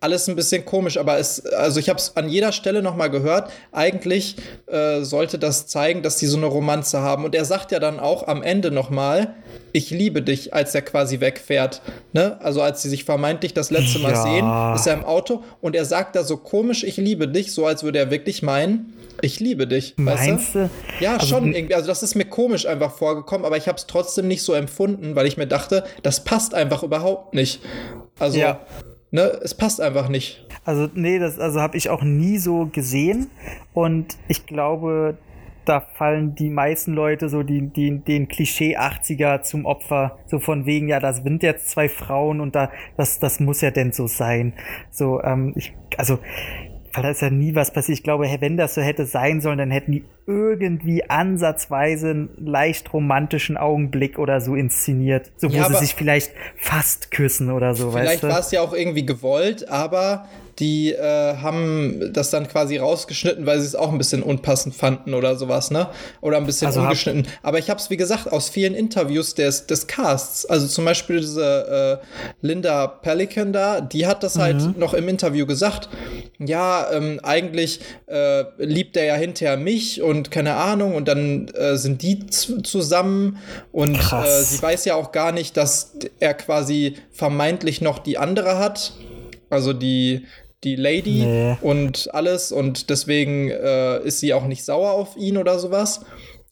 [0.00, 3.08] alles ein bisschen komisch, aber es, also ich habe es an jeder Stelle noch mal
[3.08, 3.50] gehört.
[3.72, 4.36] Eigentlich
[4.66, 7.24] äh, sollte das zeigen, dass die so eine Romanze haben.
[7.24, 9.34] Und er sagt ja dann auch am Ende noch mal,
[9.72, 11.82] ich liebe dich, als er quasi wegfährt.
[12.12, 12.38] Ne?
[12.40, 14.22] Also als sie sich vermeintlich das letzte Mal Ja.
[14.22, 17.66] sehen, ist er im Auto und er sagt da so komisch, ich liebe dich, so
[17.66, 18.92] als würde er wirklich meinen,
[19.22, 19.94] ich liebe dich.
[19.96, 20.58] weißt Meinst du?
[20.64, 20.70] du?
[21.00, 21.74] Ja, Also, schon irgendwie.
[21.74, 25.14] Also das ist mir komisch einfach vorgekommen, aber ich habe es trotzdem nicht so empfunden,
[25.16, 27.60] weil ich mir dachte, das passt einfach überhaupt nicht.
[28.18, 28.60] Also, Ja.
[29.10, 30.42] ne, es passt einfach nicht.
[30.64, 33.30] Also, nee, das also habe ich auch nie so gesehen.
[33.72, 35.16] Und ich glaube,
[35.68, 40.18] da fallen die meisten Leute so die, die, den Klischee 80er zum Opfer.
[40.26, 43.70] So von wegen, ja, das sind jetzt zwei Frauen und da, das, das muss ja
[43.70, 44.54] denn so sein.
[44.90, 46.18] So, ähm, ich, also,
[46.92, 47.98] weil da ist ja nie was passiert.
[47.98, 52.92] Ich glaube, wenn das so hätte sein sollen, dann hätten die irgendwie ansatzweise einen leicht
[52.94, 55.30] romantischen Augenblick oder so inszeniert.
[55.36, 58.28] So, wo Ja, sie sich vielleicht fast küssen oder so, Vielleicht weißt du?
[58.28, 60.26] war es ja auch irgendwie gewollt, aber
[60.58, 65.12] die äh, haben das dann quasi rausgeschnitten, weil sie es auch ein bisschen unpassend fanden
[65.14, 65.88] oder sowas, ne?
[66.20, 67.26] Oder ein bisschen Also umgeschnitten.
[67.42, 71.20] Aber ich habe es, wie gesagt, aus vielen Interviews des, des Casts, also zum Beispiel
[71.20, 74.40] diese äh, Linda Pelican da, die hat das Mhm.
[74.40, 75.88] halt noch im Interview gesagt.
[76.38, 81.76] Ja, ähm, eigentlich äh, liebt er ja hinterher mich und keine Ahnung und dann äh,
[81.76, 83.38] sind die zu- zusammen
[83.72, 88.58] und äh, sie weiß ja auch gar nicht, dass er quasi vermeintlich noch die andere
[88.58, 88.92] hat,
[89.48, 90.26] also die
[90.66, 91.56] die Lady Nee.
[91.62, 96.04] und alles und deswegen äh, ist sie auch nicht sauer auf ihn oder sowas.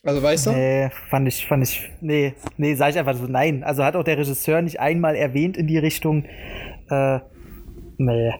[0.05, 0.53] Also weißt du?
[0.53, 3.65] Nee, fand ich, fand ich, nee, nee, sag ich einfach so, nein.
[3.65, 6.25] Also hat auch der Regisseur nicht einmal erwähnt in die Richtung,
[6.91, 7.19] äh,
[7.99, 8.33] nee.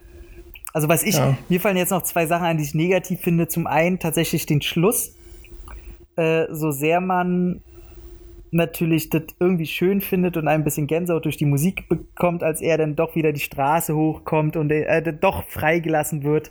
[0.73, 1.37] Also was ich, Ja.
[1.49, 3.49] mir fallen jetzt noch zwei Sachen ein, die ich negativ finde.
[3.49, 5.15] Zum einen tatsächlich den Schluss,
[6.17, 7.63] äh, so sehr man
[8.55, 12.79] natürlich das irgendwie schön findet und ein bisschen Gänsehaut durch die Musik bekommt, als er
[12.79, 16.51] dann doch wieder die Straße hochkommt und er äh, doch freigelassen wird.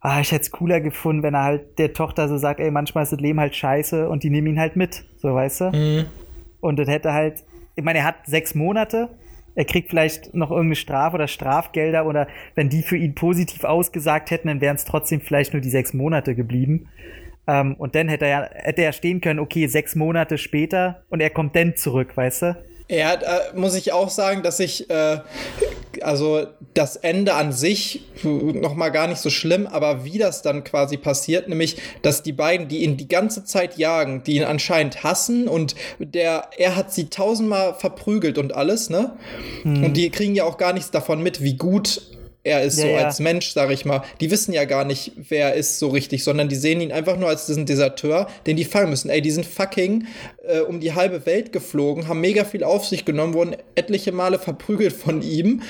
[0.00, 3.04] Ah, ich hätte es cooler gefunden, wenn er halt der Tochter so sagt, ey, manchmal
[3.04, 5.64] ist das Leben halt scheiße und die nehmen ihn halt mit, so weißt du?
[5.70, 6.06] Mhm.
[6.60, 7.44] Und das hätte halt,
[7.74, 9.08] ich meine, er hat sechs Monate,
[9.54, 14.30] er kriegt vielleicht noch irgendeine Strafe oder Strafgelder oder wenn die für ihn positiv ausgesagt
[14.30, 16.88] hätten, dann wären es trotzdem vielleicht nur die sechs Monate geblieben.
[17.46, 21.20] Ähm, und dann hätte er ja, hätte er stehen können, okay, sechs Monate später und
[21.20, 22.56] er kommt dann zurück, weißt du?
[22.90, 25.18] Ja, da muss ich auch sagen, dass ich, äh,
[26.02, 30.64] also das Ende an sich noch mal gar nicht so schlimm, aber wie das dann
[30.64, 35.02] quasi passiert, nämlich, dass die beiden, die ihn die ganze Zeit jagen, die ihn anscheinend
[35.02, 39.16] hassen und der, er hat sie tausendmal verprügelt und alles, ne?
[39.64, 42.02] Und die kriegen ja auch gar nichts davon mit, wie gut
[42.44, 43.06] er ist Ja, so ja.
[43.06, 44.02] als Mensch, sag ich mal.
[44.20, 47.16] Die wissen ja gar nicht, wer er ist so richtig, sondern die sehen ihn einfach
[47.16, 49.08] nur als diesen Deserteur, den die fangen müssen.
[49.08, 50.06] Ey, die sind fucking
[50.46, 54.38] äh, um die halbe Welt geflogen, haben mega viel auf sich genommen, wurden etliche Male
[54.38, 55.62] verprügelt von ihm.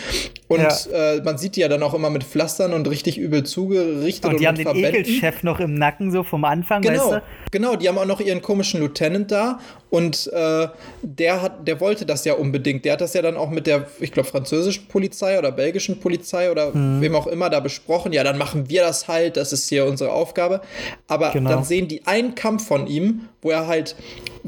[0.49, 4.25] Und äh, man sieht die ja dann auch immer mit Pflastern und richtig übel zugerichtet
[4.25, 5.01] Und und, die haben mit den Verbänden.
[5.01, 7.23] Ekelchef noch im Nacken, so vom Anfang, Genau, weißt
[7.53, 9.61] genau, die haben auch noch ihren komischen Lieutenant da
[9.95, 10.67] und äh,
[11.03, 12.85] der hat, der wollte das ja unbedingt.
[12.85, 16.51] Der hat das ja dann auch mit der, ich glaube, französischen Polizei oder belgischen Polizei
[16.51, 17.01] oder Mhm.
[17.01, 18.13] wem auch immer da besprochen.
[18.13, 20.61] Ja, dann machen wir das halt, das ist hier unsere Aufgabe.
[21.07, 21.51] Aber Genau.
[21.51, 23.95] dann sehen die einen Kampf von ihm, wo er halt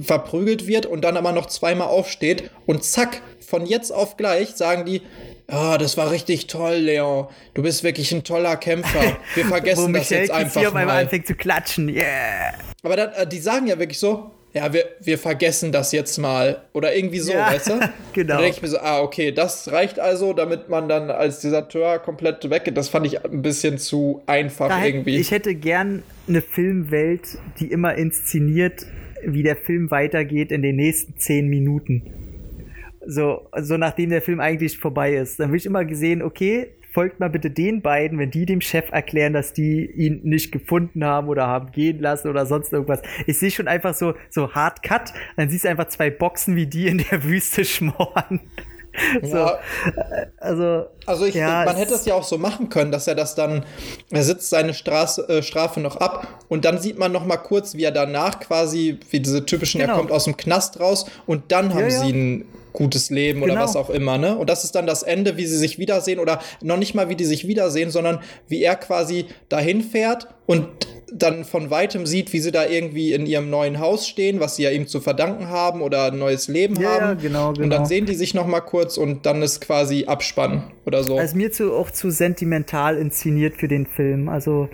[0.00, 4.84] verprügelt wird und dann aber noch zweimal aufsteht und zack, von jetzt auf gleich sagen
[4.84, 5.02] die,
[5.48, 7.28] Ah, das war richtig toll, Leon.
[7.54, 9.16] Du bist wirklich ein toller Kämpfer.
[9.36, 11.02] Wir vergessen das jetzt einfach Kizia auf einmal mal.
[11.04, 11.88] anfängt zu klatschen.
[11.88, 12.54] Yeah!
[12.82, 16.62] Aber dann, äh, die sagen ja wirklich so, ja, wir, wir vergessen das jetzt mal.
[16.72, 17.72] Oder irgendwie so, Ja, weißt du?
[18.14, 18.36] genau.
[18.36, 21.98] Da denke ich mir so, ah, okay, das reicht also, damit man dann als Deserteur
[21.98, 22.74] komplett weggeht.
[22.74, 25.18] Das fand ich ein bisschen zu einfach Da irgendwie.
[25.18, 28.86] Ich hätte gern eine Filmwelt, die immer inszeniert,
[29.22, 32.02] wie der Film weitergeht in den nächsten zehn Minuten.
[33.06, 35.38] So, so nachdem der Film eigentlich vorbei ist.
[35.38, 38.90] Dann will ich immer gesehen, okay, folgt mal bitte den beiden, wenn die dem Chef
[38.90, 43.02] erklären, dass die ihn nicht gefunden haben oder haben gehen lassen oder sonst irgendwas.
[43.26, 46.66] Ich sehe schon einfach so, so hart cut, dann siehst du einfach zwei Boxen, wie
[46.66, 48.40] die in der Wüste schmoren.
[49.22, 49.58] So, ja.
[50.38, 53.34] Also, also ich, ja, man hätte es ja auch so machen können, dass er das
[53.34, 53.66] dann,
[54.10, 57.74] er sitzt seine Straße, äh, Strafe noch ab und dann sieht man noch mal kurz,
[57.74, 59.92] wie er danach quasi, wie diese typischen, genau.
[59.92, 62.44] er kommt aus dem Knast raus und dann haben ja, sie ein
[62.76, 63.54] gutes Leben genau.
[63.54, 64.36] oder was auch immer, ne?
[64.36, 67.16] Und das ist dann das Ende, wie sie sich wiedersehen oder noch nicht mal, wie
[67.16, 70.68] die sich wiedersehen, sondern wie er quasi dahin fährt und
[71.12, 74.64] dann von weitem sieht, wie sie da irgendwie in ihrem neuen Haus stehen, was sie
[74.64, 77.00] ja ihm zu verdanken haben oder ein neues Leben ja, haben.
[77.00, 77.48] Ja, genau, genau.
[77.48, 77.84] Und dann genau.
[77.86, 81.16] sehen die sich noch mal kurz und dann ist quasi Abspann oder so.
[81.16, 84.28] Also mir zu, auch zu sentimental inszeniert für den Film.
[84.28, 84.68] Also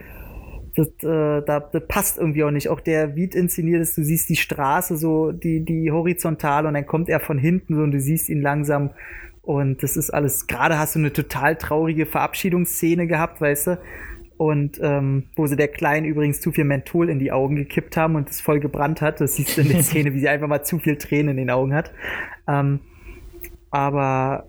[0.76, 2.68] das, äh, da, das passt irgendwie auch nicht.
[2.68, 6.86] Auch der, wie inszeniert ist, du siehst die Straße so, die, die horizontal und dann
[6.86, 8.90] kommt er von hinten so und du siehst ihn langsam
[9.42, 13.78] und das ist alles, gerade hast du eine total traurige Verabschiedungsszene gehabt, weißt du?
[14.36, 18.16] Und ähm, wo sie der Kleinen übrigens zu viel Menthol in die Augen gekippt haben
[18.16, 19.20] und es voll gebrannt hat.
[19.20, 21.50] Das siehst du in der Szene, wie sie einfach mal zu viel Tränen in den
[21.50, 21.92] Augen hat.
[22.48, 22.80] Ähm,
[23.70, 24.48] aber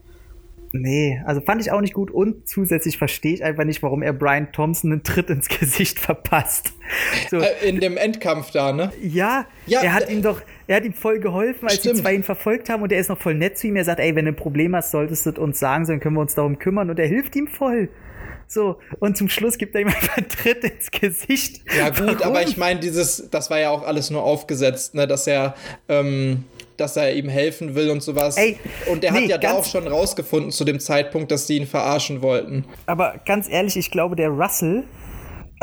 [0.76, 4.12] Nee, also fand ich auch nicht gut und zusätzlich verstehe ich einfach nicht, warum er
[4.12, 6.74] Brian Thompson einen Tritt ins Gesicht verpasst.
[7.30, 7.38] So.
[7.38, 8.92] Äh, in dem Endkampf da, ne?
[9.00, 11.98] Ja, ja er hat ihm doch, er hat ihm voll geholfen, als stimmt.
[11.98, 13.76] die zwei ihn verfolgt haben und er ist noch voll nett zu ihm.
[13.76, 16.22] Er sagt, ey, wenn du ein Problem hast, solltest du uns sagen, dann können wir
[16.22, 17.90] uns darum kümmern und er hilft ihm voll.
[18.48, 21.62] So, und zum Schluss gibt er ihm einfach einen Tritt ins Gesicht.
[21.78, 22.22] Ja, gut, Warum?
[22.22, 25.56] aber ich meine, dieses, das war ja auch alles nur aufgesetzt, ne, dass er,
[25.90, 26.46] ähm,
[26.78, 28.38] dass er ihm helfen will und sowas.
[28.38, 28.58] Ey,
[28.92, 31.68] und er nee, hat ja da auch schon rausgefunden zu dem Zeitpunkt, dass sie ihn
[31.68, 32.66] verarschen wollten.
[32.86, 34.84] Aber ganz ehrlich, ich glaube, der Russell,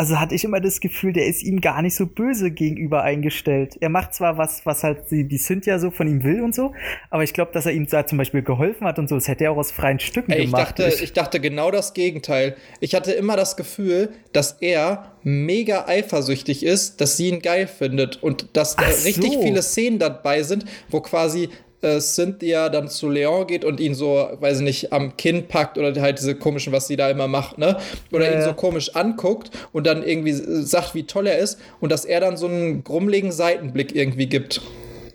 [0.01, 3.77] also hatte ich immer das Gefühl, der ist ihm gar nicht so böse gegenüber eingestellt.
[3.81, 6.73] Er macht zwar was, was halt die, die Cynthia so von ihm will und so,
[7.11, 9.45] aber ich glaube, dass er ihm da zum Beispiel geholfen hat und so, das hätte
[9.45, 10.79] er auch aus freien Stücken Ey, ich gemacht.
[10.79, 12.57] Dachte, ich, ich dachte genau das Gegenteil.
[12.81, 18.23] Ich hatte immer das Gefühl, dass er mega eifersüchtig ist, dass sie ihn geil findet
[18.23, 19.05] und dass da so.
[19.05, 21.51] richtig viele Szenen dabei sind, wo quasi
[21.83, 25.79] äh, Cynthia dann zu Leon geht und ihn so, weiß ich nicht, am Kinn packt
[25.79, 27.77] oder halt diese komischen, was sie da immer macht, ne?
[28.13, 31.91] Oder ja, ihn so komisch anguckt und dann irgendwie sagt, wie toll er ist und
[31.91, 34.61] dass er dann so einen grummeligen Seitenblick irgendwie gibt.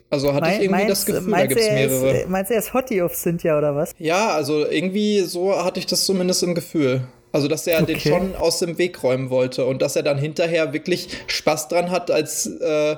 [0.10, 2.18] Also hatte ich irgendwie meinst, das Gefühl, da gibt es mehrere.
[2.18, 3.92] Ist, meinst du, er ist Hottie auf Cynthia oder was?
[3.98, 7.02] Ja, also irgendwie so hatte ich das zumindest im Gefühl.
[7.36, 7.94] Also, dass er okay.
[7.94, 11.92] den schon aus dem Weg räumen wollte und dass er dann hinterher wirklich Spaß dran
[11.92, 12.96] hat, als äh,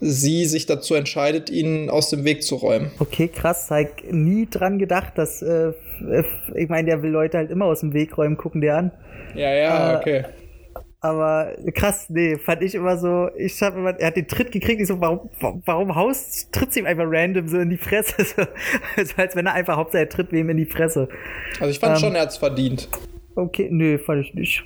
[0.00, 2.92] sie sich dazu entscheidet, ihn aus dem Weg zu räumen.
[3.00, 3.68] Okay, krass.
[3.68, 5.72] Habe nie dran gedacht, dass, äh,
[6.54, 8.92] ich meine, der will Leute halt immer aus dem Weg räumen, gucken dir an.
[9.34, 10.24] Ja, ja, äh, okay.
[11.00, 14.80] Aber krass, nee, fand ich immer so, ich habe immer, er hat den Tritt gekriegt,
[14.80, 15.30] ich so, warum,
[15.64, 18.14] warum haust, tritt ihm einfach random so in die Fresse?
[18.24, 18.42] so,
[19.16, 21.08] als wenn er einfach Hauptsache er tritt wem in die Fresse.
[21.58, 22.88] Also ich fand ähm, schon, er hat's verdient.
[23.40, 24.64] Okay, nö, fand ich nicht.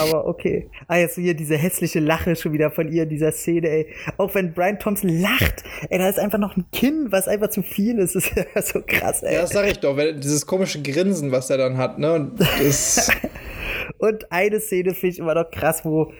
[0.00, 0.68] Aber okay.
[0.86, 3.86] Ah, jetzt hier diese hässliche Lache schon wieder von ihr in dieser Szene, ey.
[4.16, 7.62] Auch wenn Brian Thompson lacht, ey, da ist einfach noch ein Kinn, was einfach zu
[7.62, 8.14] viel ist.
[8.14, 9.34] Das ist ja so krass, ey.
[9.34, 12.14] Ja, das sag ich doch, dieses komische Grinsen, was er dann hat, ne?
[12.14, 12.40] Und,
[13.98, 16.12] und eine Szene finde ich immer noch krass, wo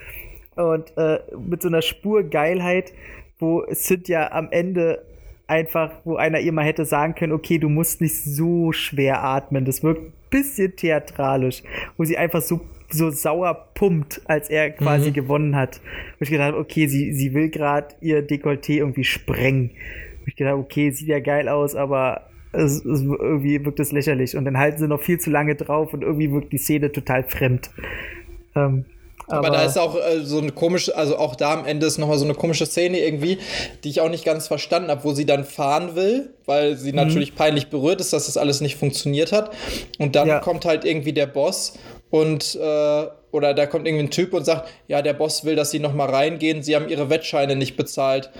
[0.56, 2.92] und äh, mit so einer Spur Geilheit,
[3.38, 5.04] wo Cynthia am Ende
[5.48, 9.64] einfach, wo einer ihr mal hätte sagen können, okay, du musst nicht so schwer atmen.
[9.64, 11.62] Das wirkt ein bisschen theatralisch,
[11.96, 12.60] wo sie einfach so
[12.90, 15.14] so sauer pumpt, als er quasi mhm.
[15.14, 15.80] gewonnen hat.
[16.18, 19.72] Wo ich gedacht okay, sie, sie will gerade ihr Dekolleté irgendwie sprengen.
[20.20, 24.36] Wo ich gedacht okay, sieht ja geil aus, aber es, es, irgendwie wirkt es lächerlich.
[24.36, 27.24] Und dann halten sie noch viel zu lange drauf und irgendwie wirkt die Szene total
[27.24, 27.70] fremd.
[28.54, 28.86] Ähm,
[29.28, 31.98] aber, aber, da ist auch äh, so eine komische, also auch da am Ende ist
[31.98, 33.38] nochmal so eine komische Szene irgendwie,
[33.84, 36.96] die ich auch nicht ganz verstanden habe, wo sie dann fahren will, weil sie mhm.
[36.96, 39.50] natürlich peinlich berührt ist, dass das alles nicht funktioniert hat.
[39.98, 40.40] Und dann ja.
[40.40, 41.74] kommt halt irgendwie der Boss
[42.10, 45.70] und äh, oder da kommt irgendwie ein Typ und sagt, ja, der Boss will, dass
[45.70, 48.30] sie nochmal reingehen, sie haben ihre Wettscheine nicht bezahlt.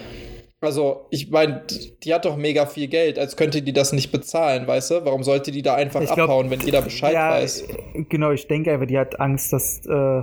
[0.60, 1.62] Also, ich meine,
[2.02, 5.04] die hat doch mega viel Geld, als könnte die das nicht bezahlen, weißt du?
[5.04, 7.64] Warum sollte die da einfach glaub, abhauen, wenn jeder Bescheid ja, weiß?
[8.08, 10.22] Genau, ich denke einfach, die hat Angst, dass äh,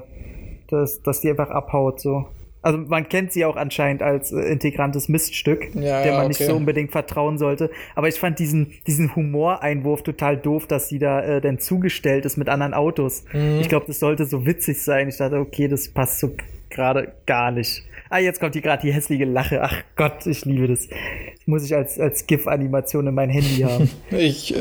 [0.68, 2.28] dass, dass die einfach abhaut so.
[2.62, 6.28] Also man kennt sie auch anscheinend als äh, integrantes Miststück, ja, der man okay.
[6.30, 7.70] nicht so unbedingt vertrauen sollte.
[7.94, 12.38] Aber ich fand diesen, diesen Humoreinwurf total doof, dass sie da äh, dann zugestellt ist
[12.38, 13.24] mit anderen Autos.
[13.34, 13.60] Mhm.
[13.62, 15.08] Ich glaube, das sollte so witzig sein.
[15.10, 16.36] Ich dachte, okay, das passt so
[16.72, 17.84] gerade gar nicht.
[18.10, 19.61] Ah, jetzt kommt hier gerade die hässliche Lache.
[19.61, 20.88] Ach Gott, ich liebe das.
[20.88, 23.90] das muss ich als, als GIF-Animation in mein Handy haben.
[24.11, 24.53] ich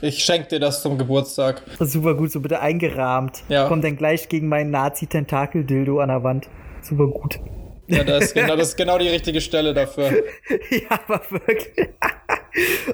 [0.00, 1.62] ich schenke dir das zum Geburtstag.
[1.80, 3.42] Super gut, so bitte eingerahmt.
[3.48, 3.66] Ja.
[3.66, 6.48] Kommt dann gleich gegen meinen Nazi-Tentakel-Dildo an der Wand.
[6.82, 7.40] Super gut.
[7.88, 10.10] Ja, das ist, genau, das ist genau die richtige Stelle dafür.
[10.70, 11.88] ja, aber wirklich.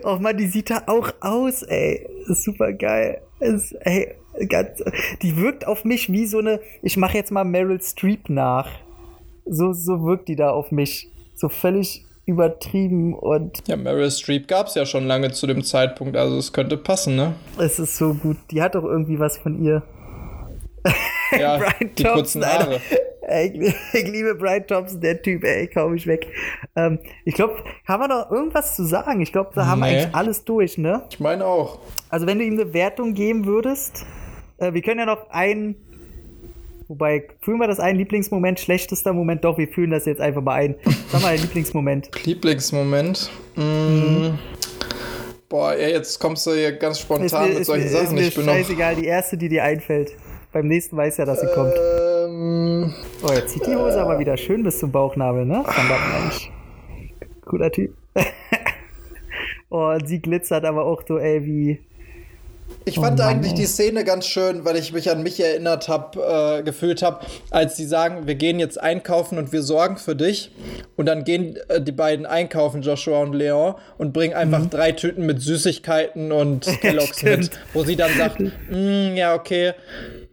[0.05, 2.07] oh Mann, die sieht da auch aus, ey.
[2.29, 3.21] Super geil.
[3.41, 4.15] Ist, ey,
[4.49, 4.83] ganz,
[5.23, 6.61] die wirkt auf mich wie so eine.
[6.83, 8.71] Ich mache jetzt mal Meryl Streep nach.
[9.49, 11.11] So, so wirkt die da auf mich.
[11.35, 13.67] So völlig übertrieben und.
[13.67, 17.17] Ja, Meryl Streep gab es ja schon lange zu dem Zeitpunkt, also es könnte passen,
[17.17, 17.35] ne?
[17.59, 18.37] Es ist so gut.
[18.51, 19.83] Die hat doch irgendwie was von ihr.
[21.39, 22.81] Ja, Brian die Thompson, kurzen Haare.
[23.31, 23.61] Ich,
[23.93, 26.27] ich, liebe Brian Thompson, der Typ, ey, kaum ich weg.
[26.75, 29.21] Ähm, ich glaube, haben wir noch irgendwas zu sagen?
[29.21, 29.89] Ich glaube, wir haben nee.
[29.89, 31.03] eigentlich alles durch, ne?
[31.11, 31.81] Ich meine auch.
[32.09, 34.07] Also, wenn du ihm eine Wertung geben würdest,
[34.57, 35.77] äh, wir können ja noch ein.
[36.89, 39.45] Wobei, fühlen wir das ein Lieblingsmoment, schlechtester Moment?
[39.45, 40.75] Doch, wir fühlen das jetzt einfach mal ein.
[41.09, 42.11] Sag mal, Lieblingsmoment.
[42.25, 43.31] Lieblingsmoment?
[43.57, 43.61] Mm.
[43.61, 44.39] Mhm.
[45.51, 48.17] Boah, ey, jetzt kommst du hier ganz spontan mir, mit solchen ist Sachen.
[48.17, 50.13] Ist mir scheißegal, die erste, die dir einfällt.
[50.53, 51.75] Beim nächsten weiß ja, dass sie ähm, kommt.
[53.23, 55.63] Oh, jetzt zieht die Hose äh, aber wieder schön bis zum Bauchnabel, ne?
[55.65, 56.51] Verdammt, Mensch.
[57.45, 57.95] Cooler Typ.
[59.71, 61.81] oh, und sie glitzert aber auch so, ey, wie,
[62.89, 63.59] ich oh fand Mann, eigentlich ey.
[63.59, 67.77] die Szene ganz schön, weil ich mich an mich erinnert habe, äh, gefühlt habe, als
[67.77, 70.51] sie sagen, wir gehen jetzt einkaufen und wir sorgen für dich.
[70.97, 74.71] Und dann gehen äh, die beiden einkaufen, Joshua und Leon, und bringen einfach mhm.
[74.71, 78.41] drei Tüten mit Süßigkeiten und Kelloggs mit, wo sie dann sagt,
[78.71, 79.75] mm, ja, okay,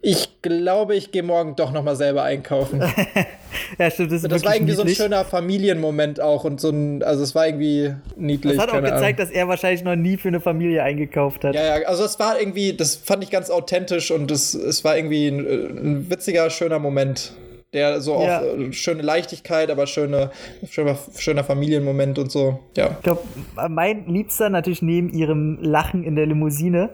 [0.07, 2.80] ich glaube, ich gehe morgen doch noch mal selber einkaufen.
[3.80, 4.11] ja, stimmt.
[4.11, 4.98] Das, das war irgendwie niedlich.
[4.98, 8.56] so ein schöner Familienmoment auch und so ein, also es war irgendwie niedlich.
[8.56, 9.15] Das hat auch gezeigt, Ahnung.
[9.18, 11.56] dass er wahrscheinlich noch nie für eine Familie eingekauft hat.
[11.56, 14.95] Ja, ja, also es war irgendwie, das fand ich ganz authentisch und es, es war
[14.95, 17.34] irgendwie ein, ein witziger, schöner Moment
[17.73, 18.40] der so ja.
[18.40, 20.30] auch äh, schöne Leichtigkeit, aber schöne,
[20.69, 22.60] schöner, schöner Familienmoment und so.
[22.77, 22.91] Ja.
[22.91, 23.23] Ich glaube,
[23.69, 26.91] mein Liebster natürlich neben ihrem Lachen in der Limousine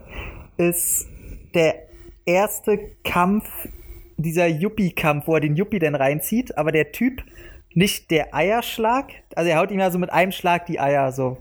[0.58, 1.08] ist
[1.54, 1.91] der
[2.32, 3.46] erste Kampf,
[4.18, 7.24] dieser Yuppie-Kampf, wo er den Yuppie dann reinzieht, aber der Typ
[7.74, 11.38] nicht der Eierschlag, also er haut ihm ja so mit einem Schlag die Eier so.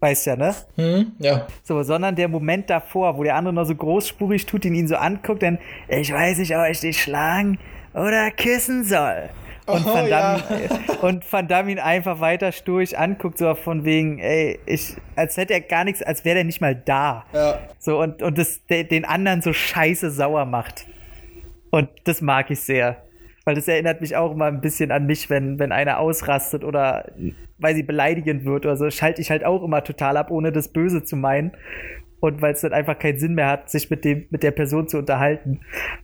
[0.00, 0.52] Weißt ja, ne?
[0.74, 1.46] Hm, ja.
[1.62, 4.96] So, sondern der Moment davor, wo der andere noch so großspurig tut, ihn ihn so
[4.96, 5.58] anguckt, dann,
[5.88, 7.58] ich weiß nicht, ob ich dich schlagen
[7.94, 9.30] oder küssen soll.
[9.66, 10.94] Und, oh, Van Damme, ja.
[11.02, 15.54] und Van Damme ihn einfach weiter sturch anguckt, so von wegen, ey, ich, als hätte
[15.54, 17.24] er gar nichts, als wäre er nicht mal da.
[17.32, 17.60] Ja.
[17.78, 20.86] So, und, und das, den anderen so scheiße sauer macht.
[21.70, 23.04] Und das mag ich sehr.
[23.44, 27.10] Weil das erinnert mich auch immer ein bisschen an mich, wenn, wenn einer ausrastet oder
[27.58, 30.68] weil sie beleidigend wird oder so, schalte ich halt auch immer total ab, ohne das
[30.68, 31.52] Böse zu meinen.
[32.18, 34.88] Und weil es dann einfach keinen Sinn mehr hat, sich mit, dem, mit der Person
[34.88, 35.60] zu unterhalten.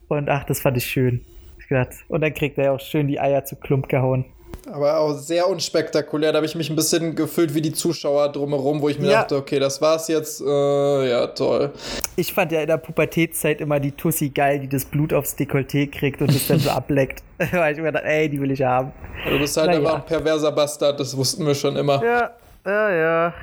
[0.09, 1.25] Und ach, das fand ich schön
[1.69, 1.91] gedacht.
[2.09, 4.25] Und dann kriegt er auch schön die Eier zu Klump gehauen.
[4.71, 6.33] Aber auch sehr unspektakulär.
[6.33, 9.21] Da habe ich mich ein bisschen gefühlt wie die Zuschauer drumherum, wo ich mir ja.
[9.21, 10.43] dachte, okay, das war's jetzt.
[10.43, 11.73] Äh, ja, toll.
[12.17, 15.91] Ich fand ja in der Pubertätszeit immer die Tussi geil, die das Blut aufs Dekolleté
[15.91, 17.23] kriegt und es dann so ableckt.
[17.53, 18.93] Weil ich mir dachte, ey, die will ich haben.
[19.29, 19.79] Du bist halt naja.
[19.81, 22.03] einfach ein perverser Bastard, das wussten wir schon immer.
[22.05, 22.31] Ja.
[22.67, 23.35] Ja, ja.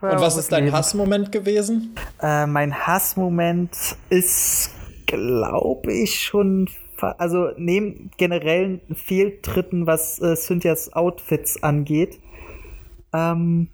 [0.00, 0.72] ja und was ist dein.
[0.72, 1.94] Hassmoment gewesen?
[2.22, 3.76] Äh, mein Hassmoment
[4.08, 4.70] ist,
[5.06, 6.68] glaube ich, schon
[7.02, 12.18] also neben generellen Fehltritten, was äh, Cynthias Outfits angeht,
[13.12, 13.68] ähm,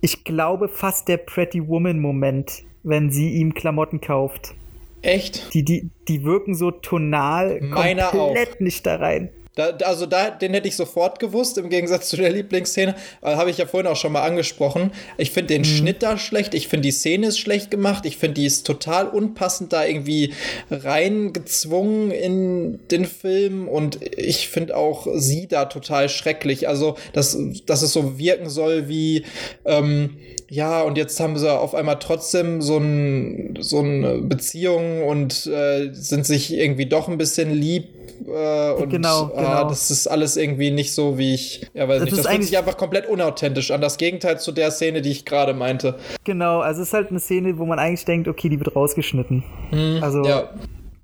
[0.00, 4.54] ich glaube fast der Pretty Woman-Moment, wenn sie ihm Klamotten kauft.
[5.02, 5.52] Echt?
[5.54, 8.60] Die, die, die wirken so tonal Meiner komplett auch.
[8.60, 9.30] nicht da rein.
[9.54, 12.96] Da, also da, den hätte ich sofort gewusst, im Gegensatz zu der Lieblingsszene.
[13.22, 14.90] Äh, Habe ich ja vorhin auch schon mal angesprochen.
[15.16, 15.66] Ich finde den mhm.
[15.66, 16.54] Schnitt da schlecht.
[16.54, 18.04] Ich finde die Szene ist schlecht gemacht.
[18.04, 20.34] Ich finde die ist total unpassend da irgendwie
[20.70, 23.68] reingezwungen in den Film.
[23.68, 26.66] Und ich finde auch sie da total schrecklich.
[26.66, 29.24] Also, dass, dass es so wirken soll wie,
[29.64, 30.16] ähm,
[30.48, 35.90] ja, und jetzt haben sie auf einmal trotzdem so, ein, so eine Beziehung und äh,
[35.92, 37.93] sind sich irgendwie doch ein bisschen lieb
[38.26, 39.68] äh, und genau, äh, genau.
[39.68, 41.66] das ist alles irgendwie nicht so, wie ich.
[41.74, 42.18] Ja, weiß das nicht.
[42.18, 43.80] Das fühlt sich einfach komplett unauthentisch an.
[43.80, 45.96] Das Gegenteil zu der Szene, die ich gerade meinte.
[46.24, 49.44] Genau, also es ist halt eine Szene, wo man eigentlich denkt, okay, die wird rausgeschnitten.
[49.70, 50.50] Mhm, also, ja.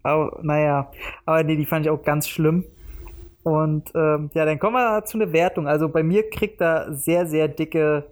[0.03, 0.91] Aber, naja,
[1.27, 2.65] aber nee, die fand ich auch ganz schlimm.
[3.43, 5.67] Und ähm, ja, dann kommen wir zu einer Wertung.
[5.67, 8.05] Also bei mir kriegt er sehr, sehr dicke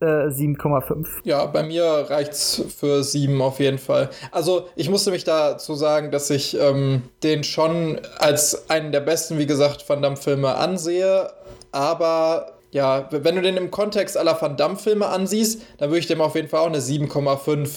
[0.00, 1.04] 7,5.
[1.04, 4.10] Äh, ja, bei mir reicht's für 7 auf jeden Fall.
[4.32, 9.38] Also ich musste mich dazu sagen, dass ich ähm, den schon als einen der besten,
[9.38, 11.30] wie gesagt, Van Damme-Filme ansehe,
[11.72, 16.20] aber ja, wenn du den im Kontext aller Van Damme-Filme ansiehst, dann würde ich dem
[16.20, 17.68] auf jeden Fall auch eine 7,5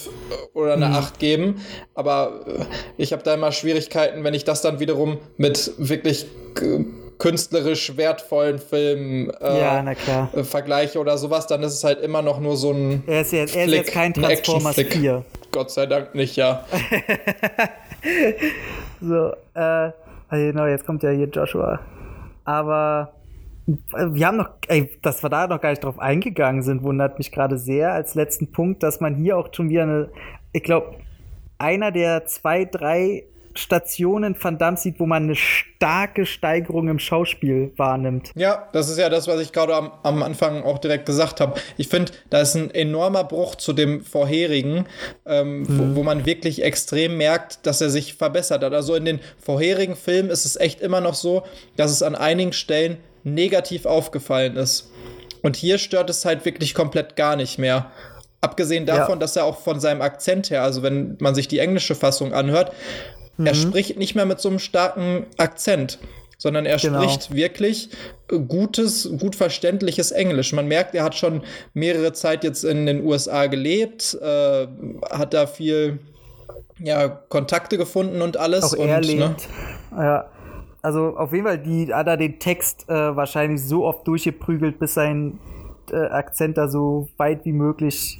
[0.53, 0.95] oder eine mhm.
[0.95, 1.61] 8 geben.
[1.95, 2.65] Aber äh,
[2.97, 6.27] ich habe da immer Schwierigkeiten, wenn ich das dann wiederum mit wirklich
[7.17, 12.39] künstlerisch wertvollen Film äh, ja, äh, vergleiche oder sowas, dann ist es halt immer noch
[12.39, 13.03] nur so ein.
[13.07, 15.23] Er ist jetzt, er ist jetzt kein Transformers 4.
[15.51, 16.65] Gott sei Dank nicht, ja.
[19.01, 19.91] so, äh,
[20.31, 21.79] genau, jetzt kommt ja hier Joshua.
[22.43, 23.13] Aber
[23.65, 27.31] wir haben noch, ey, dass wir da noch gar nicht drauf eingegangen sind, wundert mich
[27.31, 30.09] gerade sehr als letzten Punkt, dass man hier auch schon wieder eine,
[30.51, 30.97] ich glaube,
[31.57, 33.23] einer der zwei, drei
[33.55, 38.31] Stationen Van Damme sieht, wo man eine starke Steigerung im Schauspiel wahrnimmt.
[38.35, 41.59] Ja, das ist ja das, was ich gerade am, am Anfang auch direkt gesagt habe.
[41.77, 44.85] Ich finde, da ist ein enormer Bruch zu dem vorherigen,
[45.25, 45.95] ähm, mhm.
[45.95, 48.73] wo, wo, man wirklich extrem merkt, dass er sich verbessert hat.
[48.73, 51.43] Also in den vorherigen Filmen ist es echt immer noch so,
[51.75, 54.91] dass es an einigen Stellen negativ aufgefallen ist.
[55.43, 57.91] Und hier stört es halt wirklich komplett gar nicht mehr.
[58.41, 59.19] Abgesehen davon, ja.
[59.19, 62.73] dass er auch von seinem Akzent her, also wenn man sich die englische Fassung anhört,
[63.37, 63.47] mhm.
[63.47, 65.99] er spricht nicht mehr mit so einem starken Akzent,
[66.37, 67.01] sondern er genau.
[67.01, 67.89] spricht wirklich
[68.27, 70.53] gutes, gut verständliches Englisch.
[70.53, 71.43] Man merkt, er hat schon
[71.73, 74.67] mehrere Zeit jetzt in den USA gelebt, äh,
[75.11, 75.99] hat da viel
[76.79, 78.73] ja, Kontakte gefunden und alles.
[78.73, 79.35] Auch er und, ne?
[79.91, 80.29] Ja.
[80.81, 84.95] Also auf jeden Fall, die hat er den Text äh, wahrscheinlich so oft durchgeprügelt, bis
[84.95, 85.39] sein
[85.89, 88.19] äh, Akzent da so weit wie möglich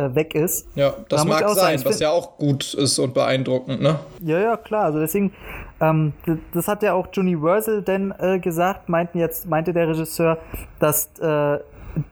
[0.00, 0.66] äh, weg ist.
[0.74, 3.98] Ja, das da mag sein, sagen, was ja auch gut ist und beeindruckend, ne?
[4.22, 4.84] Ja, ja, klar.
[4.84, 5.32] Also deswegen,
[5.80, 6.12] ähm,
[6.52, 10.38] das hat ja auch Universal denn äh, gesagt, meinten jetzt, meinte der Regisseur,
[10.78, 11.58] dass äh,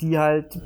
[0.00, 0.60] die halt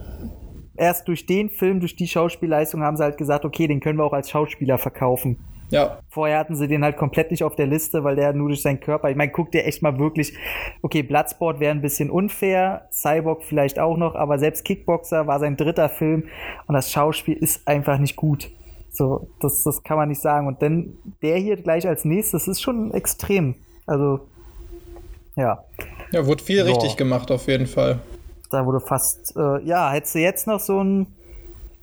[0.77, 4.05] erst durch den Film, durch die Schauspielleistung haben sie halt gesagt, okay, den können wir
[4.05, 5.39] auch als Schauspieler verkaufen.
[5.73, 6.01] Ja.
[6.11, 8.78] Vorher hatten sie den halt komplett nicht auf der Liste, weil der nur durch seinen
[8.78, 10.35] Körper, ich meine, guck dir echt mal wirklich,
[10.82, 15.57] okay, Bloodsport wäre ein bisschen unfair, Cyborg vielleicht auch noch, aber selbst Kickboxer war sein
[15.57, 16.24] dritter Film
[16.66, 18.51] und das Schauspiel ist einfach nicht gut.
[18.90, 20.47] So, das, das kann man nicht sagen.
[20.47, 23.55] Und dann der hier gleich als nächstes ist schon extrem.
[23.86, 24.20] Also,
[25.35, 25.65] ja.
[26.11, 26.70] Ja, wurde viel so.
[26.70, 28.01] richtig gemacht, auf jeden Fall.
[28.51, 31.07] Da wurde fast, äh, ja, hättest du jetzt noch so ein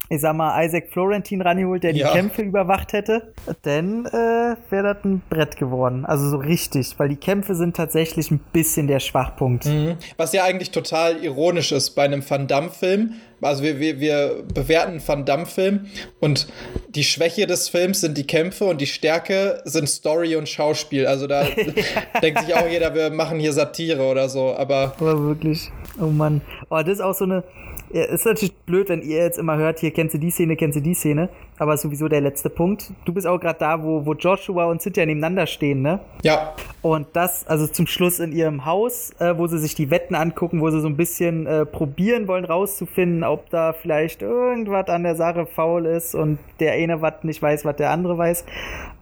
[0.10, 2.11] ich sag mal, Isaac Florentin rangeholt, der die ja.
[2.11, 3.31] Kämpfe überwacht hätte,
[3.61, 6.03] dann äh, wäre das ein Brett geworden.
[6.03, 9.65] Also so richtig, weil die Kämpfe sind tatsächlich ein bisschen der Schwachpunkt.
[9.65, 9.98] Mhm.
[10.18, 13.14] Was ja eigentlich total ironisch ist bei einem Van Damme-Film.
[13.41, 15.86] Also wir, wir, wir bewerten einen Van Damme-Film
[16.19, 16.48] und
[16.90, 21.06] die Schwäche des Films sind die Kämpfe und die Stärke sind Story und Schauspiel.
[21.06, 21.45] Also da
[22.22, 24.95] denkt sich auch jeder, wir machen hier Satire oder so, aber.
[24.99, 25.72] Aber wirklich.
[26.02, 26.41] Oh Mann.
[26.69, 27.44] Oh, das ist auch so eine
[27.90, 30.82] ist natürlich blöd, wenn ihr jetzt immer hört, hier kennst du die Szene, kennst du
[30.82, 32.91] die Szene, aber sowieso der letzte Punkt.
[33.06, 35.99] Du bist auch gerade da, wo, wo Joshua und Cynthia nebeneinander stehen, ne?
[36.24, 36.53] Ja.
[36.82, 40.61] Und das, also zum Schluss in ihrem Haus, äh, wo sie sich die Wetten angucken,
[40.61, 45.16] wo sie so ein bisschen äh, probieren wollen, rauszufinden, ob da vielleicht irgendwas an der
[45.16, 48.45] Sache faul ist und der eine was nicht weiß, was der andere weiß.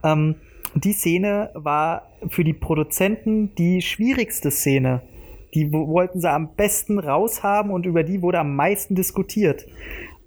[0.03, 0.35] Ähm,
[0.76, 5.01] die Szene war für die Produzenten die schwierigste Szene
[5.57, 9.65] die wollten sie am besten raushaben und über die wurde am meisten diskutiert.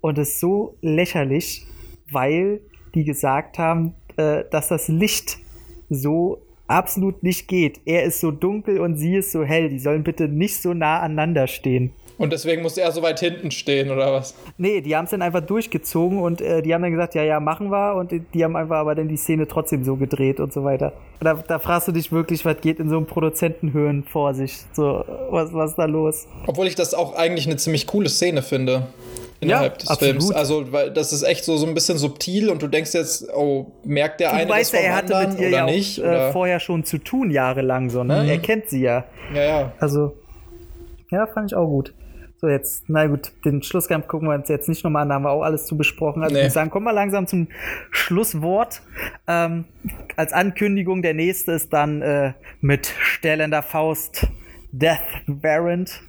[0.00, 1.66] Und es ist so lächerlich,
[2.10, 2.60] weil
[2.96, 5.38] die gesagt haben, äh, dass das Licht
[5.88, 7.80] so absolut nicht geht.
[7.84, 9.68] Er ist so dunkel und sie ist so hell.
[9.68, 11.92] Die sollen bitte nicht so nah aneinander stehen.
[12.20, 14.34] Und deswegen musste er so weit hinten stehen, oder was?
[14.58, 17.40] Nee, die haben es dann einfach durchgezogen und äh, die haben dann gesagt, ja, ja,
[17.40, 17.94] machen wir.
[17.94, 20.92] Und die haben einfach aber dann die Szene trotzdem so gedreht und so weiter.
[21.18, 24.58] Und da, da fragst du dich wirklich, was geht in so einem Produzentenhöhen vor sich?
[24.74, 26.26] So, was, was ist da los?
[26.46, 28.88] Obwohl ich das auch eigentlich eine ziemlich coole Szene finde
[29.40, 30.16] innerhalb ja, des absolut.
[30.16, 30.32] Films.
[30.32, 33.72] Also, weil das ist echt so, so ein bisschen subtil und du denkst jetzt, oh,
[33.82, 35.96] merkt der du eine weißt, das vom er hatte mit ihr oder ja auch, nicht?
[35.96, 36.32] Äh, oder?
[36.32, 38.24] Vorher schon zu tun, jahrelang so, ne?
[38.24, 38.28] Mhm.
[38.28, 39.06] Er kennt sie ja.
[39.34, 39.72] Ja, ja.
[39.78, 40.12] Also,
[41.10, 41.94] ja, fand ich auch gut.
[42.40, 45.24] So, jetzt, na gut, den Schlusskampf gucken wir uns jetzt nicht nochmal an, da haben
[45.24, 46.22] wir auch alles zu besprochen.
[46.22, 46.40] Also, nee.
[46.40, 47.48] ich würde sagen, kommen wir langsam zum
[47.90, 48.80] Schlusswort.
[49.26, 49.66] Ähm,
[50.16, 54.26] als Ankündigung, der nächste ist dann äh, mit stellender Faust
[54.72, 56.00] Death Variant,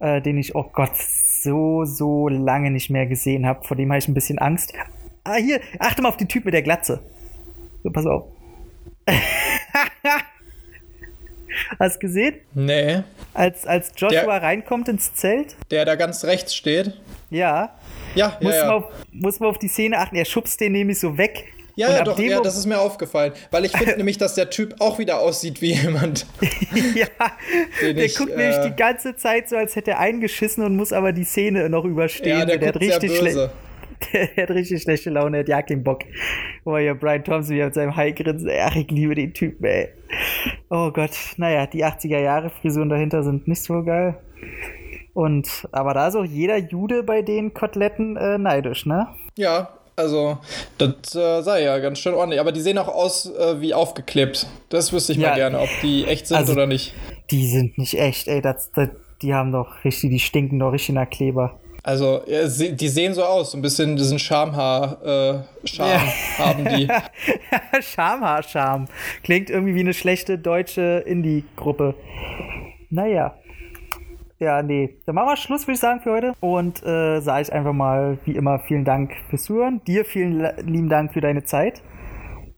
[0.00, 3.64] äh, den ich, oh Gott, so, so lange nicht mehr gesehen habe.
[3.64, 4.72] Vor dem habe ich ein bisschen Angst.
[5.22, 6.98] Ah, hier, achte mal auf den Typ mit der Glatze.
[7.84, 8.24] So, pass auf.
[11.78, 12.34] Hast du gesehen?
[12.52, 13.04] Nee.
[13.34, 15.56] Als, als Joshua der, reinkommt ins Zelt?
[15.70, 16.92] Der da ganz rechts steht?
[17.30, 17.74] Ja.
[18.14, 20.16] Ja, muss, ja, Man auf, muss man auf die Szene achten.
[20.16, 21.46] Er schubst den nämlich so weg.
[21.74, 23.32] Ja, ja, doch, ja, das ist mir aufgefallen.
[23.50, 26.26] Weil ich finde nämlich, dass der Typ auch wieder aussieht wie jemand.
[26.94, 27.06] ja,
[27.80, 30.92] der ich, guckt äh, nämlich die ganze Zeit so, als hätte er eingeschissen und muss
[30.92, 32.40] aber die Szene noch überstehen.
[32.40, 33.50] Ja, der, der guckt richtig schlecht.
[34.12, 36.00] Der hat richtig schlechte Laune, hat ja keinen Bock.
[36.64, 38.50] Oh ja, Brian Thompson wieder mit seinem High-Grinsen.
[38.60, 39.88] Ach, ich liebe den Typen, ey.
[40.70, 44.18] Oh Gott, naja, die 80er Jahre Frisuren dahinter sind nicht so geil.
[45.14, 49.08] Und, aber da ist auch jeder Jude bei den Koteletten äh, neidisch, ne?
[49.36, 50.38] Ja, also,
[50.78, 52.40] das äh, sei ja ganz schön ordentlich.
[52.40, 54.46] Aber die sehen auch aus äh, wie aufgeklebt.
[54.70, 56.94] Das wüsste ich ja, mal gerne, ob die echt sind also, oder nicht.
[57.30, 58.40] Die sind nicht echt, ey.
[58.40, 58.88] Das, das,
[59.20, 61.60] die haben doch richtig, die stinken doch richtig nach Kleber.
[61.84, 65.32] Also, ja, die sehen so aus, so ein bisschen diesen Schamhaar, äh,
[65.64, 66.00] ja.
[66.38, 66.88] haben die.
[67.82, 68.86] Schamhaar, Charme.
[69.24, 71.94] Klingt irgendwie wie eine schlechte deutsche Indie-Gruppe.
[72.90, 73.34] Naja.
[74.38, 74.96] Ja, nee.
[75.06, 76.32] Dann machen wir Schluss, würde ich sagen, für heute.
[76.40, 79.80] Und äh, sage ich einfach mal, wie immer, vielen Dank fürs Zuhören.
[79.84, 81.82] Dir vielen lieben Dank für deine Zeit.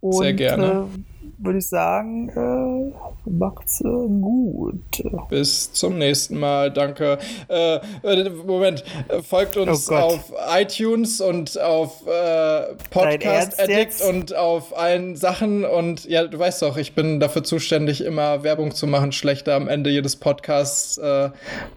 [0.00, 0.86] Und, Sehr gerne.
[0.94, 1.13] Äh,
[1.44, 5.02] würde ich sagen, äh, macht's äh, gut.
[5.28, 7.18] Bis zum nächsten Mal, danke.
[7.48, 8.84] Äh, äh Moment,
[9.22, 14.08] folgt uns Oh auf iTunes und auf äh, Podcast Addict jetzt?
[14.08, 15.64] und auf allen Sachen.
[15.64, 19.68] Und ja, du weißt doch, ich bin dafür zuständig, immer Werbung zu machen, schlechter am
[19.68, 20.98] Ende jedes Podcasts.
[20.98, 21.30] Äh,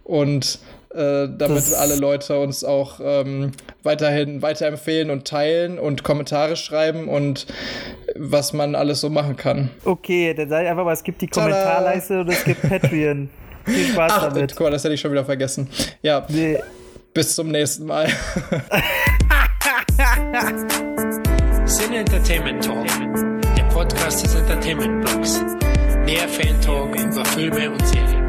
[0.04, 0.60] und
[0.94, 3.52] äh, damit Das- alle Leute uns auch ähm,
[3.84, 7.46] weiterhin weiterempfehlen und teilen und Kommentare schreiben und
[8.16, 9.70] was man alles so machen kann.
[9.86, 11.48] Okay, dann sage ich einfach mal, es gibt die Tada!
[11.52, 13.30] Kommentarleiste und es gibt Patreon.
[13.66, 14.52] Viel Spaß Ach, damit.
[14.56, 15.70] guck mal, das hätte ich schon wieder vergessen.
[16.02, 16.58] Ja, Nee.
[17.14, 18.08] bis zum nächsten Mal.
[21.66, 22.86] Sin Entertainment Talk,
[23.58, 25.42] der Podcast des Entertainment Blogs.
[26.06, 28.27] Mehr Fan Talk über Filme und Serien.